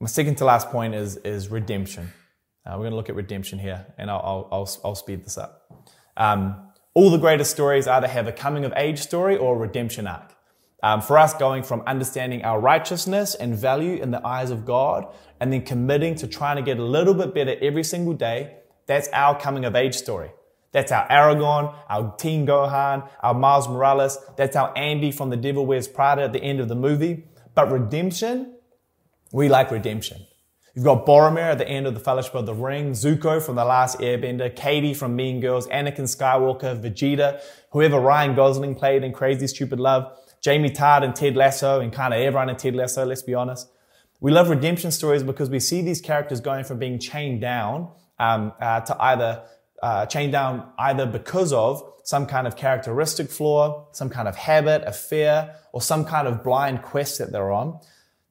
my 0.00 0.08
second 0.08 0.34
to 0.38 0.44
last 0.44 0.70
point 0.70 0.96
is, 0.96 1.16
is 1.18 1.48
redemption. 1.48 2.12
Uh, 2.66 2.72
we're 2.72 2.78
going 2.78 2.90
to 2.90 2.96
look 2.96 3.08
at 3.08 3.14
redemption 3.14 3.60
here, 3.60 3.86
and 3.96 4.10
I'll, 4.10 4.48
I'll, 4.50 4.68
I'll 4.84 4.94
speed 4.96 5.24
this 5.24 5.38
up. 5.38 5.86
Um, 6.16 6.56
all 6.92 7.08
the 7.08 7.18
greatest 7.18 7.52
stories 7.52 7.86
either 7.86 8.08
have 8.08 8.26
a 8.26 8.32
coming 8.32 8.64
of 8.64 8.72
age 8.76 8.98
story 8.98 9.36
or 9.36 9.54
a 9.54 9.58
redemption 9.58 10.08
arc. 10.08 10.34
Um, 10.82 11.00
for 11.00 11.16
us, 11.16 11.32
going 11.32 11.62
from 11.62 11.82
understanding 11.82 12.44
our 12.44 12.58
righteousness 12.58 13.36
and 13.36 13.54
value 13.54 14.02
in 14.02 14.10
the 14.10 14.26
eyes 14.26 14.50
of 14.50 14.66
God 14.66 15.06
and 15.38 15.52
then 15.52 15.62
committing 15.62 16.16
to 16.16 16.26
trying 16.26 16.56
to 16.56 16.62
get 16.62 16.80
a 16.80 16.84
little 16.84 17.14
bit 17.14 17.32
better 17.32 17.56
every 17.62 17.84
single 17.84 18.14
day, 18.14 18.56
that's 18.86 19.08
our 19.12 19.38
coming 19.38 19.64
of 19.64 19.76
age 19.76 19.94
story. 19.94 20.32
That's 20.72 20.90
our 20.90 21.06
Aragorn, 21.06 21.72
our 21.88 22.16
Teen 22.16 22.48
Gohan, 22.48 23.08
our 23.20 23.34
Miles 23.34 23.68
Morales. 23.68 24.18
That's 24.36 24.56
our 24.56 24.76
Andy 24.76 25.12
from 25.12 25.30
The 25.30 25.36
Devil 25.36 25.66
Wears 25.66 25.86
Prada 25.86 26.22
at 26.22 26.32
the 26.32 26.42
end 26.42 26.58
of 26.58 26.66
the 26.66 26.74
movie. 26.74 27.28
But 27.54 27.70
redemption, 27.70 28.56
we 29.32 29.48
like 29.48 29.70
redemption. 29.70 30.26
You've 30.74 30.84
got 30.84 31.04
Boromir 31.04 31.50
at 31.52 31.58
the 31.58 31.68
end 31.68 31.86
of 31.86 31.94
the 31.94 32.00
Fellowship 32.00 32.34
of 32.34 32.46
the 32.46 32.54
Ring, 32.54 32.92
Zuko 32.92 33.42
from 33.42 33.56
The 33.56 33.64
Last 33.64 33.98
Airbender, 33.98 34.54
Cady 34.54 34.94
from 34.94 35.16
Mean 35.16 35.40
Girls, 35.40 35.66
Anakin 35.68 36.08
Skywalker, 36.08 36.80
Vegeta, 36.80 37.42
whoever 37.72 38.00
Ryan 38.00 38.34
Gosling 38.34 38.74
played 38.74 39.04
in 39.04 39.12
Crazy 39.12 39.46
Stupid 39.46 39.80
Love. 39.80 40.18
Jamie 40.42 40.70
Tartt 40.70 41.04
and 41.04 41.14
Ted 41.14 41.36
Lasso 41.36 41.80
and 41.80 41.92
kind 41.92 42.14
of 42.14 42.20
everyone 42.20 42.48
in 42.48 42.56
Ted 42.56 42.74
Lasso, 42.74 43.04
let's 43.04 43.22
be 43.22 43.34
honest. 43.34 43.68
We 44.20 44.32
love 44.32 44.48
redemption 44.48 44.90
stories 44.90 45.22
because 45.22 45.50
we 45.50 45.60
see 45.60 45.82
these 45.82 46.00
characters 46.00 46.40
going 46.40 46.64
from 46.64 46.78
being 46.78 46.98
chained 46.98 47.40
down 47.40 47.90
um, 48.18 48.52
uh, 48.60 48.80
to 48.80 49.02
either 49.02 49.42
uh, 49.82 50.06
chained 50.06 50.32
down 50.32 50.70
either 50.78 51.06
because 51.06 51.52
of 51.52 51.82
some 52.04 52.26
kind 52.26 52.46
of 52.46 52.56
characteristic 52.56 53.30
flaw, 53.30 53.88
some 53.92 54.08
kind 54.08 54.28
of 54.28 54.36
habit, 54.36 54.82
a 54.86 54.92
fear, 54.92 55.54
or 55.72 55.82
some 55.82 56.04
kind 56.04 56.28
of 56.28 56.42
blind 56.42 56.82
quest 56.82 57.18
that 57.18 57.32
they're 57.32 57.52
on. 57.52 57.78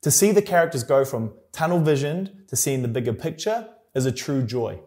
To 0.01 0.11
see 0.11 0.31
the 0.31 0.41
characters 0.41 0.83
go 0.83 1.05
from 1.05 1.33
tunnel 1.51 1.79
visioned 1.79 2.31
to 2.47 2.55
seeing 2.55 2.81
the 2.81 2.87
bigger 2.87 3.13
picture 3.13 3.69
is 3.93 4.05
a 4.05 4.11
true 4.11 4.41
joy 4.43 4.79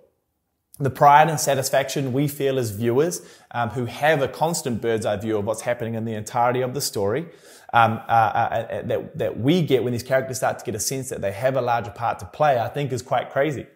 the 0.81 0.91
pride 0.91 1.29
and 1.29 1.39
satisfaction 1.39 2.13
we 2.13 2.27
feel 2.27 2.59
as 2.59 2.73
viewers 2.73 3.25
um, 3.53 3.71
who 3.71 3.85
have 3.85 4.21
a 4.21 4.27
constant 4.27 4.83
bird's 4.83 5.07
eye 5.07 5.17
view 5.17 5.37
of 5.37 5.45
what's 5.45 5.61
happening 5.61 5.95
in 5.95 6.05
the 6.05 6.15
entirety 6.15 6.63
of 6.63 6.75
the 6.75 6.81
story 6.81 7.27
um, 7.73 8.01
uh, 8.09 8.11
uh, 8.11 8.67
uh, 8.71 8.83
that, 8.83 9.19
that 9.19 9.39
we 9.39 9.63
get 9.63 9.85
when 9.85 9.93
these 9.93 10.03
characters 10.03 10.39
start 10.39 10.59
to 10.59 10.65
get 10.65 10.75
a 10.75 10.81
sense 10.81 11.09
that 11.11 11.21
they 11.21 11.31
have 11.31 11.57
a 11.57 11.61
larger 11.61 11.93
part 11.93 12.19
to 12.21 12.27
play, 12.27 12.59
I 12.59 12.69
think 12.69 12.93
is 12.93 13.03
quite 13.03 13.31
crazy. 13.31 13.67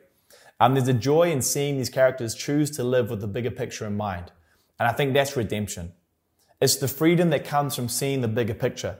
Um, 0.60 0.74
there's 0.74 0.88
a 0.88 0.92
joy 0.92 1.30
in 1.30 1.40
seeing 1.40 1.76
these 1.76 1.88
characters 1.88 2.34
choose 2.34 2.70
to 2.72 2.82
live 2.82 3.10
with 3.10 3.20
the 3.20 3.28
bigger 3.28 3.50
picture 3.50 3.86
in 3.86 3.96
mind. 3.96 4.32
And 4.78 4.88
I 4.88 4.92
think 4.92 5.14
that's 5.14 5.36
redemption. 5.36 5.92
It's 6.60 6.76
the 6.76 6.88
freedom 6.88 7.30
that 7.30 7.44
comes 7.44 7.76
from 7.76 7.88
seeing 7.88 8.22
the 8.22 8.28
bigger 8.28 8.54
picture. 8.54 8.98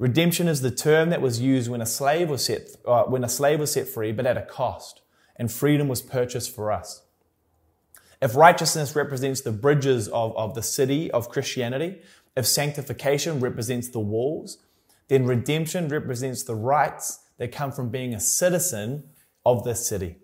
Redemption 0.00 0.48
is 0.48 0.62
the 0.62 0.70
term 0.70 1.10
that 1.10 1.20
was 1.20 1.42
used 1.42 1.70
when 1.70 1.82
a 1.82 1.86
slave 1.86 2.30
was 2.30 2.46
set, 2.46 2.70
uh, 2.86 3.02
when 3.02 3.22
a 3.22 3.28
slave 3.28 3.60
was 3.60 3.72
set 3.72 3.86
free, 3.86 4.12
but 4.12 4.24
at 4.24 4.38
a 4.38 4.42
cost, 4.42 5.02
and 5.36 5.52
freedom 5.52 5.88
was 5.88 6.00
purchased 6.00 6.54
for 6.54 6.72
us. 6.72 7.02
If 8.22 8.34
righteousness 8.34 8.96
represents 8.96 9.42
the 9.42 9.52
bridges 9.52 10.08
of, 10.08 10.34
of 10.38 10.54
the 10.54 10.62
city 10.62 11.10
of 11.10 11.28
Christianity, 11.28 12.00
if 12.34 12.46
sanctification 12.46 13.40
represents 13.40 13.90
the 13.90 14.00
walls, 14.00 14.56
then 15.08 15.26
redemption 15.26 15.88
represents 15.88 16.44
the 16.44 16.54
rights 16.54 17.18
that 17.36 17.52
come 17.52 17.70
from 17.70 17.90
being 17.90 18.14
a 18.14 18.20
citizen 18.20 19.04
of 19.44 19.64
this 19.64 19.86
city. 19.86 20.16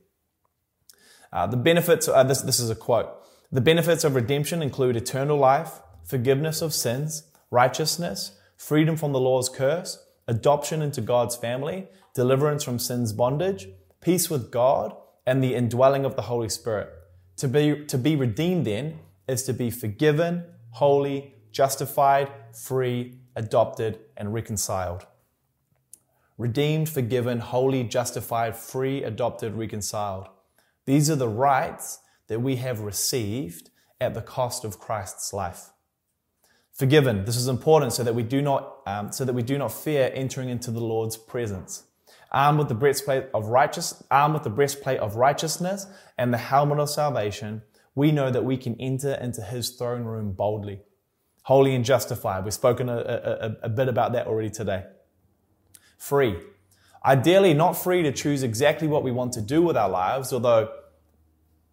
Uh, 1.31 1.47
the 1.47 1.57
benefits, 1.59 2.09
uh, 2.09 2.23
this, 2.23 2.41
this 2.41 2.61
is 2.61 2.71
a 2.71 2.75
quote. 2.75 3.11
The 3.53 3.61
benefits 3.61 4.05
of 4.05 4.15
redemption 4.15 4.62
include 4.62 4.97
eternal 4.97 5.37
life, 5.37 5.81
forgiveness 6.03 6.62
of 6.62 6.73
sins, 6.73 7.25
righteousness, 7.51 8.33
freedom 8.57 8.97
from 8.97 9.12
the 9.12 9.21
law's 9.21 9.49
curse, 9.49 10.05
adoption 10.27 10.83
into 10.83 11.01
God's 11.01 11.37
family, 11.37 11.88
deliverance 12.14 12.64
from 12.64 12.79
sin's 12.79 13.12
bondage, 13.12 13.69
peace 14.01 14.31
with 14.31 14.51
God, 14.51 14.95
and 15.27 15.42
the 15.42 15.55
indwelling 15.55 16.05
of 16.05 16.16
the 16.16 16.23
Holy 16.23 16.49
Spirit. 16.49 16.88
To 17.38 17.49
be, 17.49 17.85
to 17.87 17.99
be 17.99 18.16
redeemed 18.16 18.66
then 18.66 19.01
is 19.29 19.42
to 19.45 19.53
be 19.53 19.71
forgiven, 19.71 20.45
holy, 20.71 21.35
justified, 21.51 22.31
free, 22.55 23.19
adopted, 23.35 23.99
and 24.16 24.33
reconciled. 24.33 25.07
Redeemed, 26.38 26.88
forgiven, 26.88 27.40
holy, 27.40 27.83
justified, 27.85 28.57
free, 28.57 29.03
adopted, 29.03 29.55
reconciled. 29.55 30.29
These 30.85 31.11
are 31.11 31.16
the 31.16 31.29
rights 31.29 31.99
that 32.29 32.40
we 32.40 32.57
have 32.57 32.81
received 32.81 33.71
at 34.01 34.14
the 34.14 34.23
cost 34.23 34.64
of 34.64 34.79
Christ's 34.79 35.33
life. 35.33 35.71
Forgiven. 36.77 37.25
This 37.25 37.37
is 37.37 37.49
important 37.49 37.95
so 37.95 38.05
that 38.05 38.15
we 38.15 38.23
do 38.23 38.43
not, 38.43 38.81
um, 38.87 39.11
so 39.11 39.25
that 39.25 39.33
we 39.33 39.43
do 39.43 39.57
not 39.57 39.73
fear 39.73 40.11
entering 40.15 40.51
into 40.51 40.71
the 40.71 40.81
Lord's 40.81 41.17
presence. 41.17 41.85
Armed 42.31 42.59
with 42.59 42.69
the 42.69 42.75
breastplate 42.75 43.27
of 43.33 43.47
righteous, 43.47 44.03
armed 44.11 44.35
with 44.35 44.43
the 44.43 44.51
breastplate 44.51 45.01
of 45.01 45.17
righteousness 45.17 45.87
and 46.19 46.35
the 46.35 46.39
helmet 46.39 46.79
of 46.79 46.91
salvation, 46.91 47.62
we 47.95 48.12
know 48.12 48.31
that 48.31 48.45
we 48.45 48.59
can 48.59 48.79
enter 48.79 49.15
into 49.15 49.41
His 49.41 49.71
throne 49.71 50.05
room 50.05 50.33
boldly, 50.33 50.81
holy 51.45 51.75
and 51.75 51.83
justified. 51.83 52.45
We've 52.45 52.53
spoken 52.53 52.91
a, 52.91 52.99
a, 52.99 53.57
a 53.62 53.69
bit 53.71 53.89
about 53.89 54.12
that 54.12 54.27
already 54.27 54.51
today. 54.51 54.85
Free. 55.97 56.37
Ideally, 57.03 57.55
not 57.55 57.73
free 57.73 58.03
to 58.03 58.12
choose 58.12 58.43
exactly 58.43 58.87
what 58.87 59.03
we 59.03 59.12
want 59.12 59.33
to 59.35 59.41
do 59.41 59.62
with 59.62 59.79
our 59.79 59.89
lives, 59.89 60.31
although 60.31 60.69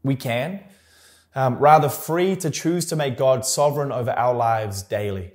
we 0.01 0.15
can, 0.15 0.63
um, 1.35 1.57
rather 1.57 1.89
free 1.89 2.35
to 2.37 2.49
choose 2.49 2.85
to 2.85 2.95
make 2.95 3.17
God 3.17 3.45
sovereign 3.45 3.91
over 3.91 4.11
our 4.11 4.33
lives 4.33 4.83
daily. 4.83 5.31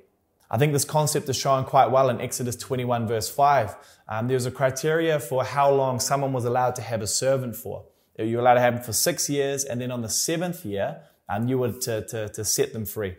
I 0.51 0.57
think 0.57 0.73
this 0.73 0.85
concept 0.85 1.29
is 1.29 1.37
shown 1.37 1.65
quite 1.65 1.91
well 1.91 2.09
in 2.09 2.21
Exodus 2.21 2.57
21 2.57 3.07
verse 3.07 3.29
5. 3.29 3.77
Um, 4.09 4.29
there's 4.29 4.47
a 4.47 4.51
criteria 4.51 5.21
for 5.21 5.45
how 5.45 5.71
long 5.71 6.01
someone 6.01 6.33
was 6.33 6.45
allowed 6.45 6.75
to 6.77 6.83
have 6.83 7.03
a 7.03 7.07
servant 7.07 7.57
for. 7.57 7.85
You 8.19 8.37
were 8.37 8.43
allowed 8.43 8.55
to 8.55 8.61
have 8.61 8.75
them 8.75 8.83
for 8.83 8.93
six 8.93 9.29
years, 9.31 9.65
and 9.65 9.81
then 9.81 9.93
on 9.93 10.03
the 10.03 10.09
seventh 10.09 10.65
year, 10.65 11.03
um, 11.29 11.47
you 11.47 11.59
were 11.59 11.73
to, 11.73 12.07
to, 12.07 12.29
to 12.31 12.45
set 12.45 12.73
them 12.73 12.85
free. 12.85 13.17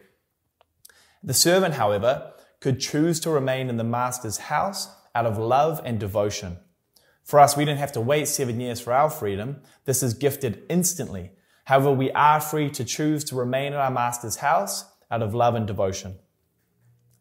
The 1.24 1.34
servant, 1.34 1.76
however, 1.76 2.34
could 2.60 2.80
choose 2.80 3.20
to 3.22 3.30
remain 3.30 3.70
in 3.70 3.78
the 3.78 3.84
master's 3.84 4.38
house 4.38 4.90
out 5.16 5.26
of 5.26 5.38
love 5.38 5.82
and 5.86 6.00
devotion. 6.00 6.58
For 7.24 7.40
us, 7.40 7.56
we 7.56 7.64
didn't 7.64 7.80
have 7.80 7.92
to 7.94 8.02
wait 8.02 8.28
seven 8.28 8.60
years 8.60 8.82
for 8.82 8.92
our 8.92 9.10
freedom. 9.10 9.62
This 9.86 10.02
is 10.02 10.14
gifted 10.14 10.64
instantly 10.68 11.32
However, 11.70 11.92
we 11.92 12.10
are 12.14 12.42
free 12.42 12.72
to 12.72 12.84
choose 12.84 13.24
to 13.26 13.36
remain 13.36 13.74
in 13.74 13.80
our 13.80 13.92
master's 13.92 14.38
house 14.38 14.86
out 15.12 15.22
of 15.22 15.36
love 15.36 15.54
and 15.54 15.68
devotion. 15.68 16.18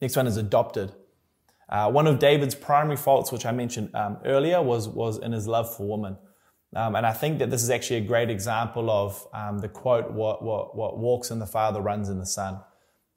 Next 0.01 0.17
one 0.17 0.27
is 0.27 0.39
adopted. 0.39 0.95
Uh, 1.69 1.91
one 1.91 2.07
of 2.07 2.19
David's 2.19 2.55
primary 2.55 2.97
faults, 2.97 3.31
which 3.31 3.45
I 3.45 3.53
mentioned 3.53 3.95
um, 3.95 4.17
earlier, 4.25 4.63
was, 4.63 4.89
was 4.89 5.19
in 5.19 5.33
his 5.33 5.47
love 5.47 5.77
for 5.77 5.87
women. 5.87 6.17
Um, 6.75 6.97
and 6.97 7.05
I 7.05 7.13
think 7.13 7.41
that 7.41 7.51
this 7.51 7.63
is 7.63 7.69
actually 7.69 7.97
a 7.97 8.07
great 8.07 8.31
example 8.31 8.91
of 8.91 9.27
um, 9.35 9.59
the 9.59 9.69
quote, 9.69 10.13
what, 10.13 10.43
what, 10.43 10.75
what 10.75 10.97
walks 10.97 11.31
in 11.31 11.41
the 11.41 11.47
Father 11.47 11.83
runs 11.83 12.09
in 12.09 12.19
the 12.19 12.25
Son. 12.25 12.59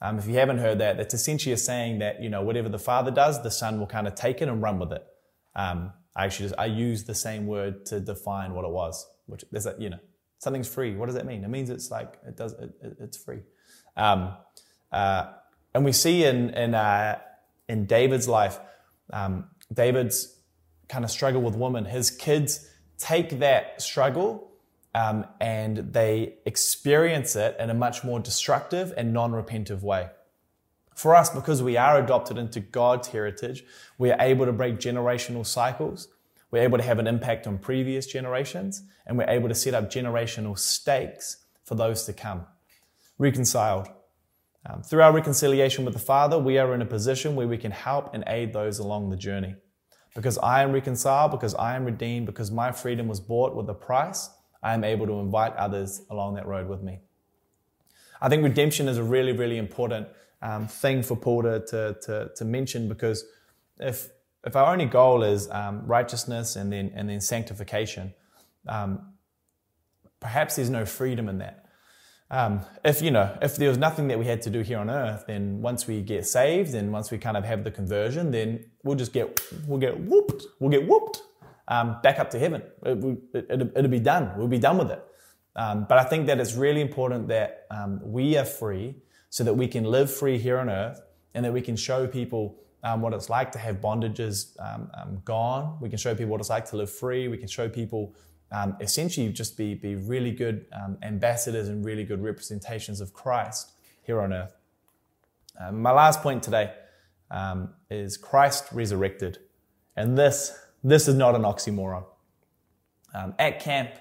Um, 0.01 0.19
if 0.19 0.27
you 0.27 0.33
haven't 0.33 0.57
heard 0.57 0.79
that, 0.79 0.97
that's 0.97 1.13
essentially 1.13 1.55
saying 1.55 1.99
that, 1.99 2.21
you 2.21 2.29
know, 2.29 2.41
whatever 2.41 2.67
the 2.67 2.77
Father 2.77 3.09
does, 3.09 3.41
the 3.41 3.51
Son 3.51 3.79
will 3.79 3.87
kind 3.87 4.05
of 4.05 4.15
take 4.15 4.41
it 4.41 4.49
and 4.49 4.61
run 4.61 4.79
with 4.79 4.91
it. 4.91 5.05
Um, 5.55 5.93
I 6.13 6.25
actually 6.25 6.49
just, 6.49 6.59
I 6.59 6.65
use 6.65 7.05
the 7.05 7.15
same 7.15 7.47
word 7.47 7.85
to 7.85 8.01
define 8.01 8.53
what 8.53 8.65
it 8.65 8.71
was, 8.71 9.07
which 9.27 9.45
is, 9.53 9.65
you 9.79 9.91
know, 9.91 9.99
something's 10.41 10.67
free. 10.67 10.95
What 10.95 11.05
does 11.05 11.15
that 11.15 11.25
mean? 11.25 11.43
It 11.43 11.49
means 11.49 11.69
it's 11.69 11.91
like 11.91 12.17
it 12.27 12.35
does. 12.35 12.53
It, 12.53 12.73
it's 12.99 13.17
free. 13.17 13.41
Um, 13.95 14.33
uh, 14.91 15.27
and 15.73 15.85
we 15.85 15.91
see 15.91 16.25
in 16.25 16.49
in 16.49 16.73
uh, 16.73 17.19
in 17.69 17.85
David's 17.85 18.27
life, 18.27 18.59
um, 19.13 19.45
David's 19.71 20.35
kind 20.89 21.05
of 21.05 21.11
struggle 21.11 21.41
with 21.41 21.55
women. 21.55 21.85
His 21.85 22.09
kids 22.09 22.67
take 22.97 23.39
that 23.39 23.81
struggle 23.81 24.51
um, 24.93 25.25
and 25.39 25.77
they 25.93 26.35
experience 26.45 27.35
it 27.35 27.55
in 27.59 27.69
a 27.69 27.73
much 27.73 28.03
more 28.03 28.19
destructive 28.19 28.93
and 28.97 29.13
non-repentive 29.13 29.81
way. 29.81 30.09
For 30.95 31.15
us, 31.15 31.29
because 31.29 31.63
we 31.63 31.77
are 31.77 31.97
adopted 31.97 32.37
into 32.37 32.59
God's 32.59 33.07
heritage, 33.07 33.63
we 33.97 34.11
are 34.11 34.19
able 34.19 34.45
to 34.45 34.51
break 34.51 34.79
generational 34.79 35.45
cycles 35.45 36.09
we're 36.51 36.63
able 36.63 36.77
to 36.77 36.83
have 36.83 36.99
an 36.99 37.07
impact 37.07 37.47
on 37.47 37.57
previous 37.57 38.05
generations, 38.05 38.83
and 39.07 39.17
we're 39.17 39.29
able 39.29 39.49
to 39.49 39.55
set 39.55 39.73
up 39.73 39.89
generational 39.89 40.57
stakes 40.57 41.37
for 41.63 41.75
those 41.75 42.03
to 42.05 42.13
come. 42.13 42.45
Reconciled. 43.17 43.87
Um, 44.69 44.83
through 44.83 45.01
our 45.01 45.13
reconciliation 45.13 45.85
with 45.85 45.93
the 45.93 45.99
Father, 45.99 46.37
we 46.37 46.57
are 46.57 46.75
in 46.75 46.81
a 46.81 46.85
position 46.85 47.35
where 47.35 47.47
we 47.47 47.57
can 47.57 47.71
help 47.71 48.13
and 48.13 48.23
aid 48.27 48.53
those 48.53 48.77
along 48.77 49.09
the 49.09 49.17
journey. 49.17 49.55
Because 50.13 50.37
I 50.37 50.61
am 50.61 50.73
reconciled, 50.73 51.31
because 51.31 51.55
I 51.55 51.75
am 51.75 51.85
redeemed, 51.85 52.25
because 52.25 52.51
my 52.51 52.71
freedom 52.71 53.07
was 53.07 53.19
bought 53.19 53.55
with 53.55 53.69
a 53.69 53.73
price, 53.73 54.29
I 54.61 54.73
am 54.73 54.83
able 54.83 55.07
to 55.07 55.13
invite 55.13 55.55
others 55.55 56.01
along 56.09 56.35
that 56.35 56.45
road 56.45 56.67
with 56.67 56.83
me. 56.83 56.99
I 58.21 58.29
think 58.29 58.43
redemption 58.43 58.87
is 58.87 58.97
a 58.97 59.03
really, 59.03 59.31
really 59.31 59.57
important 59.57 60.07
um, 60.41 60.67
thing 60.67 61.01
for 61.01 61.15
Paul 61.15 61.43
to, 61.43 61.65
to, 61.67 61.97
to, 62.03 62.31
to 62.35 62.45
mention 62.45 62.87
because 62.87 63.25
if 63.79 64.09
if 64.45 64.55
our 64.55 64.71
only 64.71 64.85
goal 64.85 65.23
is 65.23 65.49
um, 65.51 65.85
righteousness 65.85 66.55
and 66.55 66.71
then 66.71 66.91
and 66.95 67.09
then 67.09 67.21
sanctification, 67.21 68.13
um, 68.67 69.13
perhaps 70.19 70.55
there's 70.55 70.69
no 70.69 70.85
freedom 70.85 71.29
in 71.29 71.39
that. 71.39 71.65
Um, 72.31 72.61
if 72.85 73.01
you 73.01 73.11
know, 73.11 73.37
if 73.41 73.57
there 73.57 73.67
was 73.67 73.77
nothing 73.77 74.07
that 74.07 74.17
we 74.17 74.25
had 74.25 74.41
to 74.43 74.49
do 74.49 74.61
here 74.61 74.77
on 74.77 74.89
earth, 74.89 75.25
then 75.27 75.61
once 75.61 75.85
we 75.85 76.01
get 76.01 76.25
saved 76.25 76.73
and 76.73 76.91
once 76.91 77.11
we 77.11 77.17
kind 77.17 77.35
of 77.35 77.43
have 77.43 77.63
the 77.65 77.71
conversion, 77.71 78.31
then 78.31 78.65
we'll 78.83 78.95
just 78.95 79.11
get 79.11 79.41
we'll 79.67 79.79
get 79.79 79.99
whooped, 79.99 80.45
we'll 80.59 80.71
get 80.71 80.87
whooped 80.87 81.21
um, 81.67 81.97
back 82.01 82.19
up 82.19 82.29
to 82.31 82.39
heaven. 82.39 82.63
It, 82.85 82.97
will 82.99 83.17
it, 83.33 83.91
be 83.91 83.99
done. 83.99 84.31
We'll 84.37 84.47
be 84.47 84.59
done 84.59 84.77
with 84.77 84.91
it. 84.91 85.03
Um, 85.55 85.85
but 85.89 85.97
I 85.97 86.03
think 86.03 86.27
that 86.27 86.39
it's 86.39 86.53
really 86.55 86.81
important 86.81 87.27
that 87.27 87.65
um, 87.69 87.99
we 88.01 88.37
are 88.37 88.45
free 88.45 88.95
so 89.29 89.43
that 89.43 89.53
we 89.53 89.67
can 89.67 89.83
live 89.83 90.13
free 90.13 90.37
here 90.37 90.57
on 90.57 90.69
earth 90.69 91.01
and 91.33 91.43
that 91.43 91.53
we 91.53 91.61
can 91.61 91.75
show 91.75 92.07
people 92.07 92.57
um, 92.83 93.01
what 93.01 93.13
it's 93.13 93.29
like 93.29 93.51
to 93.51 93.59
have 93.59 93.77
bondages 93.77 94.59
um, 94.59 94.89
um, 94.93 95.21
gone. 95.23 95.77
We 95.79 95.89
can 95.89 95.97
show 95.97 96.15
people 96.15 96.31
what 96.31 96.39
it's 96.39 96.49
like 96.49 96.65
to 96.71 96.77
live 96.77 96.91
free. 96.91 97.27
We 97.27 97.37
can 97.37 97.47
show 97.47 97.69
people 97.69 98.15
um, 98.51 98.75
essentially 98.81 99.29
just 99.29 99.57
be, 99.57 99.75
be 99.75 99.95
really 99.95 100.31
good 100.31 100.65
um, 100.73 100.97
ambassadors 101.03 101.67
and 101.67 101.85
really 101.85 102.03
good 102.03 102.21
representations 102.21 102.99
of 102.99 103.13
Christ 103.13 103.71
here 104.03 104.19
on 104.21 104.33
earth. 104.33 104.55
Um, 105.59 105.81
my 105.81 105.91
last 105.91 106.21
point 106.21 106.43
today 106.43 106.73
is 107.89 108.17
Christ 108.17 108.65
resurrected. 108.73 109.39
And 109.95 110.17
this, 110.17 110.57
this 110.83 111.07
is 111.07 111.15
not 111.15 111.35
an 111.35 111.43
oxymoron. 111.43 112.03
at 113.13 113.59
camp, 113.59 113.91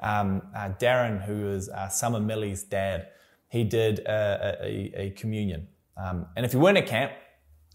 uh, 0.00 0.70
Darren, 0.80 1.22
who 1.24 1.48
is 1.48 1.68
uh, 1.68 1.88
Summer 1.88 2.20
Millie's 2.20 2.62
dad, 2.62 3.08
he 3.48 3.64
did 3.64 3.98
a, 4.00 4.58
a, 4.62 4.92
a 4.96 5.10
communion. 5.10 5.66
and 5.96 6.46
if 6.46 6.54
you 6.54 6.60
weren't 6.60 6.78
at 6.78 6.86
camp, 6.86 7.12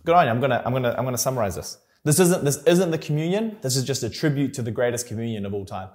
Good 0.08 0.16
on 0.16 0.26
you. 0.26 0.32
I'm 0.32 0.40
gonna, 0.40 0.62
I'm 0.66 0.72
gonna, 0.72 0.96
I'm 0.98 1.04
gonna 1.04 1.18
summarize 1.18 1.58
this. 1.58 1.80
This 2.06 2.18
isn't, 2.22 2.46
this 2.46 2.64
isn't 2.64 2.92
the 2.92 2.98
communion. 2.98 3.58
This 3.62 3.76
is 3.76 3.84
just 3.84 4.04
a 4.04 4.10
tribute 4.10 4.54
to 4.54 4.62
the 4.62 4.72
greatest 4.72 5.06
communion 5.06 5.46
of 5.46 5.54
all 5.54 5.66
time. 5.66 5.90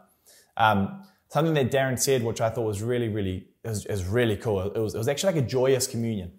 Um, 0.59 1.05
something 1.31 1.55
that 1.55 1.71
Darren 1.71 1.99
said, 1.99 2.23
which 2.23 2.43
I 2.43 2.51
thought 2.51 2.67
was 2.67 2.83
really, 2.83 3.09
really, 3.09 3.47
it 3.65 3.69
was, 3.89 4.05
really 4.05 4.37
cool. 4.37 4.71
It 4.71 4.79
was, 4.79 4.95
it 4.95 4.99
was 4.99 5.09
actually 5.09 5.33
like 5.33 5.45
a 5.45 5.49
joyous 5.49 5.87
communion. 5.87 6.31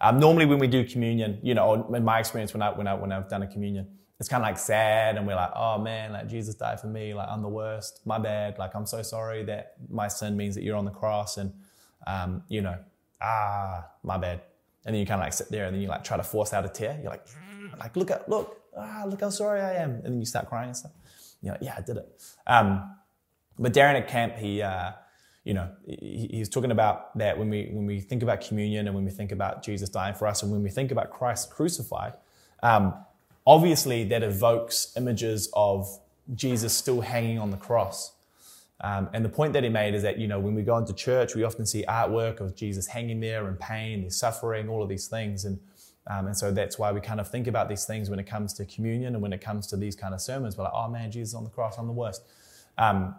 Um, 0.00 0.18
normally 0.18 0.44
when 0.44 0.58
we 0.58 0.66
do 0.66 0.84
communion, 0.84 1.38
you 1.40 1.54
know, 1.54 1.94
in 1.94 2.04
my 2.04 2.18
experience 2.18 2.52
when 2.52 2.62
I, 2.62 2.72
when 2.72 2.88
I, 2.88 2.94
when 2.94 3.12
I've 3.12 3.28
done 3.28 3.44
a 3.44 3.46
communion, 3.46 3.86
it's 4.18 4.28
kind 4.28 4.42
of 4.42 4.48
like 4.48 4.58
sad 4.58 5.16
and 5.16 5.24
we're 5.24 5.36
like, 5.36 5.52
oh 5.54 5.78
man, 5.78 6.14
like 6.14 6.26
Jesus 6.26 6.56
died 6.56 6.80
for 6.80 6.88
me. 6.88 7.14
Like 7.14 7.28
I'm 7.28 7.42
the 7.42 7.48
worst. 7.48 8.00
My 8.04 8.18
bad. 8.18 8.58
Like 8.58 8.74
I'm 8.74 8.86
so 8.86 9.02
sorry 9.02 9.44
that 9.44 9.74
my 9.88 10.08
sin 10.08 10.36
means 10.36 10.56
that 10.56 10.64
you're 10.64 10.76
on 10.76 10.84
the 10.84 10.90
cross 10.90 11.36
and, 11.36 11.52
um, 12.08 12.42
you 12.48 12.60
know, 12.60 12.76
ah, 13.22 13.86
my 14.02 14.18
bad. 14.18 14.40
And 14.84 14.94
then 14.94 15.00
you 15.00 15.06
kind 15.06 15.20
of 15.20 15.26
like 15.26 15.32
sit 15.32 15.50
there 15.50 15.66
and 15.66 15.74
then 15.74 15.82
you 15.82 15.88
like 15.88 16.04
try 16.04 16.16
to 16.16 16.22
force 16.22 16.52
out 16.52 16.64
a 16.64 16.68
tear. 16.68 16.98
You're 17.02 17.10
like, 17.10 17.26
like 17.78 17.96
look 17.96 18.10
at 18.10 18.28
look, 18.28 18.60
ah, 18.76 19.04
look 19.06 19.20
how 19.20 19.30
sorry 19.30 19.60
I 19.60 19.74
am. 19.74 19.90
And 19.90 20.04
then 20.04 20.20
you 20.20 20.26
start 20.26 20.48
crying 20.48 20.68
and 20.68 20.76
stuff. 20.76 20.92
You're 21.42 21.54
like, 21.54 21.62
yeah, 21.62 21.74
I 21.76 21.82
did 21.82 21.96
it. 21.98 22.08
Um, 22.46 22.96
But 23.58 23.74
Darren 23.74 23.94
at 23.94 24.08
camp, 24.08 24.36
he, 24.36 24.62
uh, 24.62 24.92
you 25.44 25.52
know, 25.54 25.68
he, 25.86 26.28
he's 26.32 26.48
talking 26.48 26.70
about 26.70 27.16
that 27.18 27.38
when 27.38 27.50
we 27.50 27.68
when 27.72 27.86
we 27.86 28.00
think 28.00 28.22
about 28.22 28.40
communion 28.40 28.86
and 28.86 28.94
when 28.94 29.04
we 29.04 29.10
think 29.10 29.32
about 29.32 29.62
Jesus 29.62 29.88
dying 29.90 30.14
for 30.14 30.26
us 30.26 30.42
and 30.42 30.50
when 30.50 30.62
we 30.62 30.70
think 30.70 30.90
about 30.92 31.10
Christ 31.10 31.50
crucified, 31.50 32.14
um, 32.62 32.94
obviously 33.46 34.04
that 34.04 34.22
evokes 34.22 34.92
images 34.96 35.50
of 35.52 36.00
Jesus 36.34 36.72
still 36.72 37.02
hanging 37.02 37.38
on 37.38 37.50
the 37.50 37.56
cross. 37.56 38.12
Um, 38.82 39.10
and 39.12 39.24
the 39.24 39.28
point 39.28 39.52
that 39.52 39.62
he 39.62 39.68
made 39.68 39.94
is 39.94 40.02
that, 40.02 40.18
you 40.18 40.26
know, 40.26 40.40
when 40.40 40.54
we 40.54 40.62
go 40.62 40.78
into 40.78 40.94
church, 40.94 41.34
we 41.34 41.44
often 41.44 41.66
see 41.66 41.84
artwork 41.86 42.40
of 42.40 42.56
Jesus 42.56 42.86
hanging 42.86 43.20
there 43.20 43.46
in 43.48 43.56
pain, 43.56 44.02
he's 44.02 44.16
suffering, 44.16 44.68
all 44.68 44.82
of 44.82 44.88
these 44.88 45.06
things. 45.06 45.44
And, 45.44 45.58
um, 46.06 46.26
and 46.26 46.36
so 46.36 46.50
that's 46.50 46.78
why 46.78 46.90
we 46.90 47.00
kind 47.00 47.20
of 47.20 47.28
think 47.28 47.46
about 47.46 47.68
these 47.68 47.84
things 47.84 48.08
when 48.08 48.18
it 48.18 48.26
comes 48.26 48.54
to 48.54 48.64
communion 48.64 49.14
and 49.14 49.22
when 49.22 49.34
it 49.34 49.42
comes 49.42 49.66
to 49.68 49.76
these 49.76 49.94
kind 49.94 50.14
of 50.14 50.20
sermons. 50.20 50.56
We're 50.56 50.64
like, 50.64 50.72
oh 50.74 50.88
man, 50.88 51.10
Jesus 51.10 51.34
on 51.34 51.44
the 51.44 51.50
cross, 51.50 51.76
I'm 51.78 51.86
the 51.86 51.92
worst. 51.92 52.22
Um, 52.78 53.16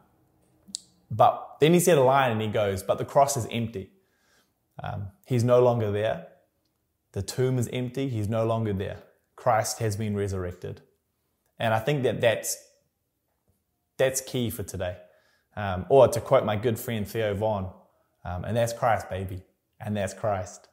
but 1.11 1.57
then 1.59 1.73
he 1.73 1.79
said 1.79 1.97
a 1.97 2.03
line 2.03 2.31
and 2.31 2.41
he 2.41 2.47
goes, 2.47 2.81
but 2.81 2.97
the 2.97 3.05
cross 3.05 3.37
is 3.37 3.45
empty. 3.51 3.91
Um, 4.81 5.07
he's 5.25 5.43
no 5.43 5.61
longer 5.61 5.91
there. 5.91 6.27
The 7.11 7.21
tomb 7.21 7.59
is 7.59 7.69
empty. 7.71 8.09
He's 8.09 8.29
no 8.29 8.45
longer 8.45 8.73
there. 8.73 9.03
Christ 9.35 9.79
has 9.79 9.95
been 9.95 10.15
resurrected. 10.15 10.81
And 11.59 11.73
I 11.73 11.79
think 11.79 12.01
that 12.03 12.21
that's, 12.21 12.57
that's 13.97 14.21
key 14.21 14.49
for 14.49 14.63
today. 14.63 14.97
Um, 15.55 15.85
or 15.89 16.07
to 16.07 16.21
quote 16.21 16.45
my 16.45 16.55
good 16.55 16.79
friend 16.79 17.07
Theo 17.07 17.33
Von, 17.33 17.71
um, 18.23 18.45
and 18.45 18.55
that's 18.55 18.73
Christ, 18.73 19.09
baby. 19.09 19.41
And 19.79 19.97
that's 19.97 20.13
Christ. 20.13 20.67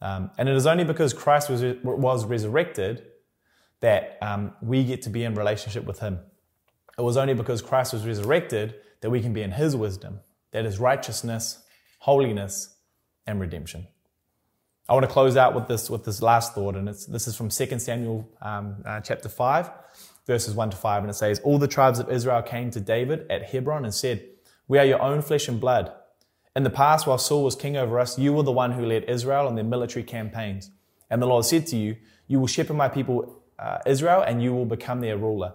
Um, 0.00 0.30
and 0.38 0.48
it 0.48 0.54
is 0.54 0.66
only 0.66 0.84
because 0.84 1.12
Christ 1.12 1.48
was, 1.50 1.62
was 1.82 2.24
resurrected 2.24 3.04
that 3.80 4.18
um, 4.20 4.52
we 4.60 4.84
get 4.84 5.02
to 5.02 5.10
be 5.10 5.24
in 5.24 5.34
relationship 5.34 5.84
with 5.84 6.00
Him. 6.00 6.20
It 6.98 7.02
was 7.02 7.16
only 7.16 7.34
because 7.34 7.62
Christ 7.62 7.92
was 7.92 8.06
resurrected 8.06 8.74
that 9.00 9.10
we 9.10 9.20
can 9.20 9.32
be 9.32 9.42
in 9.42 9.52
His 9.52 9.74
wisdom, 9.74 10.20
that 10.50 10.66
is 10.66 10.78
righteousness, 10.78 11.64
holiness, 12.00 12.76
and 13.26 13.40
redemption. 13.40 13.86
I 14.88 14.94
want 14.94 15.04
to 15.04 15.12
close 15.12 15.36
out 15.36 15.54
with 15.54 15.68
this 15.68 15.90
with 15.90 16.04
this 16.04 16.22
last 16.22 16.54
thought, 16.54 16.74
and 16.74 16.88
this 16.88 17.28
is 17.28 17.36
from 17.36 17.50
2 17.50 17.78
Samuel 17.78 18.28
um, 18.40 18.76
uh, 18.86 19.00
chapter 19.00 19.28
5 19.28 19.70
verses 20.28 20.54
1 20.54 20.70
to 20.70 20.76
5, 20.76 21.02
and 21.02 21.10
it 21.10 21.14
says, 21.14 21.40
All 21.40 21.58
the 21.58 21.66
tribes 21.66 21.98
of 21.98 22.10
Israel 22.10 22.42
came 22.42 22.70
to 22.70 22.80
David 22.80 23.26
at 23.28 23.46
Hebron 23.46 23.84
and 23.84 23.94
said, 23.94 24.24
We 24.68 24.78
are 24.78 24.84
your 24.84 25.02
own 25.02 25.22
flesh 25.22 25.48
and 25.48 25.58
blood. 25.58 25.90
In 26.54 26.62
the 26.62 26.70
past, 26.70 27.06
while 27.06 27.18
Saul 27.18 27.42
was 27.42 27.56
king 27.56 27.76
over 27.76 27.98
us, 27.98 28.18
you 28.18 28.32
were 28.32 28.42
the 28.42 28.52
one 28.52 28.72
who 28.72 28.84
led 28.84 29.04
Israel 29.04 29.48
on 29.48 29.54
their 29.54 29.64
military 29.64 30.04
campaigns. 30.04 30.70
And 31.10 31.22
the 31.22 31.26
Lord 31.26 31.46
said 31.46 31.66
to 31.68 31.76
you, 31.76 31.96
You 32.28 32.38
will 32.38 32.46
shepherd 32.46 32.74
my 32.74 32.88
people 32.88 33.42
uh, 33.58 33.78
Israel, 33.86 34.22
and 34.22 34.42
you 34.42 34.52
will 34.52 34.66
become 34.66 35.00
their 35.00 35.16
ruler. 35.16 35.54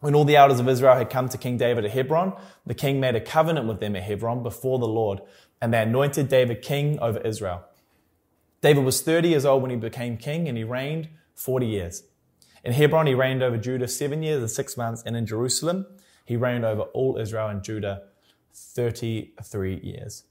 When 0.00 0.14
all 0.14 0.24
the 0.24 0.36
elders 0.36 0.60
of 0.60 0.68
Israel 0.68 0.96
had 0.96 1.10
come 1.10 1.28
to 1.28 1.36
King 1.36 1.58
David 1.58 1.84
at 1.84 1.90
Hebron, 1.90 2.32
the 2.64 2.74
king 2.74 3.00
made 3.00 3.16
a 3.16 3.20
covenant 3.20 3.66
with 3.68 3.80
them 3.80 3.94
at 3.94 4.04
Hebron 4.04 4.42
before 4.42 4.78
the 4.78 4.88
Lord, 4.88 5.20
and 5.60 5.74
they 5.74 5.82
anointed 5.82 6.28
David 6.28 6.62
king 6.62 6.98
over 7.00 7.18
Israel. 7.18 7.64
David 8.62 8.82
was 8.82 9.02
30 9.02 9.28
years 9.28 9.44
old 9.44 9.60
when 9.60 9.70
he 9.70 9.76
became 9.76 10.16
king, 10.16 10.48
and 10.48 10.56
he 10.56 10.64
reigned 10.64 11.10
40 11.34 11.66
years. 11.66 12.02
In 12.64 12.72
Hebron, 12.72 13.06
he 13.06 13.14
reigned 13.14 13.42
over 13.42 13.56
Judah 13.56 13.88
seven 13.88 14.22
years 14.22 14.40
and 14.40 14.50
six 14.50 14.76
months, 14.76 15.02
and 15.04 15.16
in 15.16 15.26
Jerusalem, 15.26 15.86
he 16.24 16.36
reigned 16.36 16.64
over 16.64 16.82
all 16.82 17.16
Israel 17.16 17.48
and 17.48 17.62
Judah 17.62 18.02
33 18.54 19.80
years. 19.82 20.24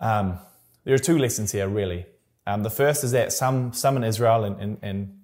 Um, 0.00 0.38
there 0.84 0.94
are 0.94 0.98
two 0.98 1.18
lessons 1.18 1.52
here, 1.52 1.68
really. 1.68 2.06
Um, 2.46 2.62
the 2.62 2.70
first 2.70 3.04
is 3.04 3.12
that 3.12 3.32
some, 3.32 3.72
some 3.72 3.96
in 3.96 4.04
Israel, 4.04 4.44
and, 4.44 4.60
and, 4.60 4.78
and 4.82 5.20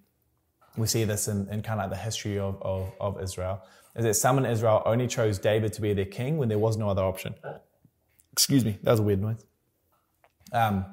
we 0.77 0.87
see 0.87 1.05
this 1.05 1.29
in, 1.29 1.49
in, 1.49 1.63
kind 1.63 1.81
of 1.81 1.91
like 1.91 1.99
the 1.99 2.03
history 2.03 2.39
of, 2.39 2.63
of, 2.63 2.93
of 3.01 3.21
Israel, 3.21 3.63
is 3.97 4.05
that 4.05 4.15
some 4.15 4.39
in 4.39 4.47
Israel 4.47 4.83
only 4.87 5.09
chose 5.09 5.39
David 5.39 5.73
to 5.75 5.81
be 5.81 5.93
their 5.93 6.05
king 6.05 6.39
when 6.39 6.49
there 6.49 6.59
was 6.59 6.77
no 6.77 6.89
other 6.89 7.03
option. 7.03 7.35
Excuse 8.33 8.65
me, 8.65 8.79
that 8.83 8.93
was 8.93 9.01
a 9.01 9.03
weird 9.03 9.21
noise. 9.21 9.45
Um, 10.53 10.87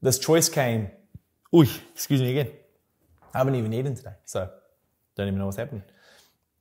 this 0.00 0.18
choice 0.18 0.48
came, 0.48 0.90
ooh, 1.54 1.66
excuse 1.94 2.22
me 2.22 2.30
again. 2.30 2.52
I 3.34 3.38
haven't 3.38 3.54
even 3.54 3.72
eaten 3.72 3.94
today, 3.94 4.14
so 4.24 4.48
don't 5.16 5.28
even 5.28 5.38
know 5.38 5.46
what's 5.46 5.56
happening. 5.56 5.82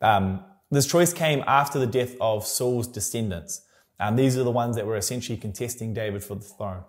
Um, 0.02 0.44
this 0.72 0.86
choice 0.86 1.14
came 1.14 1.44
after 1.48 1.80
the 1.80 1.88
death 1.88 2.16
of 2.22 2.46
Saul's 2.46 2.88
descendants. 2.88 3.66
Um, 4.00 4.16
these 4.16 4.38
are 4.38 4.44
the 4.44 4.52
ones 4.52 4.76
that 4.76 4.86
were 4.86 4.98
essentially 4.98 5.38
contesting 5.38 5.94
David 5.94 6.24
for 6.24 6.36
the 6.36 6.42
throne. 6.42 6.84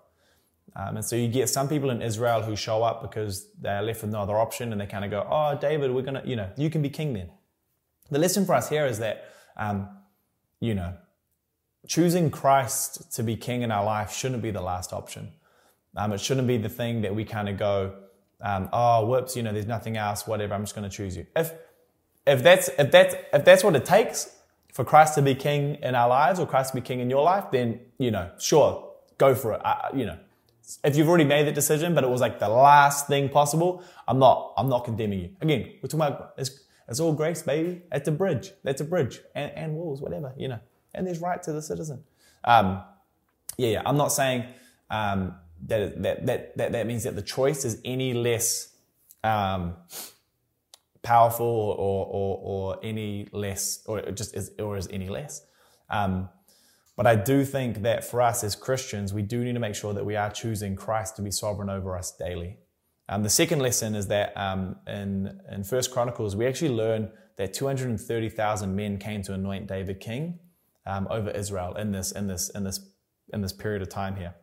Um, 0.76 0.96
and 0.96 1.04
so 1.04 1.16
you 1.16 1.28
get 1.28 1.48
some 1.48 1.68
people 1.68 1.90
in 1.90 2.00
Israel 2.00 2.42
who 2.42 2.54
show 2.54 2.82
up 2.82 3.02
because 3.02 3.50
they're 3.60 3.82
left 3.82 4.02
with 4.02 4.12
no 4.12 4.20
other 4.20 4.38
option 4.38 4.70
and 4.70 4.80
they 4.80 4.86
kind 4.86 5.04
of 5.04 5.10
go, 5.10 5.26
Oh, 5.28 5.58
David, 5.60 5.90
we're 5.90 6.02
going 6.02 6.22
to, 6.22 6.28
you 6.28 6.36
know, 6.36 6.48
you 6.56 6.70
can 6.70 6.82
be 6.82 6.90
king 6.90 7.12
then. 7.12 7.30
The 8.10 8.18
lesson 8.18 8.44
for 8.44 8.54
us 8.54 8.68
here 8.68 8.86
is 8.86 8.98
that, 9.00 9.24
um, 9.56 9.88
you 10.60 10.74
know, 10.74 10.94
choosing 11.88 12.30
Christ 12.30 13.12
to 13.14 13.22
be 13.22 13.36
king 13.36 13.62
in 13.62 13.72
our 13.72 13.84
life 13.84 14.12
shouldn't 14.12 14.42
be 14.42 14.50
the 14.50 14.60
last 14.60 14.92
option. 14.92 15.32
Um, 15.96 16.12
it 16.12 16.20
shouldn't 16.20 16.46
be 16.46 16.56
the 16.56 16.68
thing 16.68 17.02
that 17.02 17.14
we 17.14 17.24
kind 17.24 17.48
of 17.48 17.56
go, 17.56 17.94
um, 18.42 18.68
oh, 18.72 19.06
whoops, 19.06 19.36
you 19.36 19.42
know, 19.42 19.52
there's 19.52 19.66
nothing 19.66 19.96
else, 19.96 20.26
whatever, 20.26 20.54
I'm 20.54 20.62
just 20.62 20.74
going 20.74 20.88
to 20.88 20.94
choose 20.94 21.16
you. 21.16 21.26
If, 21.36 21.52
if 22.26 22.42
that's, 22.42 22.68
if 22.78 22.90
that's, 22.90 23.14
if 23.32 23.44
that's 23.44 23.64
what 23.64 23.76
it 23.76 23.84
takes 23.84 24.34
for 24.72 24.84
Christ 24.84 25.14
to 25.16 25.22
be 25.22 25.34
king 25.34 25.76
in 25.82 25.94
our 25.94 26.08
lives 26.08 26.38
or 26.38 26.46
Christ 26.46 26.70
to 26.70 26.76
be 26.76 26.80
king 26.80 27.00
in 27.00 27.10
your 27.10 27.22
life, 27.22 27.44
then, 27.50 27.80
you 27.98 28.10
know, 28.10 28.30
sure, 28.38 28.92
go 29.18 29.34
for 29.34 29.54
it. 29.54 29.60
I, 29.64 29.90
you 29.94 30.06
know, 30.06 30.18
if 30.84 30.96
you've 30.96 31.08
already 31.08 31.24
made 31.24 31.46
the 31.46 31.52
decision, 31.52 31.94
but 31.94 32.04
it 32.04 32.10
was 32.10 32.20
like 32.20 32.38
the 32.38 32.48
last 32.48 33.08
thing 33.08 33.28
possible, 33.28 33.82
I'm 34.06 34.18
not, 34.18 34.54
I'm 34.56 34.68
not 34.68 34.84
condemning 34.84 35.20
you. 35.20 35.30
Again, 35.40 35.72
we're 35.82 35.88
talking 35.88 36.00
about, 36.00 36.34
it's, 36.38 36.60
it's 36.88 37.00
all 37.00 37.12
grace, 37.12 37.42
baby. 37.42 37.82
It's 37.92 38.08
a 38.08 38.12
bridge. 38.12 38.52
That's 38.62 38.80
a 38.80 38.84
bridge 38.84 39.20
and, 39.34 39.50
and 39.56 39.74
walls, 39.74 40.00
whatever, 40.00 40.32
you 40.36 40.48
know, 40.48 40.60
and 40.94 41.06
there's 41.06 41.20
right 41.20 41.42
to 41.42 41.52
the 41.52 41.62
citizen. 41.62 42.04
Um, 42.44 42.82
yeah, 43.56 43.68
yeah, 43.68 43.82
I'm 43.84 43.96
not 43.96 44.08
saying, 44.08 44.44
um, 44.90 45.34
that, 45.66 46.02
that, 46.02 46.26
that, 46.26 46.56
that, 46.56 46.72
that 46.72 46.86
means 46.86 47.04
that 47.04 47.16
the 47.16 47.22
choice 47.22 47.64
is 47.64 47.80
any 47.84 48.14
less 48.14 48.74
um, 49.22 49.76
powerful 51.02 51.46
or, 51.46 52.06
or, 52.06 52.38
or, 52.42 52.78
any 52.82 53.28
less, 53.32 53.82
or 53.86 54.00
just 54.12 54.34
is, 54.34 54.52
or 54.58 54.76
is 54.76 54.88
any 54.90 55.08
less. 55.08 55.44
Um, 55.88 56.28
but 56.96 57.06
I 57.06 57.16
do 57.16 57.44
think 57.44 57.82
that 57.82 58.04
for 58.04 58.20
us 58.20 58.44
as 58.44 58.54
Christians, 58.54 59.14
we 59.14 59.22
do 59.22 59.42
need 59.42 59.54
to 59.54 59.60
make 59.60 59.74
sure 59.74 59.94
that 59.94 60.04
we 60.04 60.16
are 60.16 60.30
choosing 60.30 60.76
Christ 60.76 61.16
to 61.16 61.22
be 61.22 61.30
sovereign 61.30 61.70
over 61.70 61.96
us 61.96 62.14
daily. 62.16 62.58
Um, 63.08 63.22
the 63.22 63.30
second 63.30 63.60
lesson 63.60 63.94
is 63.94 64.06
that 64.08 64.36
um, 64.36 64.76
in, 64.86 65.40
in 65.50 65.64
First 65.64 65.92
Chronicles, 65.92 66.36
we 66.36 66.46
actually 66.46 66.70
learn 66.70 67.10
that 67.36 67.54
230,000 67.54 68.76
men 68.76 68.98
came 68.98 69.22
to 69.22 69.32
anoint 69.32 69.66
David 69.66 69.98
king 69.98 70.38
um, 70.86 71.08
over 71.10 71.30
Israel 71.30 71.74
in 71.74 71.90
this, 71.90 72.12
in, 72.12 72.26
this, 72.26 72.50
in, 72.50 72.64
this, 72.64 72.80
in 73.32 73.40
this 73.40 73.52
period 73.52 73.82
of 73.82 73.88
time 73.88 74.16
here. 74.16 74.34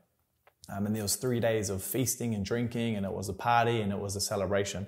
Um, 0.69 0.85
and 0.85 0.95
there 0.95 1.03
was 1.03 1.15
three 1.15 1.39
days 1.39 1.69
of 1.69 1.81
feasting 1.81 2.35
and 2.35 2.45
drinking, 2.45 2.95
and 2.95 3.05
it 3.05 3.11
was 3.11 3.29
a 3.29 3.33
party 3.33 3.81
and 3.81 3.91
it 3.91 3.99
was 3.99 4.15
a 4.15 4.21
celebration. 4.21 4.85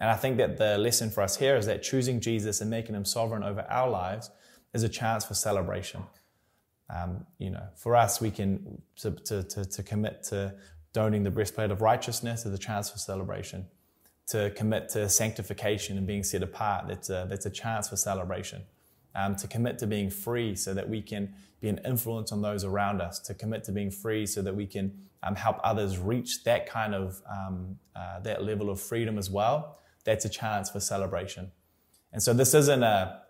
And 0.00 0.10
I 0.10 0.16
think 0.16 0.36
that 0.36 0.58
the 0.58 0.76
lesson 0.76 1.10
for 1.10 1.22
us 1.22 1.36
here 1.36 1.56
is 1.56 1.66
that 1.66 1.82
choosing 1.82 2.20
Jesus 2.20 2.60
and 2.60 2.68
making 2.68 2.94
him 2.94 3.04
sovereign 3.04 3.42
over 3.42 3.64
our 3.70 3.88
lives 3.88 4.30
is 4.74 4.82
a 4.82 4.88
chance 4.88 5.24
for 5.24 5.34
celebration. 5.34 6.02
Um, 6.90 7.24
you 7.38 7.50
know, 7.50 7.62
for 7.76 7.96
us, 7.96 8.20
we 8.20 8.30
can 8.30 8.82
to, 8.96 9.12
to, 9.12 9.42
to, 9.44 9.64
to 9.64 9.82
commit 9.82 10.24
to 10.24 10.54
donning 10.92 11.22
the 11.22 11.30
breastplate 11.30 11.70
of 11.70 11.80
righteousness 11.80 12.44
is 12.44 12.52
a 12.52 12.58
chance 12.58 12.90
for 12.90 12.98
celebration. 12.98 13.66
To 14.28 14.50
commit 14.50 14.88
to 14.90 15.08
sanctification 15.08 15.98
and 15.98 16.06
being 16.06 16.24
set 16.24 16.42
apart, 16.42 16.88
that's 16.88 17.10
a, 17.10 17.26
that's 17.28 17.46
a 17.46 17.50
chance 17.50 17.88
for 17.88 17.96
celebration 17.96 18.62
um, 19.14 19.36
to 19.36 19.48
commit 19.48 19.78
to 19.78 19.86
being 19.86 20.10
free 20.10 20.54
so 20.56 20.74
that 20.74 20.88
we 20.88 21.00
can 21.00 21.34
be 21.64 21.70
an 21.70 21.80
influence 21.84 22.30
on 22.30 22.42
those 22.42 22.62
around 22.62 23.00
us, 23.00 23.18
to 23.18 23.34
commit 23.34 23.64
to 23.64 23.72
being 23.72 23.90
free 23.90 24.26
so 24.26 24.42
that 24.42 24.54
we 24.54 24.66
can 24.66 24.92
um, 25.22 25.34
help 25.34 25.58
others 25.64 25.98
reach 25.98 26.44
that 26.44 26.68
kind 26.68 26.94
of 26.94 27.20
um, 27.30 27.76
uh, 27.96 28.20
that 28.20 28.44
level 28.44 28.68
of 28.68 28.80
freedom 28.80 29.16
as 29.18 29.30
well. 29.30 29.78
That's 30.04 30.24
a 30.26 30.28
chance 30.28 30.70
for 30.70 30.80
celebration. 30.80 31.50
And 32.12 32.22
so 32.22 32.34
this 32.34 32.52
isn't 32.54 32.82
a, 32.82 33.22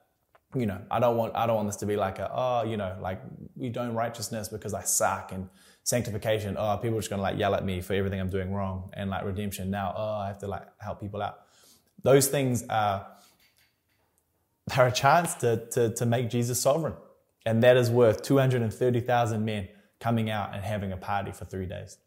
you 0.54 0.66
know, 0.66 0.80
I 0.90 0.98
don't 0.98 1.16
want 1.16 1.36
I 1.36 1.46
don't 1.46 1.56
want 1.56 1.68
this 1.68 1.76
to 1.76 1.86
be 1.86 1.96
like 1.96 2.18
a 2.18 2.28
oh, 2.32 2.64
you 2.64 2.76
know, 2.76 2.96
like 3.00 3.20
we 3.54 3.68
don't 3.68 3.94
righteousness 3.94 4.48
because 4.48 4.74
I 4.74 4.82
suck 4.82 5.30
and 5.32 5.48
sanctification. 5.84 6.56
Oh, 6.58 6.76
people 6.82 6.98
are 6.98 7.00
just 7.00 7.10
gonna 7.10 7.22
like 7.22 7.38
yell 7.38 7.54
at 7.54 7.64
me 7.64 7.80
for 7.80 7.94
everything 7.94 8.20
I'm 8.20 8.30
doing 8.30 8.52
wrong 8.52 8.90
and 8.94 9.10
like 9.10 9.24
redemption. 9.24 9.70
Now, 9.70 9.94
oh, 9.96 10.16
I 10.24 10.26
have 10.26 10.38
to 10.38 10.48
like 10.48 10.66
help 10.78 11.00
people 11.00 11.22
out. 11.22 11.36
Those 12.02 12.26
things 12.26 12.64
are 12.68 13.06
they're 14.66 14.86
a 14.86 14.92
chance 14.92 15.34
to, 15.34 15.66
to, 15.72 15.90
to 15.94 16.06
make 16.06 16.30
Jesus 16.30 16.60
sovereign. 16.60 16.94
And 17.46 17.62
that 17.62 17.76
is 17.76 17.90
worth 17.90 18.22
230,000 18.22 19.44
men 19.44 19.68
coming 20.00 20.30
out 20.30 20.54
and 20.54 20.64
having 20.64 20.92
a 20.92 20.96
party 20.96 21.32
for 21.32 21.44
three 21.44 21.66
days. 21.66 21.98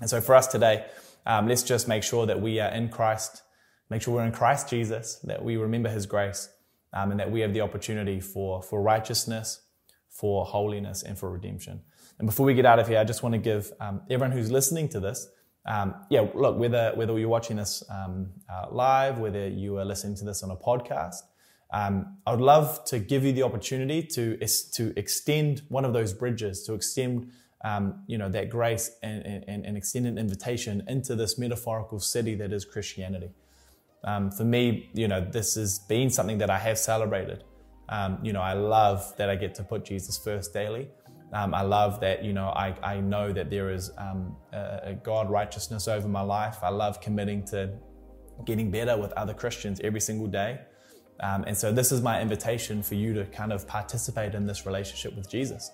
And 0.00 0.10
so 0.10 0.20
for 0.20 0.34
us 0.34 0.46
today, 0.46 0.86
um, 1.26 1.48
let's 1.48 1.62
just 1.62 1.88
make 1.88 2.02
sure 2.02 2.26
that 2.26 2.40
we 2.40 2.60
are 2.60 2.70
in 2.70 2.88
Christ, 2.88 3.42
make 3.90 4.02
sure 4.02 4.14
we're 4.14 4.24
in 4.24 4.32
Christ 4.32 4.68
Jesus, 4.68 5.16
that 5.24 5.42
we 5.42 5.56
remember 5.56 5.88
his 5.88 6.06
grace, 6.06 6.48
um, 6.92 7.10
and 7.10 7.20
that 7.20 7.30
we 7.30 7.40
have 7.40 7.54
the 7.54 7.60
opportunity 7.60 8.20
for, 8.20 8.62
for 8.62 8.82
righteousness, 8.82 9.62
for 10.10 10.44
holiness, 10.44 11.02
and 11.02 11.18
for 11.18 11.30
redemption. 11.30 11.80
And 12.18 12.26
before 12.26 12.46
we 12.46 12.54
get 12.54 12.66
out 12.66 12.78
of 12.78 12.86
here, 12.86 12.98
I 12.98 13.04
just 13.04 13.22
want 13.22 13.32
to 13.32 13.38
give 13.38 13.72
um, 13.80 14.02
everyone 14.10 14.32
who's 14.32 14.50
listening 14.50 14.88
to 14.90 15.00
this, 15.00 15.26
um, 15.66 15.94
yeah, 16.10 16.26
look, 16.34 16.58
whether, 16.58 16.92
whether 16.94 17.18
you're 17.18 17.28
watching 17.28 17.56
this 17.56 17.82
um, 17.88 18.28
uh, 18.52 18.66
live, 18.70 19.18
whether 19.18 19.48
you 19.48 19.78
are 19.78 19.84
listening 19.84 20.14
to 20.16 20.24
this 20.24 20.42
on 20.42 20.50
a 20.50 20.56
podcast, 20.56 21.16
um, 21.74 22.18
I 22.24 22.30
would 22.30 22.40
love 22.40 22.84
to 22.86 23.00
give 23.00 23.24
you 23.24 23.32
the 23.32 23.42
opportunity 23.42 24.00
to, 24.00 24.36
to 24.74 24.92
extend 24.96 25.62
one 25.68 25.84
of 25.84 25.92
those 25.92 26.12
bridges, 26.12 26.62
to 26.66 26.74
extend 26.74 27.32
um, 27.64 28.04
you 28.06 28.16
know, 28.16 28.28
that 28.28 28.48
grace 28.48 28.92
and, 29.02 29.26
and, 29.26 29.66
and, 29.66 29.76
extend 29.76 30.06
an 30.06 30.18
invitation 30.18 30.84
into 30.86 31.16
this 31.16 31.38
metaphorical 31.38 31.98
city 31.98 32.34
that 32.36 32.52
is 32.52 32.64
Christianity. 32.64 33.30
Um, 34.04 34.30
for 34.30 34.44
me, 34.44 34.90
you 34.92 35.08
know, 35.08 35.20
this 35.20 35.54
has 35.54 35.78
been 35.78 36.10
something 36.10 36.38
that 36.38 36.50
I 36.50 36.58
have 36.58 36.78
celebrated. 36.78 37.42
Um, 37.88 38.18
you 38.22 38.34
know, 38.34 38.42
I 38.42 38.52
love 38.52 39.16
that 39.16 39.30
I 39.30 39.34
get 39.34 39.54
to 39.56 39.64
put 39.64 39.84
Jesus 39.84 40.18
first 40.18 40.52
daily. 40.52 40.88
Um, 41.32 41.54
I 41.54 41.62
love 41.62 42.00
that, 42.00 42.22
you 42.22 42.34
know, 42.34 42.48
I, 42.48 42.76
I 42.82 43.00
know 43.00 43.32
that 43.32 43.50
there 43.50 43.70
is 43.70 43.90
um, 43.98 44.36
a, 44.52 44.80
a 44.84 44.94
God 45.02 45.28
righteousness 45.28 45.88
over 45.88 46.06
my 46.06 46.20
life. 46.20 46.58
I 46.62 46.68
love 46.68 47.00
committing 47.00 47.44
to 47.46 47.72
getting 48.44 48.70
better 48.70 48.96
with 48.96 49.10
other 49.12 49.34
Christians 49.34 49.80
every 49.82 50.00
single 50.00 50.28
day. 50.28 50.60
Um, 51.20 51.44
and 51.46 51.56
so 51.56 51.72
this 51.72 51.92
is 51.92 52.02
my 52.02 52.20
invitation 52.20 52.82
for 52.82 52.94
you 52.94 53.14
to 53.14 53.24
kind 53.26 53.52
of 53.52 53.66
participate 53.66 54.34
in 54.34 54.46
this 54.46 54.66
relationship 54.66 55.16
with 55.16 55.30
Jesus. 55.30 55.70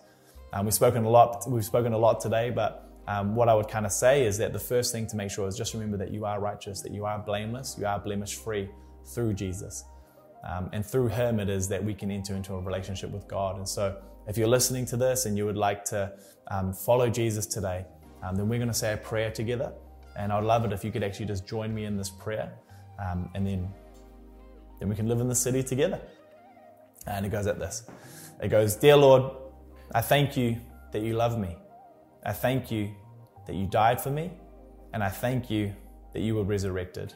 Um, 0.52 0.66
we've 0.66 0.74
spoken 0.74 1.04
a 1.04 1.08
lot. 1.08 1.48
We've 1.48 1.64
spoken 1.64 1.92
a 1.92 1.98
lot 1.98 2.20
today, 2.20 2.50
but 2.50 2.90
um, 3.06 3.34
what 3.34 3.48
I 3.48 3.54
would 3.54 3.68
kind 3.68 3.86
of 3.86 3.92
say 3.92 4.24
is 4.24 4.38
that 4.38 4.52
the 4.52 4.58
first 4.58 4.92
thing 4.92 5.06
to 5.08 5.16
make 5.16 5.30
sure 5.30 5.48
is 5.48 5.56
just 5.56 5.74
remember 5.74 5.96
that 5.96 6.12
you 6.12 6.24
are 6.24 6.40
righteous, 6.40 6.80
that 6.82 6.92
you 6.92 7.04
are 7.06 7.18
blameless, 7.18 7.76
you 7.78 7.86
are 7.86 7.98
blemish 7.98 8.36
free 8.36 8.68
through 9.04 9.34
Jesus, 9.34 9.84
um, 10.48 10.68
and 10.72 10.84
through 10.84 11.08
Him 11.08 11.40
it 11.40 11.48
is 11.48 11.68
that 11.68 11.82
we 11.82 11.94
can 11.94 12.10
enter 12.10 12.34
into 12.34 12.54
a 12.54 12.60
relationship 12.60 13.10
with 13.10 13.26
God. 13.26 13.56
And 13.56 13.68
so, 13.68 13.96
if 14.26 14.36
you're 14.36 14.48
listening 14.48 14.86
to 14.86 14.96
this 14.96 15.26
and 15.26 15.36
you 15.36 15.46
would 15.46 15.56
like 15.56 15.84
to 15.86 16.12
um, 16.50 16.72
follow 16.72 17.08
Jesus 17.08 17.46
today, 17.46 17.84
um, 18.22 18.36
then 18.36 18.48
we're 18.48 18.58
going 18.58 18.68
to 18.68 18.74
say 18.74 18.92
a 18.92 18.96
prayer 18.96 19.30
together. 19.30 19.72
And 20.16 20.32
I'd 20.32 20.44
love 20.44 20.64
it 20.64 20.72
if 20.72 20.84
you 20.84 20.92
could 20.92 21.02
actually 21.02 21.26
just 21.26 21.46
join 21.46 21.74
me 21.74 21.86
in 21.86 21.96
this 21.96 22.10
prayer, 22.10 22.52
and 23.34 23.46
then 23.46 23.72
then 24.80 24.88
we 24.88 24.96
can 24.96 25.06
live 25.06 25.20
in 25.20 25.28
the 25.28 25.34
city 25.34 25.62
together. 25.62 26.00
And 27.06 27.24
it 27.24 27.28
goes 27.28 27.46
like 27.46 27.60
this. 27.60 27.84
It 28.42 28.48
goes, 28.48 28.74
Dear 28.74 28.96
Lord. 28.96 29.36
I 29.92 30.00
thank 30.00 30.36
you 30.36 30.60
that 30.92 31.02
you 31.02 31.14
love 31.14 31.36
me. 31.36 31.56
I 32.24 32.32
thank 32.32 32.70
you 32.70 32.94
that 33.46 33.56
you 33.56 33.66
died 33.66 34.00
for 34.00 34.10
me, 34.10 34.30
and 34.92 35.02
I 35.02 35.08
thank 35.08 35.50
you 35.50 35.74
that 36.12 36.20
you 36.20 36.36
were 36.36 36.44
resurrected. 36.44 37.12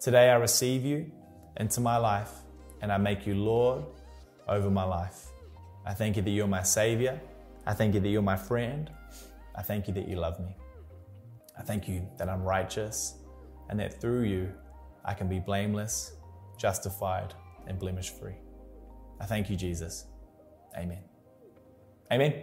Today 0.00 0.30
I 0.30 0.36
receive 0.36 0.86
you 0.86 1.10
into 1.58 1.80
my 1.80 1.98
life, 1.98 2.30
and 2.80 2.90
I 2.90 2.96
make 2.96 3.26
you 3.26 3.34
Lord 3.34 3.84
over 4.48 4.70
my 4.70 4.84
life. 4.84 5.26
I 5.84 5.92
thank 5.92 6.16
you 6.16 6.22
that 6.22 6.30
you're 6.30 6.46
my 6.46 6.62
Savior. 6.62 7.20
I 7.66 7.74
thank 7.74 7.94
you 7.94 8.00
that 8.00 8.08
you're 8.08 8.22
my 8.22 8.36
friend. 8.36 8.90
I 9.54 9.60
thank 9.60 9.86
you 9.86 9.92
that 9.94 10.08
you 10.08 10.16
love 10.16 10.40
me. 10.40 10.56
I 11.58 11.62
thank 11.62 11.88
you 11.88 12.08
that 12.16 12.30
I'm 12.30 12.42
righteous, 12.42 13.16
and 13.68 13.78
that 13.80 14.00
through 14.00 14.22
you 14.22 14.50
I 15.04 15.12
can 15.12 15.28
be 15.28 15.40
blameless, 15.40 16.12
justified, 16.58 17.34
and 17.66 17.78
blemish 17.78 18.10
free. 18.10 18.34
I 19.20 19.26
thank 19.26 19.48
you, 19.50 19.56
Jesus. 19.56 20.06
Amen. 20.76 21.02
Amen. 22.12 22.34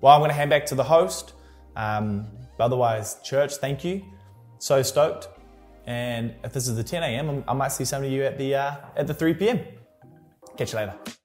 Well, 0.00 0.14
I'm 0.14 0.20
going 0.20 0.30
to 0.30 0.34
hand 0.34 0.50
back 0.50 0.66
to 0.66 0.74
the 0.74 0.84
host. 0.84 1.34
Um, 1.76 2.26
otherwise, 2.58 3.16
church, 3.22 3.54
thank 3.56 3.84
you. 3.84 4.04
So 4.58 4.82
stoked. 4.82 5.28
And 5.86 6.34
if 6.44 6.52
this 6.52 6.68
is 6.68 6.76
the 6.76 6.84
10 6.84 7.02
a.m., 7.02 7.44
I 7.48 7.54
might 7.54 7.72
see 7.72 7.84
some 7.84 8.04
of 8.04 8.10
you 8.10 8.22
at 8.24 8.36
the 8.36 8.54
uh, 8.54 8.76
at 8.96 9.06
the 9.06 9.14
3 9.14 9.34
p.m. 9.34 9.60
Catch 10.56 10.72
you 10.72 10.80
later. 10.80 11.17